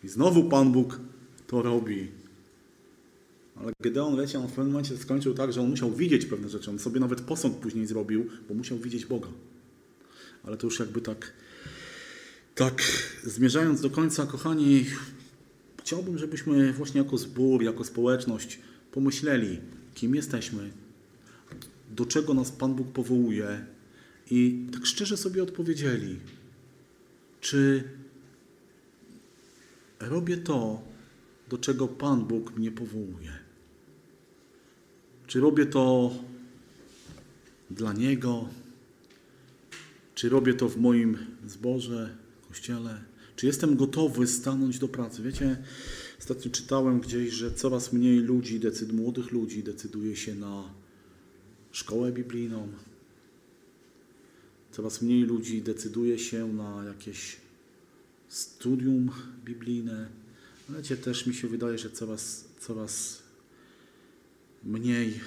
I 0.04 0.08
znowu 0.08 0.44
Pan 0.44 0.72
Bóg 0.72 1.00
to 1.46 1.62
robi. 1.62 2.21
Ale 3.62 3.72
Gedeon, 3.80 4.16
wiecie, 4.16 4.38
on 4.38 4.48
w 4.48 4.52
pewnym 4.52 4.72
momencie 4.72 4.96
skończył 4.96 5.34
tak, 5.34 5.52
że 5.52 5.60
on 5.60 5.70
musiał 5.70 5.92
widzieć 5.92 6.26
pewne 6.26 6.48
rzeczy. 6.48 6.70
On 6.70 6.78
sobie 6.78 7.00
nawet 7.00 7.20
posąg 7.20 7.58
później 7.58 7.86
zrobił, 7.86 8.26
bo 8.48 8.54
musiał 8.54 8.78
widzieć 8.78 9.06
Boga. 9.06 9.28
Ale 10.44 10.56
to 10.56 10.66
już 10.66 10.78
jakby 10.78 11.00
tak, 11.00 11.32
tak 12.54 12.82
zmierzając 13.24 13.80
do 13.80 13.90
końca, 13.90 14.26
kochani, 14.26 14.86
chciałbym, 15.80 16.18
żebyśmy 16.18 16.72
właśnie 16.72 16.98
jako 16.98 17.18
zbór, 17.18 17.62
jako 17.62 17.84
społeczność 17.84 18.58
pomyśleli, 18.92 19.60
kim 19.94 20.14
jesteśmy, 20.14 20.70
do 21.90 22.06
czego 22.06 22.34
nas 22.34 22.52
Pan 22.52 22.74
Bóg 22.74 22.88
powołuje 22.92 23.66
i 24.30 24.66
tak 24.72 24.86
szczerze 24.86 25.16
sobie 25.16 25.42
odpowiedzieli, 25.42 26.18
czy 27.40 27.84
robię 30.00 30.36
to, 30.36 30.82
do 31.48 31.58
czego 31.58 31.88
Pan 31.88 32.24
Bóg 32.24 32.56
mnie 32.56 32.70
powołuje. 32.70 33.41
Czy 35.32 35.40
robię 35.40 35.66
to 35.66 36.14
dla 37.70 37.92
Niego? 37.92 38.48
Czy 40.14 40.28
robię 40.28 40.54
to 40.54 40.68
w 40.68 40.76
moim 40.76 41.18
zborze, 41.46 42.16
kościele? 42.48 43.04
Czy 43.36 43.46
jestem 43.46 43.76
gotowy 43.76 44.26
stanąć 44.26 44.78
do 44.78 44.88
pracy? 44.88 45.22
Wiecie, 45.22 45.62
ostatnio 46.18 46.50
czytałem 46.50 47.00
gdzieś, 47.00 47.32
że 47.32 47.52
coraz 47.54 47.92
mniej 47.92 48.18
ludzi, 48.18 48.60
decyd, 48.60 48.92
młodych 48.92 49.32
ludzi 49.32 49.62
decyduje 49.62 50.16
się 50.16 50.34
na 50.34 50.64
szkołę 51.70 52.12
biblijną. 52.12 52.68
Coraz 54.72 55.02
mniej 55.02 55.22
ludzi 55.22 55.62
decyduje 55.62 56.18
się 56.18 56.52
na 56.52 56.84
jakieś 56.84 57.36
studium 58.28 59.10
biblijne. 59.44 60.08
Wiecie, 60.68 60.96
też 60.96 61.26
mi 61.26 61.34
się 61.34 61.48
wydaje, 61.48 61.78
że 61.78 61.90
coraz, 61.90 62.44
coraz 62.60 63.21
mniej, 64.64 65.20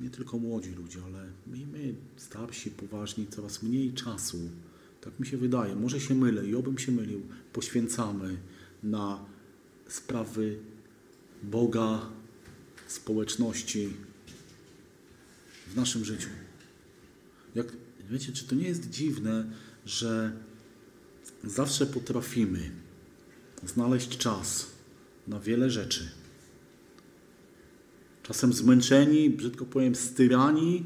nie 0.00 0.10
tylko 0.10 0.38
młodzi 0.38 0.70
ludzie, 0.70 0.98
ale 1.06 1.26
my, 1.46 1.66
my 1.66 1.94
starsi, 2.16 2.70
poważni, 2.70 3.26
coraz 3.26 3.62
mniej 3.62 3.92
czasu, 3.92 4.38
tak 5.00 5.20
mi 5.20 5.26
się 5.26 5.36
wydaje, 5.36 5.76
może 5.76 6.00
się 6.00 6.14
mylę 6.14 6.46
i 6.46 6.54
obym 6.54 6.78
się 6.78 6.92
mylił, 6.92 7.22
poświęcamy 7.52 8.36
na 8.82 9.24
sprawy 9.88 10.58
Boga, 11.42 12.10
społeczności 12.86 13.88
w 15.66 15.76
naszym 15.76 16.04
życiu. 16.04 16.28
Jak, 17.54 17.66
wiecie, 18.10 18.32
czy 18.32 18.44
to 18.44 18.54
nie 18.54 18.68
jest 18.68 18.90
dziwne, 18.90 19.52
że 19.86 20.32
zawsze 21.44 21.86
potrafimy 21.86 22.70
znaleźć 23.66 24.18
czas 24.18 24.66
na 25.28 25.40
wiele 25.40 25.70
rzeczy. 25.70 26.19
Czasem 28.30 28.52
zmęczeni, 28.52 29.30
brzydko 29.30 29.64
powiem, 29.64 29.94
styrani, 29.94 30.84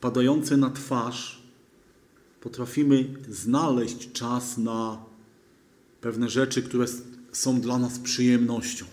padający 0.00 0.56
na 0.56 0.70
twarz, 0.70 1.42
potrafimy 2.40 3.04
znaleźć 3.28 4.12
czas 4.12 4.58
na 4.58 5.04
pewne 6.00 6.28
rzeczy, 6.28 6.62
które 6.62 6.86
są 7.32 7.60
dla 7.60 7.78
nas 7.78 7.98
przyjemnością. 7.98 8.84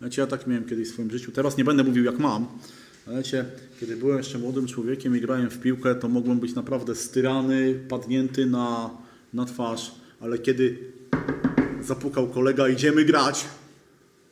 Wiecie, 0.00 0.22
ja 0.22 0.26
tak 0.26 0.46
miałem 0.46 0.64
kiedyś 0.64 0.88
w 0.88 0.92
swoim 0.92 1.10
życiu. 1.10 1.32
Teraz 1.32 1.56
nie 1.56 1.64
będę 1.64 1.84
mówił 1.84 2.04
jak 2.04 2.18
mam, 2.18 2.46
ale 3.06 3.16
wiecie, 3.16 3.44
kiedy 3.80 3.96
byłem 3.96 4.16
jeszcze 4.18 4.38
młodym 4.38 4.66
człowiekiem 4.66 5.16
i 5.16 5.20
grałem 5.20 5.50
w 5.50 5.60
piłkę, 5.60 5.94
to 5.94 6.08
mogłem 6.08 6.40
być 6.40 6.54
naprawdę 6.54 6.94
styrany, 6.94 7.80
padnięty 7.88 8.46
na, 8.46 8.90
na 9.32 9.44
twarz, 9.44 9.94
ale 10.20 10.38
kiedy 10.38 10.92
zapukał 11.80 12.28
kolega, 12.28 12.68
idziemy 12.68 13.04
grać, 13.04 13.44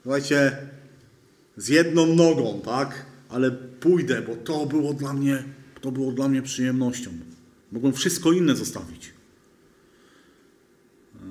słuchajcie, 0.03 0.57
z 1.59 1.69
jedną 1.69 2.07
nogą, 2.07 2.61
tak? 2.65 3.07
Ale 3.29 3.51
pójdę, 3.51 4.23
bo 4.23 4.37
to 4.37 4.67
było 4.67 4.95
dla 4.95 5.13
mnie, 5.13 5.45
to 5.81 5.93
było 5.93 6.13
dla 6.13 6.29
mnie 6.29 6.43
przyjemnością. 6.43 7.11
Mogłem 7.73 7.93
wszystko 7.93 8.33
inne 8.33 8.57
zostawić. 8.57 9.13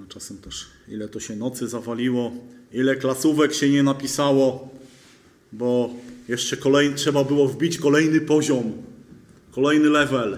Czasem 0.09 0.37
też, 0.37 0.65
ile 0.87 1.07
to 1.07 1.19
się 1.19 1.35
nocy 1.35 1.67
zawaliło, 1.67 2.31
ile 2.73 2.95
klasówek 2.95 3.53
się 3.53 3.69
nie 3.69 3.83
napisało, 3.83 4.69
bo 5.51 5.93
jeszcze 6.27 6.57
kolej, 6.57 6.93
trzeba 6.95 7.23
było 7.23 7.47
wbić 7.47 7.77
kolejny 7.77 8.21
poziom, 8.21 8.71
kolejny 9.51 9.89
level. 9.89 10.37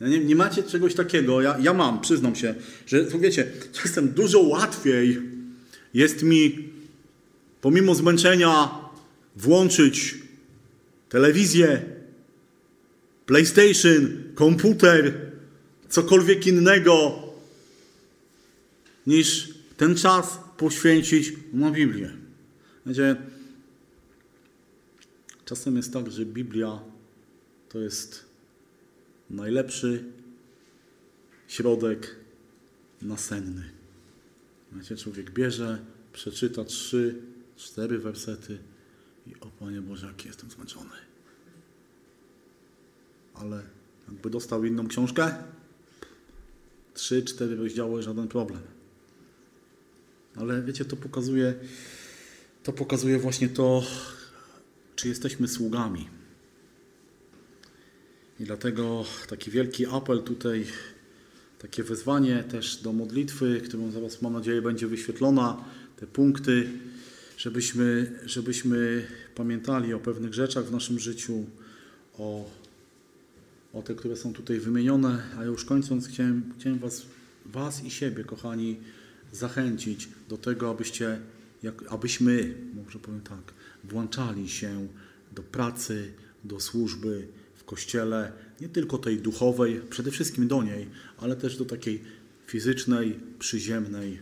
Nie, 0.00 0.18
nie 0.18 0.36
macie 0.36 0.62
czegoś 0.62 0.94
takiego, 0.94 1.42
ja, 1.42 1.58
ja 1.60 1.74
mam, 1.74 2.00
przyznam 2.00 2.36
się, 2.36 2.54
że 2.86 3.04
wiecie, 3.04 3.46
czasem 3.72 4.08
dużo 4.08 4.40
łatwiej 4.40 5.22
jest 5.94 6.22
mi, 6.22 6.68
pomimo 7.60 7.94
zmęczenia, 7.94 8.85
włączyć 9.36 10.14
telewizję, 11.08 11.82
PlayStation, 13.26 14.22
komputer, 14.34 15.30
cokolwiek 15.88 16.46
innego, 16.46 17.22
niż 19.06 19.48
ten 19.76 19.96
czas 19.96 20.38
poświęcić 20.56 21.32
na 21.52 21.70
Biblię. 21.70 22.10
Wiecie, 22.86 23.16
czasem 25.44 25.76
jest 25.76 25.92
tak, 25.92 26.10
że 26.10 26.26
Biblia 26.26 26.80
to 27.68 27.78
jest 27.78 28.24
najlepszy 29.30 30.04
środek 31.48 32.16
nasenny. 33.02 33.70
Wiecie, 34.72 34.96
człowiek 34.96 35.30
bierze, 35.30 35.78
przeczyta 36.12 36.64
trzy, 36.64 37.14
cztery 37.56 37.98
wersety 37.98 38.58
i 39.26 39.40
o 39.40 39.46
Panie 39.46 39.80
Boże, 39.80 40.14
jestem 40.24 40.50
zmęczony. 40.50 40.90
Ale 43.34 43.62
jakby 44.08 44.30
dostał 44.30 44.64
inną 44.64 44.88
książkę, 44.88 45.34
trzy, 46.94 47.22
cztery 47.22 47.56
rozdziały, 47.56 48.02
żaden 48.02 48.28
problem. 48.28 48.60
Ale 50.36 50.62
wiecie, 50.62 50.84
to 50.84 50.96
pokazuje, 50.96 51.54
to 52.62 52.72
pokazuje 52.72 53.18
właśnie 53.18 53.48
to, 53.48 53.82
czy 54.96 55.08
jesteśmy 55.08 55.48
sługami. 55.48 56.08
I 58.40 58.44
dlatego 58.44 59.04
taki 59.28 59.50
wielki 59.50 59.86
apel 59.86 60.22
tutaj, 60.22 60.66
takie 61.58 61.82
wezwanie 61.82 62.44
też 62.44 62.76
do 62.76 62.92
modlitwy, 62.92 63.60
którą 63.60 63.90
zaraz 63.90 64.22
mam 64.22 64.32
nadzieję 64.32 64.62
będzie 64.62 64.86
wyświetlona, 64.86 65.64
te 65.96 66.06
punkty, 66.06 66.68
żebyśmy, 67.36 68.18
żebyśmy 68.24 69.06
pamiętali 69.34 69.94
o 69.94 69.98
pewnych 69.98 70.34
rzeczach 70.34 70.64
w 70.64 70.72
naszym 70.72 70.98
życiu, 70.98 71.44
o, 72.18 72.50
o 73.72 73.82
te, 73.82 73.94
które 73.94 74.16
są 74.16 74.32
tutaj 74.32 74.60
wymienione. 74.60 75.22
A 75.38 75.44
już 75.44 75.64
kończąc, 75.64 76.08
chciałem, 76.08 76.54
chciałem 76.58 76.78
was, 76.78 77.06
was 77.46 77.84
i 77.84 77.90
siebie, 77.90 78.24
kochani, 78.24 78.76
zachęcić 79.32 80.08
do 80.28 80.38
tego, 80.38 80.70
abyście, 80.70 81.20
jak, 81.62 81.74
abyśmy, 81.88 82.54
może 82.86 82.98
powiem 82.98 83.20
tak, 83.20 83.54
włączali 83.84 84.48
się 84.48 84.88
do 85.32 85.42
pracy, 85.42 86.12
do 86.44 86.60
służby 86.60 87.28
w 87.54 87.64
kościele, 87.64 88.32
nie 88.60 88.68
tylko 88.68 88.98
tej 88.98 89.18
duchowej, 89.18 89.80
przede 89.90 90.10
wszystkim 90.10 90.48
do 90.48 90.62
niej, 90.62 90.88
ale 91.18 91.36
też 91.36 91.56
do 91.56 91.64
takiej 91.64 92.02
fizycznej, 92.46 93.20
przyziemnej, 93.38 94.18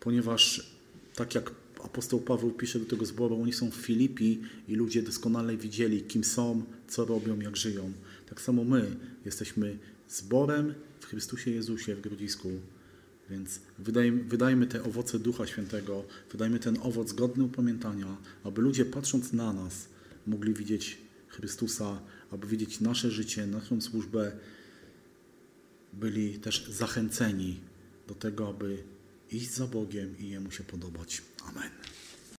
ponieważ 0.00 0.70
tak 1.14 1.34
jak 1.34 1.50
apostoł 1.84 2.20
Paweł 2.20 2.50
pisze 2.50 2.78
do 2.78 2.86
tego 2.86 3.06
zboru, 3.06 3.42
oni 3.42 3.52
są 3.52 3.70
w 3.70 3.74
Filipi 3.74 4.40
i 4.68 4.74
ludzie 4.74 5.02
doskonale 5.02 5.56
widzieli, 5.56 6.02
kim 6.02 6.24
są, 6.24 6.62
co 6.88 7.04
robią, 7.04 7.40
jak 7.40 7.56
żyją. 7.56 7.92
Tak 8.28 8.40
samo 8.40 8.64
my 8.64 8.96
jesteśmy 9.24 9.78
zborem 10.08 10.74
w 11.00 11.06
Chrystusie 11.06 11.50
Jezusie 11.50 11.94
w 11.94 12.00
Grodzisku. 12.00 12.48
Więc 13.30 13.60
wydajmy, 13.78 14.24
wydajmy 14.24 14.66
te 14.66 14.84
owoce 14.84 15.18
Ducha 15.18 15.46
Świętego, 15.46 16.04
wydajmy 16.32 16.58
ten 16.58 16.78
owoc 16.82 17.12
godny 17.12 17.44
upamiętania, 17.44 18.16
aby 18.44 18.62
ludzie 18.62 18.84
patrząc 18.84 19.32
na 19.32 19.52
nas 19.52 19.88
mogli 20.26 20.54
widzieć 20.54 20.98
Chrystusa, 21.28 22.00
aby 22.30 22.46
widzieć 22.46 22.80
nasze 22.80 23.10
życie, 23.10 23.46
naszą 23.46 23.80
służbę, 23.80 24.32
byli 25.92 26.38
też 26.38 26.66
zachęceni 26.70 27.60
do 28.08 28.14
tego, 28.14 28.48
aby 28.48 28.78
iść 29.30 29.50
za 29.50 29.66
Bogiem 29.66 30.18
i 30.18 30.28
Jemu 30.28 30.50
się 30.50 30.64
podobać. 30.64 31.22
Amen. 31.48 31.70